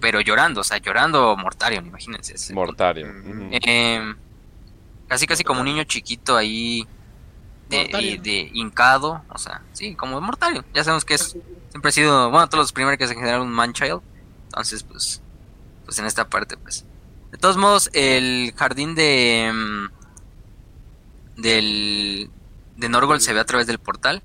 [0.00, 2.52] pero llorando, o sea, llorando Mortarion, imagínense.
[2.54, 3.50] Mortarion.
[3.52, 4.14] Eh,
[5.08, 6.86] casi, casi como un niño chiquito ahí
[7.68, 10.64] de, de, hincado, o sea, sí, como Mortarion.
[10.74, 11.36] Ya sabemos que es,
[11.70, 14.00] siempre ha sido, bueno, todos los primeros que se generaron un Manchild,
[14.46, 15.22] entonces, pues,
[15.84, 16.84] pues en esta parte, pues.
[17.30, 19.50] De todos modos, el jardín de...
[19.52, 20.00] Mm,
[21.40, 22.30] del,
[22.76, 24.22] de Norgol se ve a través del portal.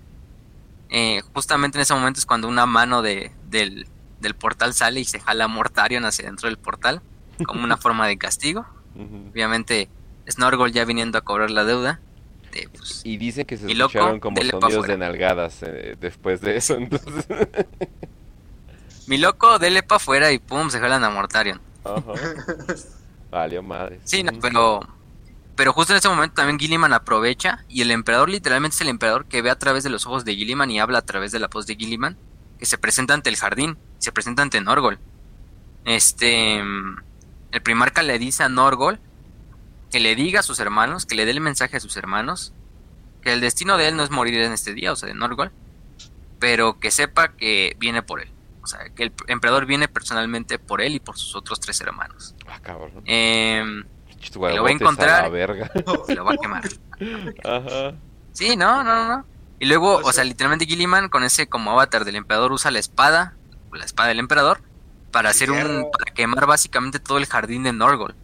[0.90, 3.88] Eh, justamente en ese momento es cuando una mano de, del,
[4.34, 7.02] portal sale y se jala a Mortarion hacia dentro del portal,
[7.46, 8.66] como una forma de castigo.
[9.32, 9.90] Obviamente,
[10.28, 12.00] Snorgol ya viniendo a cobrar la deuda.
[12.72, 17.28] Pues, y dice que se escucharon como sonidos de nalgadas eh, después de eso, entonces.
[19.08, 21.60] Mi loco, dele para afuera y pum, se jalan a Mortarion.
[21.84, 22.02] Ajá.
[23.30, 24.00] Valió madre.
[24.06, 24.80] Sí, pero
[25.56, 29.26] pero justo en ese momento también Gilliman aprovecha y el emperador literalmente es el emperador
[29.26, 31.48] que ve a través de los ojos de Gilliman y habla a través de la
[31.48, 32.18] voz de Gilliman,
[32.60, 35.00] que se presenta ante el jardín, se presenta ante Norgol.
[35.84, 39.00] Este, el primarca le dice a Norgol
[39.92, 42.54] que le diga a sus hermanos, que le dé el mensaje a sus hermanos,
[43.22, 45.52] que el destino de él no es morir en este día, o sea, de Norgol,
[46.40, 48.30] pero que sepa que viene por él.
[48.62, 52.36] O sea, que el emperador viene personalmente por él y por sus otros tres hermanos.
[52.48, 52.92] Ah, cabrón.
[53.06, 53.64] Eh,
[54.34, 56.64] lo va a encontrar y lo va a quemar.
[57.44, 57.96] Ajá.
[58.34, 59.26] Sí, no, no, no.
[59.60, 63.36] Y luego, o sea, literalmente Gilliman con ese como avatar del emperador usa la espada,
[63.76, 64.62] la espada del emperador,
[65.12, 68.16] para hacer un, para quemar básicamente todo el jardín de Norgol.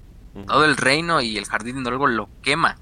[0.48, 2.78] Todo el reino y el jardín de Norgol lo quema.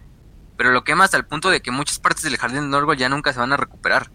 [0.58, 3.10] Pero lo quema hasta el punto de que muchas partes del jardín de Norgol ya
[3.10, 4.12] nunca se van a recuperar.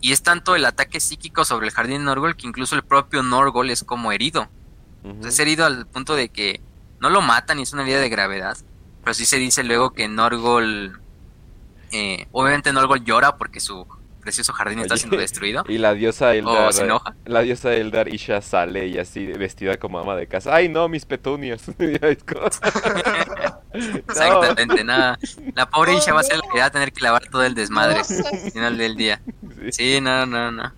[0.00, 3.22] Y es tanto el ataque psíquico sobre el jardín de Norgol que incluso el propio
[3.22, 4.48] Norgol es como herido.
[5.24, 6.60] es herido al punto de que
[7.00, 8.56] no lo matan y es una herida de gravedad.
[9.02, 11.00] Pero sí se dice luego que Norgol.
[11.92, 13.86] Eh, obviamente Norgol llora porque su
[14.26, 15.62] precioso jardín está siendo destruido.
[15.68, 16.72] Y la diosa Eldar.
[16.72, 17.14] se enoja.
[17.26, 20.52] La diosa Eldar Isha sale y así vestida como ama de casa.
[20.52, 21.62] ¡Ay no, mis petunias!
[23.72, 25.16] Exactamente, nada.
[25.54, 27.54] La pobre Isha va a ser la que va a tener que lavar todo el
[27.54, 29.22] desmadre al final del día.
[29.70, 30.72] Sí, no, no, no.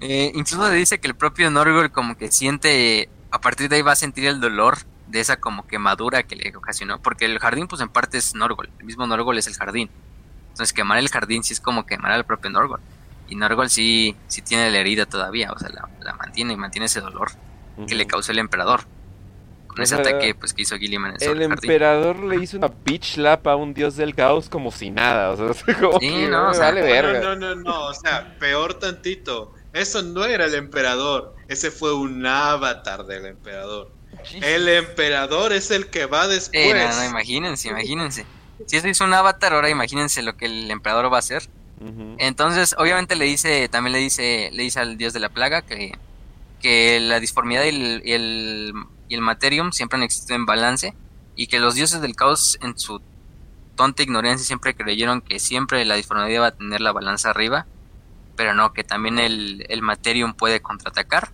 [0.00, 3.92] Eh, incluso dice que el propio Norgol como que siente, a partir de ahí va
[3.92, 7.80] a sentir el dolor de esa como quemadura que le ocasionó, porque el jardín pues
[7.80, 9.90] en parte es Norgol, el mismo Norgol es el jardín.
[10.58, 12.80] Entonces quemar el jardín sí es como quemar al propio Norgol.
[13.28, 17.00] Y Norgol sí, sí tiene la herida todavía, o sea, la, mantiene y mantiene ese
[17.00, 17.30] dolor
[17.86, 18.80] que le causó el emperador.
[19.68, 23.46] Con ese ataque pues que hizo Gilliman en El emperador le hizo una bitch lap
[23.46, 26.72] a un dios del caos como si nada, o sea, como sí, no, o sea,
[26.72, 27.20] verga.
[27.20, 29.54] No, no, no, no, o sea, peor tantito.
[29.72, 33.92] Eso no era el emperador, ese fue un avatar del emperador.
[34.42, 36.96] El emperador es el que va después.
[36.96, 38.26] no, imagínense, imagínense.
[38.66, 41.48] Si eso es un avatar, ahora imagínense lo que el emperador va a hacer.
[42.18, 45.96] Entonces, obviamente le dice, también le dice, le dice al dios de la plaga que,
[46.60, 48.74] que la disformidad y el, y el,
[49.08, 50.94] y el materium siempre han existido en balance
[51.36, 53.00] y que los dioses del caos en su
[53.76, 57.66] tonta ignorancia siempre creyeron que siempre la disformidad iba a tener la balanza arriba,
[58.34, 61.30] pero no, que también el, el materium puede contraatacar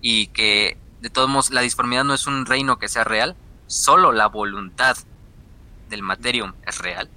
[0.00, 3.36] y que de todos modos, la disformidad no es un reino que sea real,
[3.68, 4.96] solo la voluntad
[5.88, 7.08] del materium es real.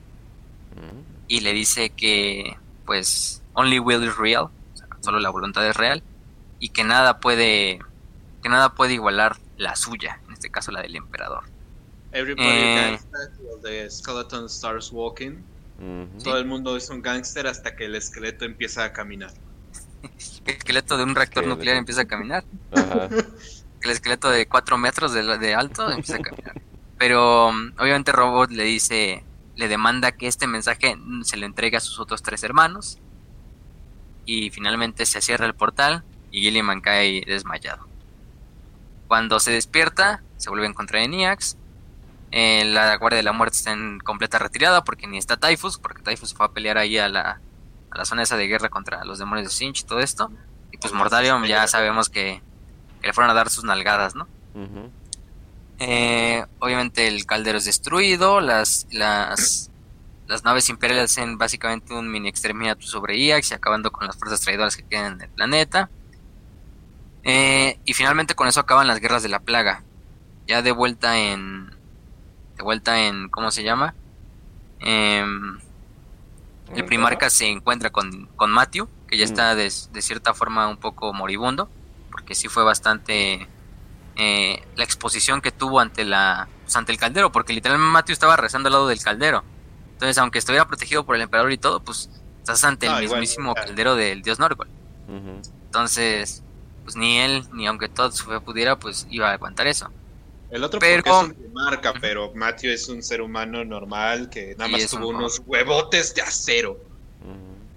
[0.75, 1.27] Mm.
[1.27, 4.47] Y le dice que, pues, only will is real,
[5.01, 6.01] solo la voluntad es real,
[6.59, 7.79] y que nada puede,
[8.41, 11.43] que nada puede igualar la suya, en este caso la del emperador.
[12.11, 12.99] Everybody eh,
[13.61, 15.43] the skeleton starts walking.
[16.23, 19.31] Todo el mundo es un gángster hasta que el esqueleto empieza a caminar.
[20.45, 22.43] el esqueleto de un reactor nuclear empieza a caminar.
[22.71, 23.09] Ajá.
[23.81, 26.61] el esqueleto de 4 metros de, alto empieza a caminar.
[26.99, 29.23] Pero um, obviamente Robot le dice,
[29.55, 32.99] le demanda que este mensaje se lo entregue a sus otros tres hermanos.
[34.25, 37.87] Y finalmente se cierra el portal y Gilliman cae desmayado.
[39.07, 41.57] Cuando se despierta, se vuelve en contra de Niax.
[42.31, 46.03] Eh, la Guardia de la Muerte está en completa retirada porque ni está Typhus, porque
[46.03, 47.39] Typhus fue a pelear ahí a la,
[47.89, 50.31] a la zona esa de guerra contra los demonios de Sinch y todo esto.
[50.71, 52.43] Y pues Mortarium ya sabemos que
[53.01, 54.27] le fueron a dar sus nalgadas, ¿no?
[55.79, 59.71] Eh, obviamente el caldero es destruido, las, las,
[60.27, 64.41] las naves imperiales hacen básicamente un mini exterminato sobre IAX y acabando con las fuerzas
[64.41, 65.89] traidoras que quedan en el planeta.
[67.23, 69.83] Eh, y finalmente con eso acaban las guerras de la plaga.
[70.47, 71.69] Ya de vuelta en.
[72.57, 73.29] De vuelta en.
[73.29, 73.93] ¿Cómo se llama?
[74.79, 75.59] Em,
[76.75, 79.29] el primarca se encuentra con, con Matthew, que ya mm.
[79.29, 81.69] está de, cierta forma un poco moribundo,
[82.11, 83.47] porque sí fue bastante
[84.15, 88.35] eh, la exposición que tuvo ante la pues, ante el caldero, porque literalmente Matthew estaba
[88.37, 89.43] rezando al lado del caldero.
[89.93, 92.09] Entonces, aunque estuviera protegido por el emperador y todo, pues
[92.39, 94.67] estás ante el mismísimo caldero del dios Norgol.
[95.65, 96.43] Entonces,
[96.83, 99.89] pues ni él, ni aunque todo su fe pudiera, pues iba a aguantar eso.
[100.51, 104.55] El otro pero, porque es un marca, pero Matthew es un ser humano normal que
[104.57, 106.79] nada más tuvo unos huevotes de acero.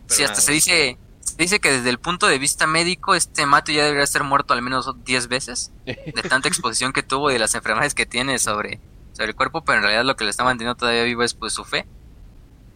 [0.07, 0.99] Sí, hasta se dice,
[1.33, 4.53] se dice que desde el punto de vista médico, este Matthew ya debería estar muerto
[4.53, 8.39] al menos 10 veces de tanta exposición que tuvo y de las enfermedades que tiene
[8.39, 8.81] sobre,
[9.15, 11.55] sobre el cuerpo, pero en realidad lo que le está manteniendo todavía vivo es pues
[11.55, 11.87] su fe.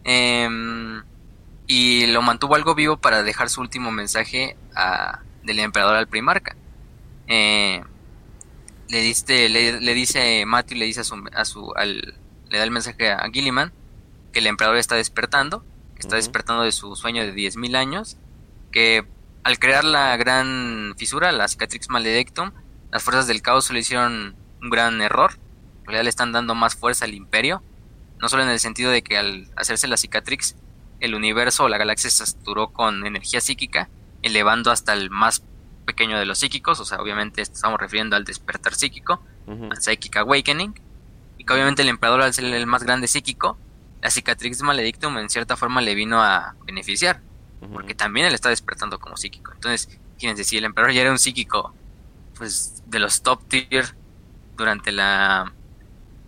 [0.05, 1.03] Em,
[1.67, 6.55] y lo mantuvo algo vivo para dejar su último mensaje a, del emperador al primarca.
[7.27, 7.83] Eh,
[8.89, 12.15] le, diste, le, dice Matthew, le dice a su, a su al,
[12.49, 13.71] le da el mensaje a Gilliman
[14.33, 15.63] que el emperador está despertando,
[15.93, 18.17] que está despertando de su sueño de 10.000 años,
[18.71, 19.05] que
[19.43, 22.51] al crear la gran fisura, la cicatrix maledictum,
[22.91, 25.33] las fuerzas del caos le hicieron un gran error,
[25.81, 27.63] en realidad le están dando más fuerza al imperio,
[28.19, 30.55] no solo en el sentido de que al hacerse la cicatrix,
[30.99, 33.89] el universo o la galaxia se saturó con energía psíquica,
[34.21, 35.43] elevando hasta el más
[35.85, 40.73] pequeño de los psíquicos, o sea, obviamente estamos refiriendo al despertar psíquico, al Psychic Awakening,
[41.37, 43.57] y que obviamente el emperador al ser el más grande psíquico,
[44.01, 47.21] la cicatrix maledictum en cierta forma le vino a beneficiar,
[47.71, 49.51] porque también él está despertando como psíquico.
[49.53, 51.73] Entonces, fíjense, si el emperador ya era un psíquico,
[52.37, 53.95] pues de los top tier
[54.55, 55.51] durante la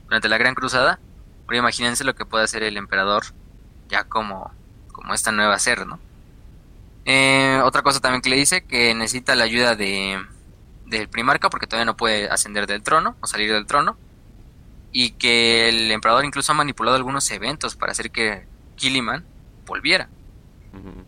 [0.05, 0.99] durante la Gran Cruzada,
[1.45, 3.23] ahora imagínense lo que puede hacer el emperador
[3.89, 4.51] ya como
[4.91, 5.99] como esta nueva ser, ¿no?
[7.05, 10.19] Eh, otra cosa también que le dice que necesita la ayuda de
[10.87, 13.97] del primarca porque todavía no puede ascender del trono o salir del trono
[14.91, 19.23] y que el emperador incluso ha manipulado algunos eventos para hacer que Gilliman
[19.67, 20.09] volviera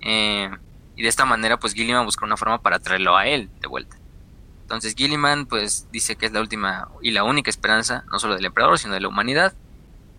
[0.02, 0.50] eh,
[0.96, 3.98] y de esta manera pues Gilliman busca una forma para traerlo a él de vuelta
[4.64, 8.46] entonces Gilliman pues dice que es la última y la única esperanza no solo del
[8.46, 9.54] emperador sino de la humanidad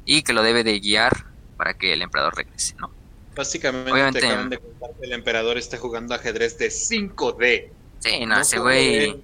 [0.04, 2.90] y que lo debe de guiar para que el emperador regrese no
[3.34, 7.70] Básicamente Obviamente, acaban de contar que el emperador está jugando ajedrez de 5D.
[8.00, 9.22] Sí, no, ese güey.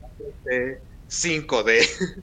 [1.09, 2.23] 5D.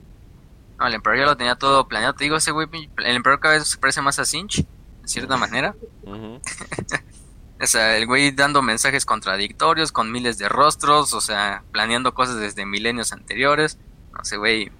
[0.78, 2.12] No, el emperador ya lo tenía todo planeado.
[2.12, 2.68] Te digo, ese güey,
[2.98, 5.74] el emperador cada vez se parece más a Sinch, de cierta manera.
[7.60, 12.38] o sea, el güey dando mensajes contradictorios con miles de rostros, o sea, planeando cosas
[12.38, 13.78] desde milenios anteriores.
[14.12, 14.70] No sé, güey,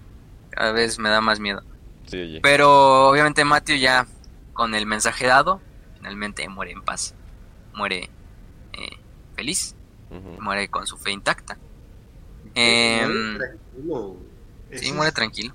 [0.51, 1.63] cada vez me da más miedo.
[2.07, 4.07] Sí, Pero obviamente Matthew ya
[4.53, 5.61] con el mensaje dado,
[5.97, 7.15] finalmente muere en paz,
[7.75, 8.11] muere
[8.75, 8.99] eh,
[9.35, 9.75] feliz,
[10.39, 11.59] muere con su fe intacta.
[12.55, 13.07] Eh,
[14.73, 15.55] sí, muere tranquilo.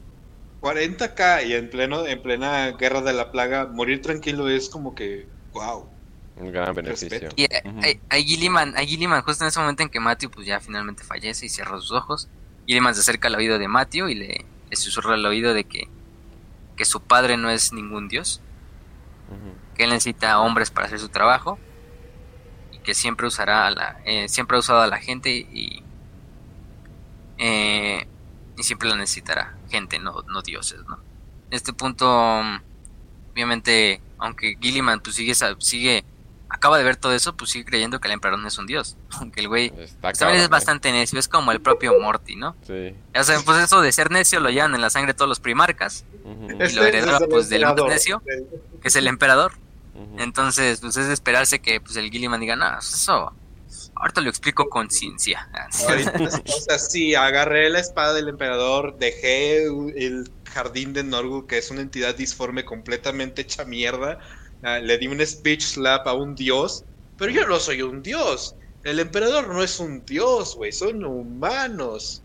[0.62, 5.28] 40k y en pleno en plena guerra de la plaga, morir tranquilo es como que
[5.54, 5.88] wow.
[6.42, 7.30] Un gran beneficio.
[7.36, 8.74] Y a, Gilliman,
[9.22, 12.28] justo en ese momento en que Matthew pues ya finalmente fallece y cierra sus ojos,
[12.66, 15.88] Gilliman se acerca al oído de Matthew y le, susurra al oído de que,
[16.76, 18.42] que su padre no es ningún dios,
[19.76, 21.58] que él necesita hombres para hacer su trabajo
[22.72, 25.84] y que siempre usará a la, eh, siempre ha usado a la gente y,
[27.38, 28.08] eh,
[28.58, 30.96] y siempre la necesitará gente, no, no dioses, ¿no?
[31.50, 32.42] En este punto,
[33.32, 36.06] obviamente, aunque Gilliman pues sigue, sigue
[36.52, 38.98] acaba de ver todo eso, pues sigue creyendo que el emperador no es un dios.
[39.20, 39.72] Aunque el güey
[40.18, 42.56] también es bastante necio, es como el propio Morty, ¿no?
[42.68, 42.96] Sí.
[43.16, 46.06] O sea, pues eso de ser necio lo llevan en la sangre todos los primarcas.
[46.24, 48.22] Y lo este heredó pues del más necio,
[48.82, 49.54] que es el emperador.
[50.18, 53.34] Entonces, pues es de esperarse que pues el Gilliman diga, no, pues, eso
[53.96, 55.48] ahorita lo explico con ciencia.
[55.70, 61.72] o sea, sí, agarré la espada del emperador, dejé el jardín de Norgu, que es
[61.72, 64.20] una entidad disforme completamente hecha mierda,
[64.64, 66.84] le di un speech slap a un dios,
[67.18, 68.56] pero yo no soy un dios.
[68.84, 72.22] El emperador no es un dios, güey, son humanos.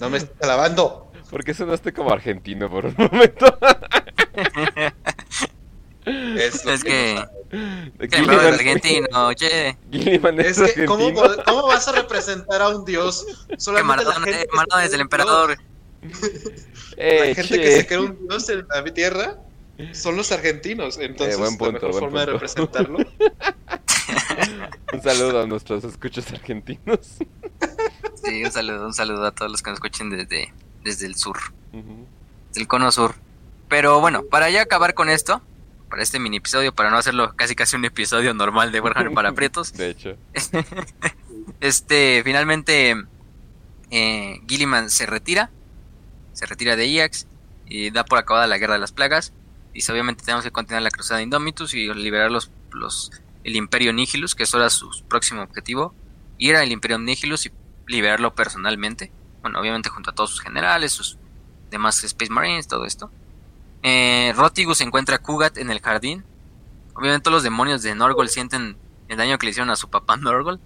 [0.00, 1.10] No me está alabando.
[1.30, 3.58] Porque sonaste como argentino por un momento.
[6.06, 7.22] es, es que.
[8.10, 9.38] Gilliman es argentino, es,
[10.74, 11.10] que, ¿cómo,
[11.46, 13.26] ¿cómo, vas a representar a un dios?
[13.58, 15.58] Solamente que Maradona, Maradona es el emperador.
[16.96, 19.38] la gente que se cree un dios en la tierra
[19.92, 22.98] son los argentinos, entonces eh, la mejor forma de representarlo.
[24.92, 27.18] un saludo a nuestros escuchos argentinos.
[28.24, 30.52] sí, un saludo, un saludo a todos los que nos escuchen desde,
[30.82, 31.38] desde el sur,
[32.54, 33.14] del cono sur.
[33.68, 35.42] Pero bueno, para ya acabar con esto,
[35.88, 39.32] para este mini episodio, para no hacerlo casi casi un episodio normal de Warhammer para
[39.32, 39.72] prietos.
[39.72, 40.16] De hecho.
[41.60, 42.96] este, finalmente,
[43.90, 45.50] eh, Gilliman se retira,
[46.32, 47.26] se retira de Iax
[47.66, 49.32] y da por acabada la guerra de las plagas.
[49.78, 53.12] Dice, obviamente tenemos que continuar la cruzada de Indomitus y liberar los, los,
[53.44, 55.94] el Imperio Nihilus, que eso era su próximo objetivo.
[56.36, 57.52] Ir al Imperio Nihilus y
[57.86, 59.12] liberarlo personalmente.
[59.40, 61.16] Bueno, obviamente junto a todos sus generales, sus
[61.70, 63.12] demás Space Marines, todo esto.
[63.84, 66.24] Eh, Rotigus encuentra a Kugat en el jardín.
[66.94, 68.76] Obviamente todos los demonios de Norgol sienten
[69.06, 70.58] el daño que le hicieron a su papá Norgol.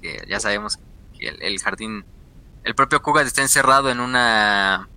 [0.00, 0.78] Que ya sabemos
[1.18, 2.04] que el, jardín...
[2.62, 4.88] El propio Kugat está encerrado en una...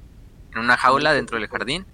[0.51, 1.87] En una jaula dentro del jardín.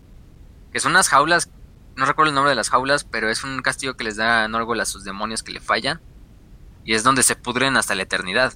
[0.78, 1.50] Que son unas jaulas...
[1.96, 4.80] No recuerdo el nombre de las jaulas, pero es un castigo que les da Norgol
[4.80, 6.00] a sus demonios que le fallan.
[6.86, 8.54] Y es donde se pudren hasta la eternidad.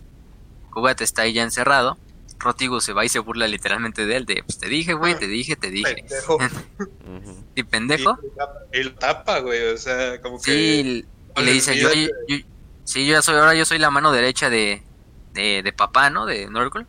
[0.69, 1.97] Kugat está ahí ya encerrado.
[2.37, 5.25] Rotigo se va y se burla literalmente de él, de, pues te dije, güey, te
[5.25, 5.95] dije, te dije.
[5.95, 6.37] Pendejo.
[7.55, 8.19] ¿Y pendejo?
[8.71, 10.43] Y lo tapa, güey, o sea, como que...
[10.43, 11.05] Sí,
[11.37, 11.89] y le dice, yo,
[12.83, 14.83] sí, yo ya soy, ahora yo soy la mano derecha de,
[15.33, 16.27] de, de papá, ¿no?
[16.27, 16.85] De Norgol.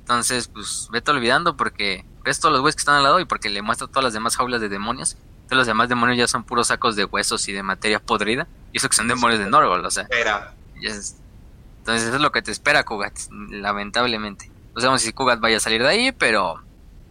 [0.00, 3.48] Entonces, pues, vete olvidando porque ves todos los güeyes que están al lado y porque
[3.50, 5.16] le muestra todas las demás jaulas de demonios.
[5.46, 8.46] Todos los demás demonios ya son puros sacos de huesos y de materia podrida.
[8.72, 10.04] Y eso que son demonios de Norgol, o sea.
[10.04, 10.54] Espera.
[10.80, 13.18] Entonces eso es lo que te espera, Kugat,
[13.50, 14.50] lamentablemente.
[14.74, 16.62] No sabemos si Kugat vaya a salir de ahí, pero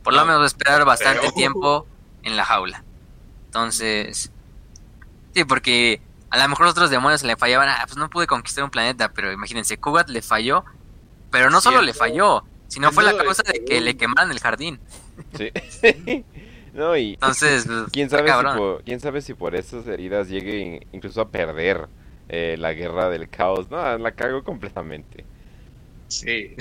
[0.03, 1.85] por lo menos va a esperar bastante tiempo
[2.23, 2.83] en la jaula.
[3.47, 4.31] Entonces,
[5.33, 8.63] sí, porque a lo mejor los otros demonios le fallaban, ah, pues no pude conquistar
[8.63, 10.63] un planeta, pero imagínense, Kugat le falló,
[11.29, 14.79] pero no solo le falló, sino fue la causa de que le quemaran el jardín.
[15.37, 15.51] Sí.
[16.73, 20.87] no, y entonces, pues, ¿quién sabe, si por, quién sabe si por esas heridas llegue
[20.93, 21.89] incluso a perder
[22.29, 23.69] eh, la guerra del caos.
[23.69, 25.25] No, la cago completamente.
[26.07, 26.55] Sí.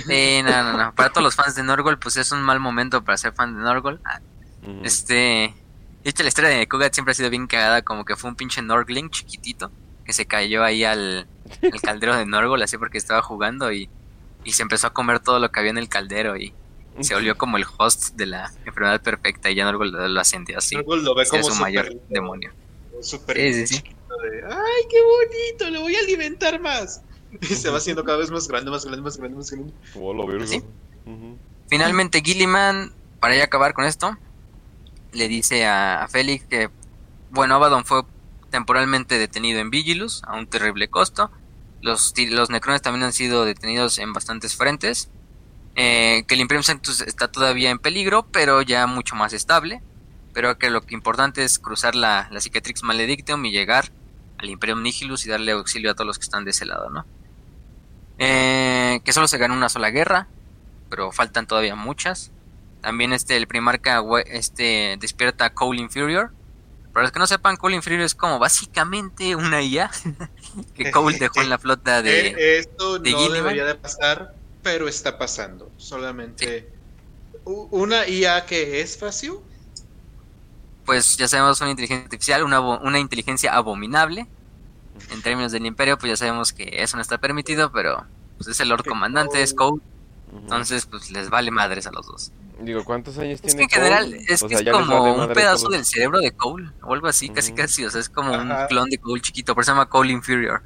[0.45, 0.95] no, no, no.
[0.97, 3.63] Para todos los fans de Norgol, pues es un mal momento para ser fan de
[3.63, 4.01] Norgol.
[4.05, 4.21] Ah,
[4.83, 5.55] este.
[6.03, 8.35] De hecho, la historia de Kugat siempre ha sido bien cagada, como que fue un
[8.35, 9.71] pinche Norgling chiquitito
[10.05, 11.29] que se cayó ahí al,
[11.85, 13.89] caldero de Norgol, así porque estaba jugando y,
[14.45, 16.55] y se empezó a comer todo lo que había en el caldero y
[17.01, 20.77] se volvió como el host de la enfermedad perfecta y ya Norgol lo, ascendió así.
[20.77, 22.53] Norgol lo ve como su mayor demonio.
[23.01, 27.03] Super sí, sí, sí de, ay, qué bonito, le voy a alimentar más.
[27.41, 30.65] Y se va haciendo cada vez más grande, más grande, más grande, más grande.
[31.69, 34.17] Finalmente Gilliman, para ya acabar con esto,
[35.13, 36.71] le dice a, Félix que,
[37.31, 38.03] bueno, Abaddon fue
[38.51, 41.31] temporalmente detenido en Vigilus a un terrible costo.
[41.83, 45.11] Los, los Necrones también han sido detenidos en bastantes frentes.
[45.77, 49.83] Eh, que el Imperium Sanctus está todavía en peligro, pero ya mucho más estable.
[50.33, 53.91] Pero que lo que importante es cruzar la, la Cicatrix Maledictum y llegar
[54.39, 57.05] al Imperium Nihilus y darle auxilio a todos los que están de ese lado, ¿no?
[58.19, 60.29] Eh, que solo se ganó una sola guerra,
[60.89, 62.33] pero faltan todavía muchas.
[62.81, 66.33] También este, el primarca este, despierta a Cole Inferior.
[67.01, 69.91] Para los que no sepan, Cole Inferior es como básicamente una IA
[70.75, 72.27] que Cole dejó en la flota de.
[72.29, 75.71] Eh, esto no debería de pasar, pero está pasando.
[75.79, 76.69] Solamente
[77.47, 79.37] una IA que es fácil
[80.85, 84.27] pues ya sabemos una inteligencia artificial, una, una inteligencia abominable.
[85.11, 88.05] En términos del imperio, pues ya sabemos que eso no está permitido, pero
[88.37, 89.81] pues es el Lord Comandante, es Cole.
[90.35, 92.31] Entonces, pues les vale madres a los dos.
[92.61, 95.85] Digo, ¿cuántos años es tiene que en general es, que es como un pedazo del
[95.85, 98.99] cerebro de Cole o algo así, casi casi, o sea, es como un clon de
[98.99, 100.63] Cole chiquito, por eso se llama Cole Inferior.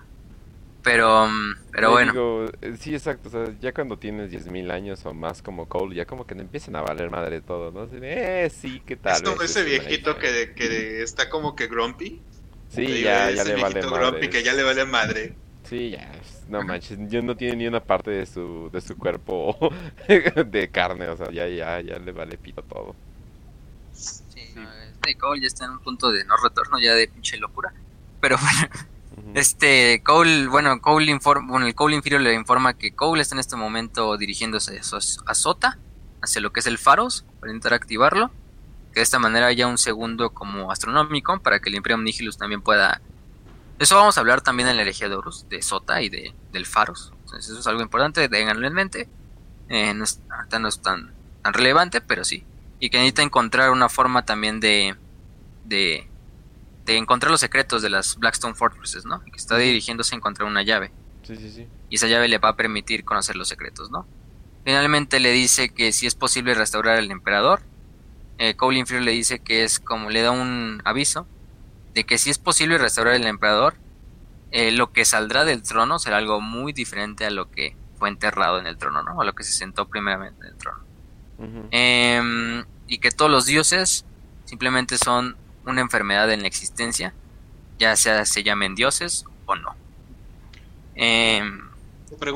[0.84, 2.46] Pero, mm, pero bueno.
[2.60, 3.28] Eh, sí, exacto.
[3.28, 6.76] O sea, ya cuando tienes 10.000 años o más como Cole, ya como que empiezan
[6.76, 7.88] a valer madre todo, ¿no?
[8.02, 9.14] Eh, sí, ¿qué tal?
[9.14, 12.20] Es como ese viejito que, que está como que grumpy.
[12.68, 13.98] Sí, ya, ya le vale madre.
[13.98, 15.34] grumpy que ya le vale madre.
[15.62, 16.12] Sí, ya.
[16.48, 19.56] No manches, yo no tiene ni una parte de su, de su cuerpo
[20.46, 22.94] de carne, o sea, ya, ya, ya le vale pito todo.
[23.92, 27.36] Sí, no, este Cole ya está en un punto de no retorno, ya de pinche
[27.38, 27.72] locura.
[28.20, 28.68] Pero bueno.
[29.34, 33.40] Este, Cole, bueno, Cole informa, bueno, el Cole Inferior le informa que Cole está en
[33.40, 34.80] este momento dirigiéndose
[35.26, 35.78] a Sota,
[36.20, 38.30] hacia lo que es el Faros, para intentar activarlo.
[38.92, 42.62] Que de esta manera haya un segundo como astronómico para que el Imperium Nihilus también
[42.62, 43.00] pueda.
[43.78, 46.66] Eso vamos a hablar también en la herejía de Horus, de Sota y de, del
[46.66, 47.12] Faros.
[47.24, 49.08] Entonces, eso es algo importante, tenganlo en mente.
[49.68, 52.44] Eh, no es, ahorita no es tan, tan relevante, pero sí.
[52.78, 54.94] Y que necesita encontrar una forma también de,
[55.64, 56.08] de
[56.84, 59.22] de encontrar los secretos de las Blackstone Fortresses, ¿no?
[59.24, 60.92] Que está dirigiéndose a encontrar una llave.
[61.22, 61.66] Sí, sí, sí.
[61.88, 64.06] Y esa llave le va a permitir conocer los secretos, ¿no?
[64.64, 67.60] Finalmente le dice que si es posible restaurar al emperador.
[68.36, 71.26] Eh, Inferior le dice que es como le da un aviso
[71.94, 73.74] de que si es posible restaurar al emperador,
[74.50, 78.58] eh, lo que saldrá del trono será algo muy diferente a lo que fue enterrado
[78.58, 79.20] en el trono, ¿no?
[79.20, 80.84] A lo que se sentó primeramente en el trono.
[81.70, 84.04] Em, y que todos los dioses
[84.44, 87.12] simplemente son una enfermedad en la existencia,
[87.78, 89.74] ya sea se llamen dioses o no.
[90.94, 91.68] Em,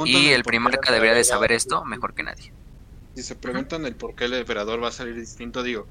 [0.04, 2.52] y el primarca debería de saber esto mejor que nadie.
[3.14, 5.86] Si se preguntan el por qué el emperador va a salir distinto, digo,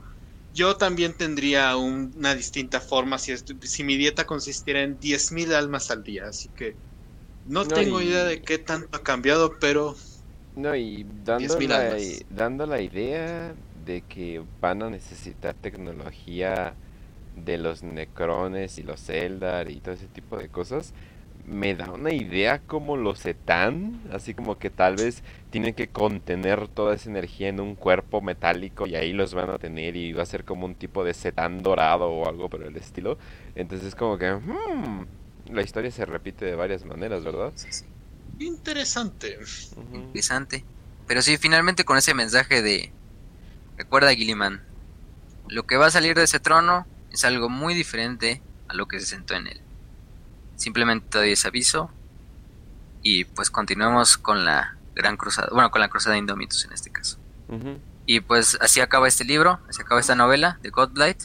[0.57, 6.03] yo también tendría una distinta forma si, si mi dieta consistiera en 10.000 almas al
[6.03, 6.75] día, así que
[7.45, 9.95] no, tengo idea de qué tanto ha cambiado, pero...
[10.55, 11.95] No, y dando la,
[12.31, 13.53] dando la idea
[13.85, 16.73] de que van a necesitar tecnología
[17.35, 20.91] de los necrones y los Eldar y todo ese tipo de cosas,
[21.47, 26.67] me da una idea como los Etan, así como que tal vez tienen que contener
[26.67, 30.23] toda esa energía en un cuerpo metálico y ahí los van a tener y va
[30.23, 33.17] a ser como un tipo de Setán dorado o algo por el estilo.
[33.55, 35.05] Entonces como que hmm,
[35.53, 37.53] la historia se repite de varias maneras, ¿verdad?
[38.39, 39.39] Interesante.
[39.93, 40.65] Interesante.
[41.07, 42.91] Pero sí, finalmente con ese mensaje de
[43.77, 44.61] recuerda Gilliman,
[45.47, 48.99] lo que va a salir de ese trono es algo muy diferente a lo que
[48.99, 49.61] se sentó en él.
[50.57, 51.89] Simplemente doy ese aviso
[53.01, 56.91] y pues continuamos con la gran cruzada, bueno, con la cruzada de Indomitus en este
[56.91, 57.17] caso.
[58.05, 61.23] Y pues así acaba este libro, así acaba esta novela de Godblight.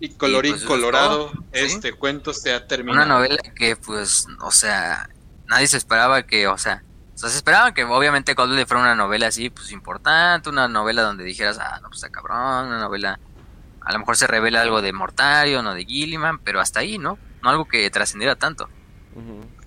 [0.00, 3.04] Y colorín pues, colorado, este cuento se ha terminado.
[3.04, 5.10] Una novela que pues, o sea,
[5.46, 6.82] nadie se esperaba que, o sea,
[7.14, 11.02] o sea, se esperaba que obviamente Godblight fuera una novela así, pues importante, una novela
[11.02, 13.18] donde dijeras, ah, no, pues está cabrón, una novela,
[13.82, 17.18] a lo mejor se revela algo de Mortarion o de Gilliman, pero hasta ahí, ¿no?
[17.44, 18.68] No algo que trascendiera tanto.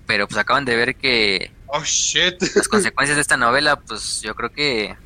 [0.05, 2.41] Pero pues acaban de ver que oh, shit.
[2.55, 4.97] las consecuencias de esta novela, pues yo creo que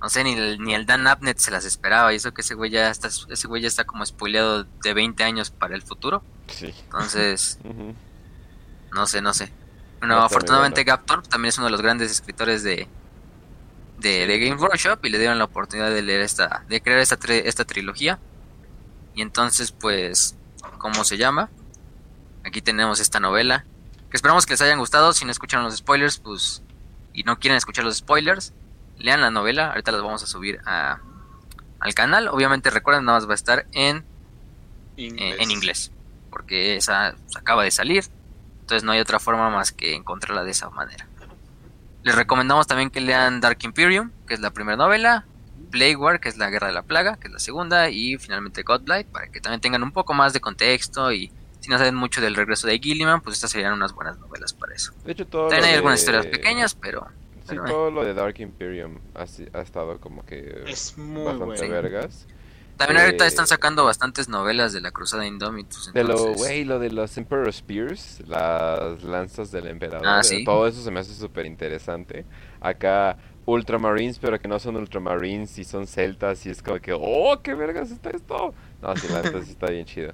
[0.00, 2.12] no sé, ni el, ni el Dan Abnett se las esperaba.
[2.12, 5.22] Y eso que ese güey ya está, ese güey ya está como spoileado de 20
[5.24, 6.22] años para el futuro.
[6.48, 6.72] Sí.
[6.84, 7.58] Entonces,
[8.92, 9.52] no sé, no sé.
[9.98, 12.86] Bueno, afortunadamente Gap también es uno de los grandes escritores de,
[13.98, 17.18] de, de, Game Workshop y le dieron la oportunidad de leer esta, de crear esta,
[17.34, 18.20] esta trilogía.
[19.16, 20.36] Y entonces, pues,
[20.78, 21.50] ¿cómo se llama?
[22.44, 23.64] Aquí tenemos esta novela.
[24.10, 25.12] Que esperamos que les hayan gustado.
[25.12, 26.62] Si no escucharon los spoilers, pues.
[27.12, 28.52] Y no quieren escuchar los spoilers,
[28.96, 29.70] lean la novela.
[29.70, 31.00] Ahorita las vamos a subir a,
[31.80, 32.28] al canal.
[32.28, 34.04] Obviamente recuerden, nada más va a estar en
[34.96, 35.36] inglés.
[35.40, 35.92] en inglés.
[36.30, 38.04] Porque esa pues, acaba de salir.
[38.60, 41.06] Entonces no hay otra forma más que encontrarla de esa manera.
[42.02, 45.26] Les recomendamos también que lean Dark Imperium, que es la primera novela.
[45.68, 47.90] Plague War, que es la Guerra de la Plaga, que es la segunda.
[47.90, 51.30] Y finalmente Godblight, para que también tengan un poco más de contexto y
[51.60, 54.74] si no saben mucho del regreso de Gilliman, pues estas serían unas buenas novelas para
[54.74, 54.92] eso.
[55.04, 57.06] De hecho, todo También hay algunas historias pequeñas, pero...
[57.48, 59.24] Sí, todo lo de Dark Imperium ha,
[59.60, 62.26] estado como que es muy bastante vergas.
[62.76, 65.92] También ahorita eh, están sacando bastantes novelas de la Cruzada Indomitus.
[65.92, 70.06] De lo, güey, lo de los Emperor Spears, las lanzas del emperador.
[70.06, 72.24] Ah, todo eso se me hace súper interesante.
[72.60, 73.16] Acá
[73.48, 77.54] Ultramarines, pero que no son Ultramarines y son celtas y es como que, oh, qué
[77.54, 78.52] vergas está esto.
[78.82, 80.12] No, sí, la neta sí está bien chido.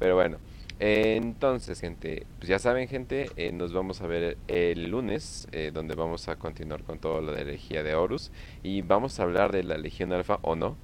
[0.00, 0.38] Pero bueno,
[0.80, 5.94] entonces, gente, pues ya saben, gente, eh, nos vamos a ver el lunes, eh, donde
[5.94, 8.32] vamos a continuar con todo lo de la herejía de Horus.
[8.64, 10.76] Y vamos a hablar de la Legión Alfa, o no,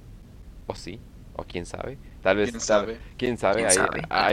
[0.67, 1.01] o sí,
[1.35, 1.97] o quién sabe.
[2.21, 2.97] Tal vez, ¿Quién sabe?
[3.17, 3.67] ¿Quién sabe?
[4.09, 4.31] a,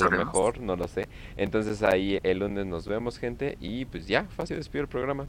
[0.00, 1.08] lo mejor, no lo sé.
[1.38, 3.56] Entonces ahí el lunes nos vemos, gente.
[3.58, 5.28] Y pues ya, fácil despido el programa.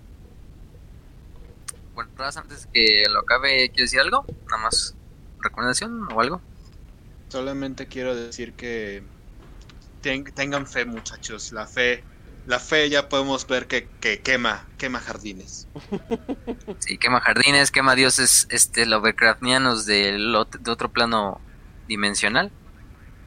[2.00, 4.26] Bueno, antes que lo acabe, ¿quieres decir algo?
[4.50, 4.96] Nada más,
[5.42, 6.42] recomendación o algo.
[7.28, 9.04] Solamente quiero decir que
[10.02, 11.52] tengan fe, muchachos.
[11.52, 12.06] La fe,
[12.48, 13.90] la fe ya podemos ver que,
[14.24, 15.68] quema, quema jardines.
[16.80, 21.42] Sí, quema jardines, quema dioses este Lovecraftianos de, de otro plano
[21.90, 22.50] dimensional.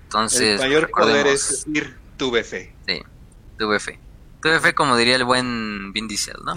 [0.05, 2.75] Entonces, el mayor poder es decir, tuve fe.
[2.87, 3.03] Sí,
[3.59, 3.99] tuve fe.
[4.41, 6.55] Tuve fe, como diría el buen Vin Diesel, ¿no?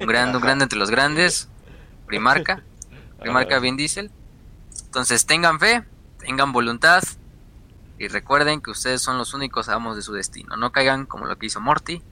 [0.00, 1.48] Un grande, un grande entre los grandes.
[2.12, 2.62] Primarca.
[3.20, 4.10] Primarca Vin Diesel.
[4.84, 5.82] Entonces, tengan fe,
[6.18, 7.02] tengan voluntad,
[8.02, 10.56] y recuerden que ustedes son los únicos amos de su destino.
[10.56, 12.02] No caigan como lo que hizo Morty.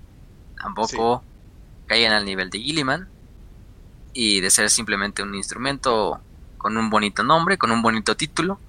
[0.57, 1.25] Tampoco
[1.89, 3.09] caigan al nivel de Gilliman.
[4.13, 6.21] Y de ser simplemente un instrumento
[6.59, 8.61] con un bonito nombre, con un bonito título.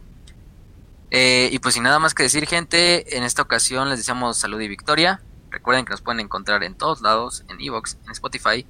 [1.12, 4.60] Eh, y pues sin nada más que decir, gente, en esta ocasión les deseamos salud
[4.60, 5.22] y victoria.
[5.52, 8.66] Recuerden que nos pueden encontrar en todos lados, en Evox, en Spotify,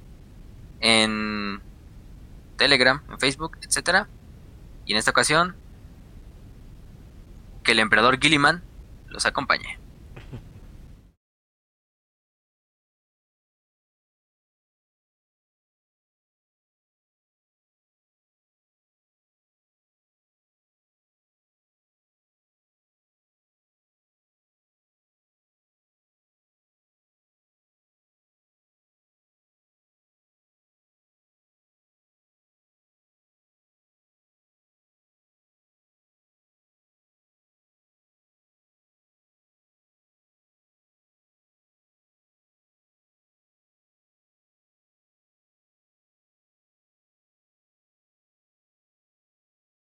[0.80, 1.62] en
[2.62, 4.06] Telegram, en Facebook, etcétera.
[4.86, 5.56] Y en esta ocasión
[7.64, 8.62] que el emperador Gilliman
[9.08, 9.80] los acompañe.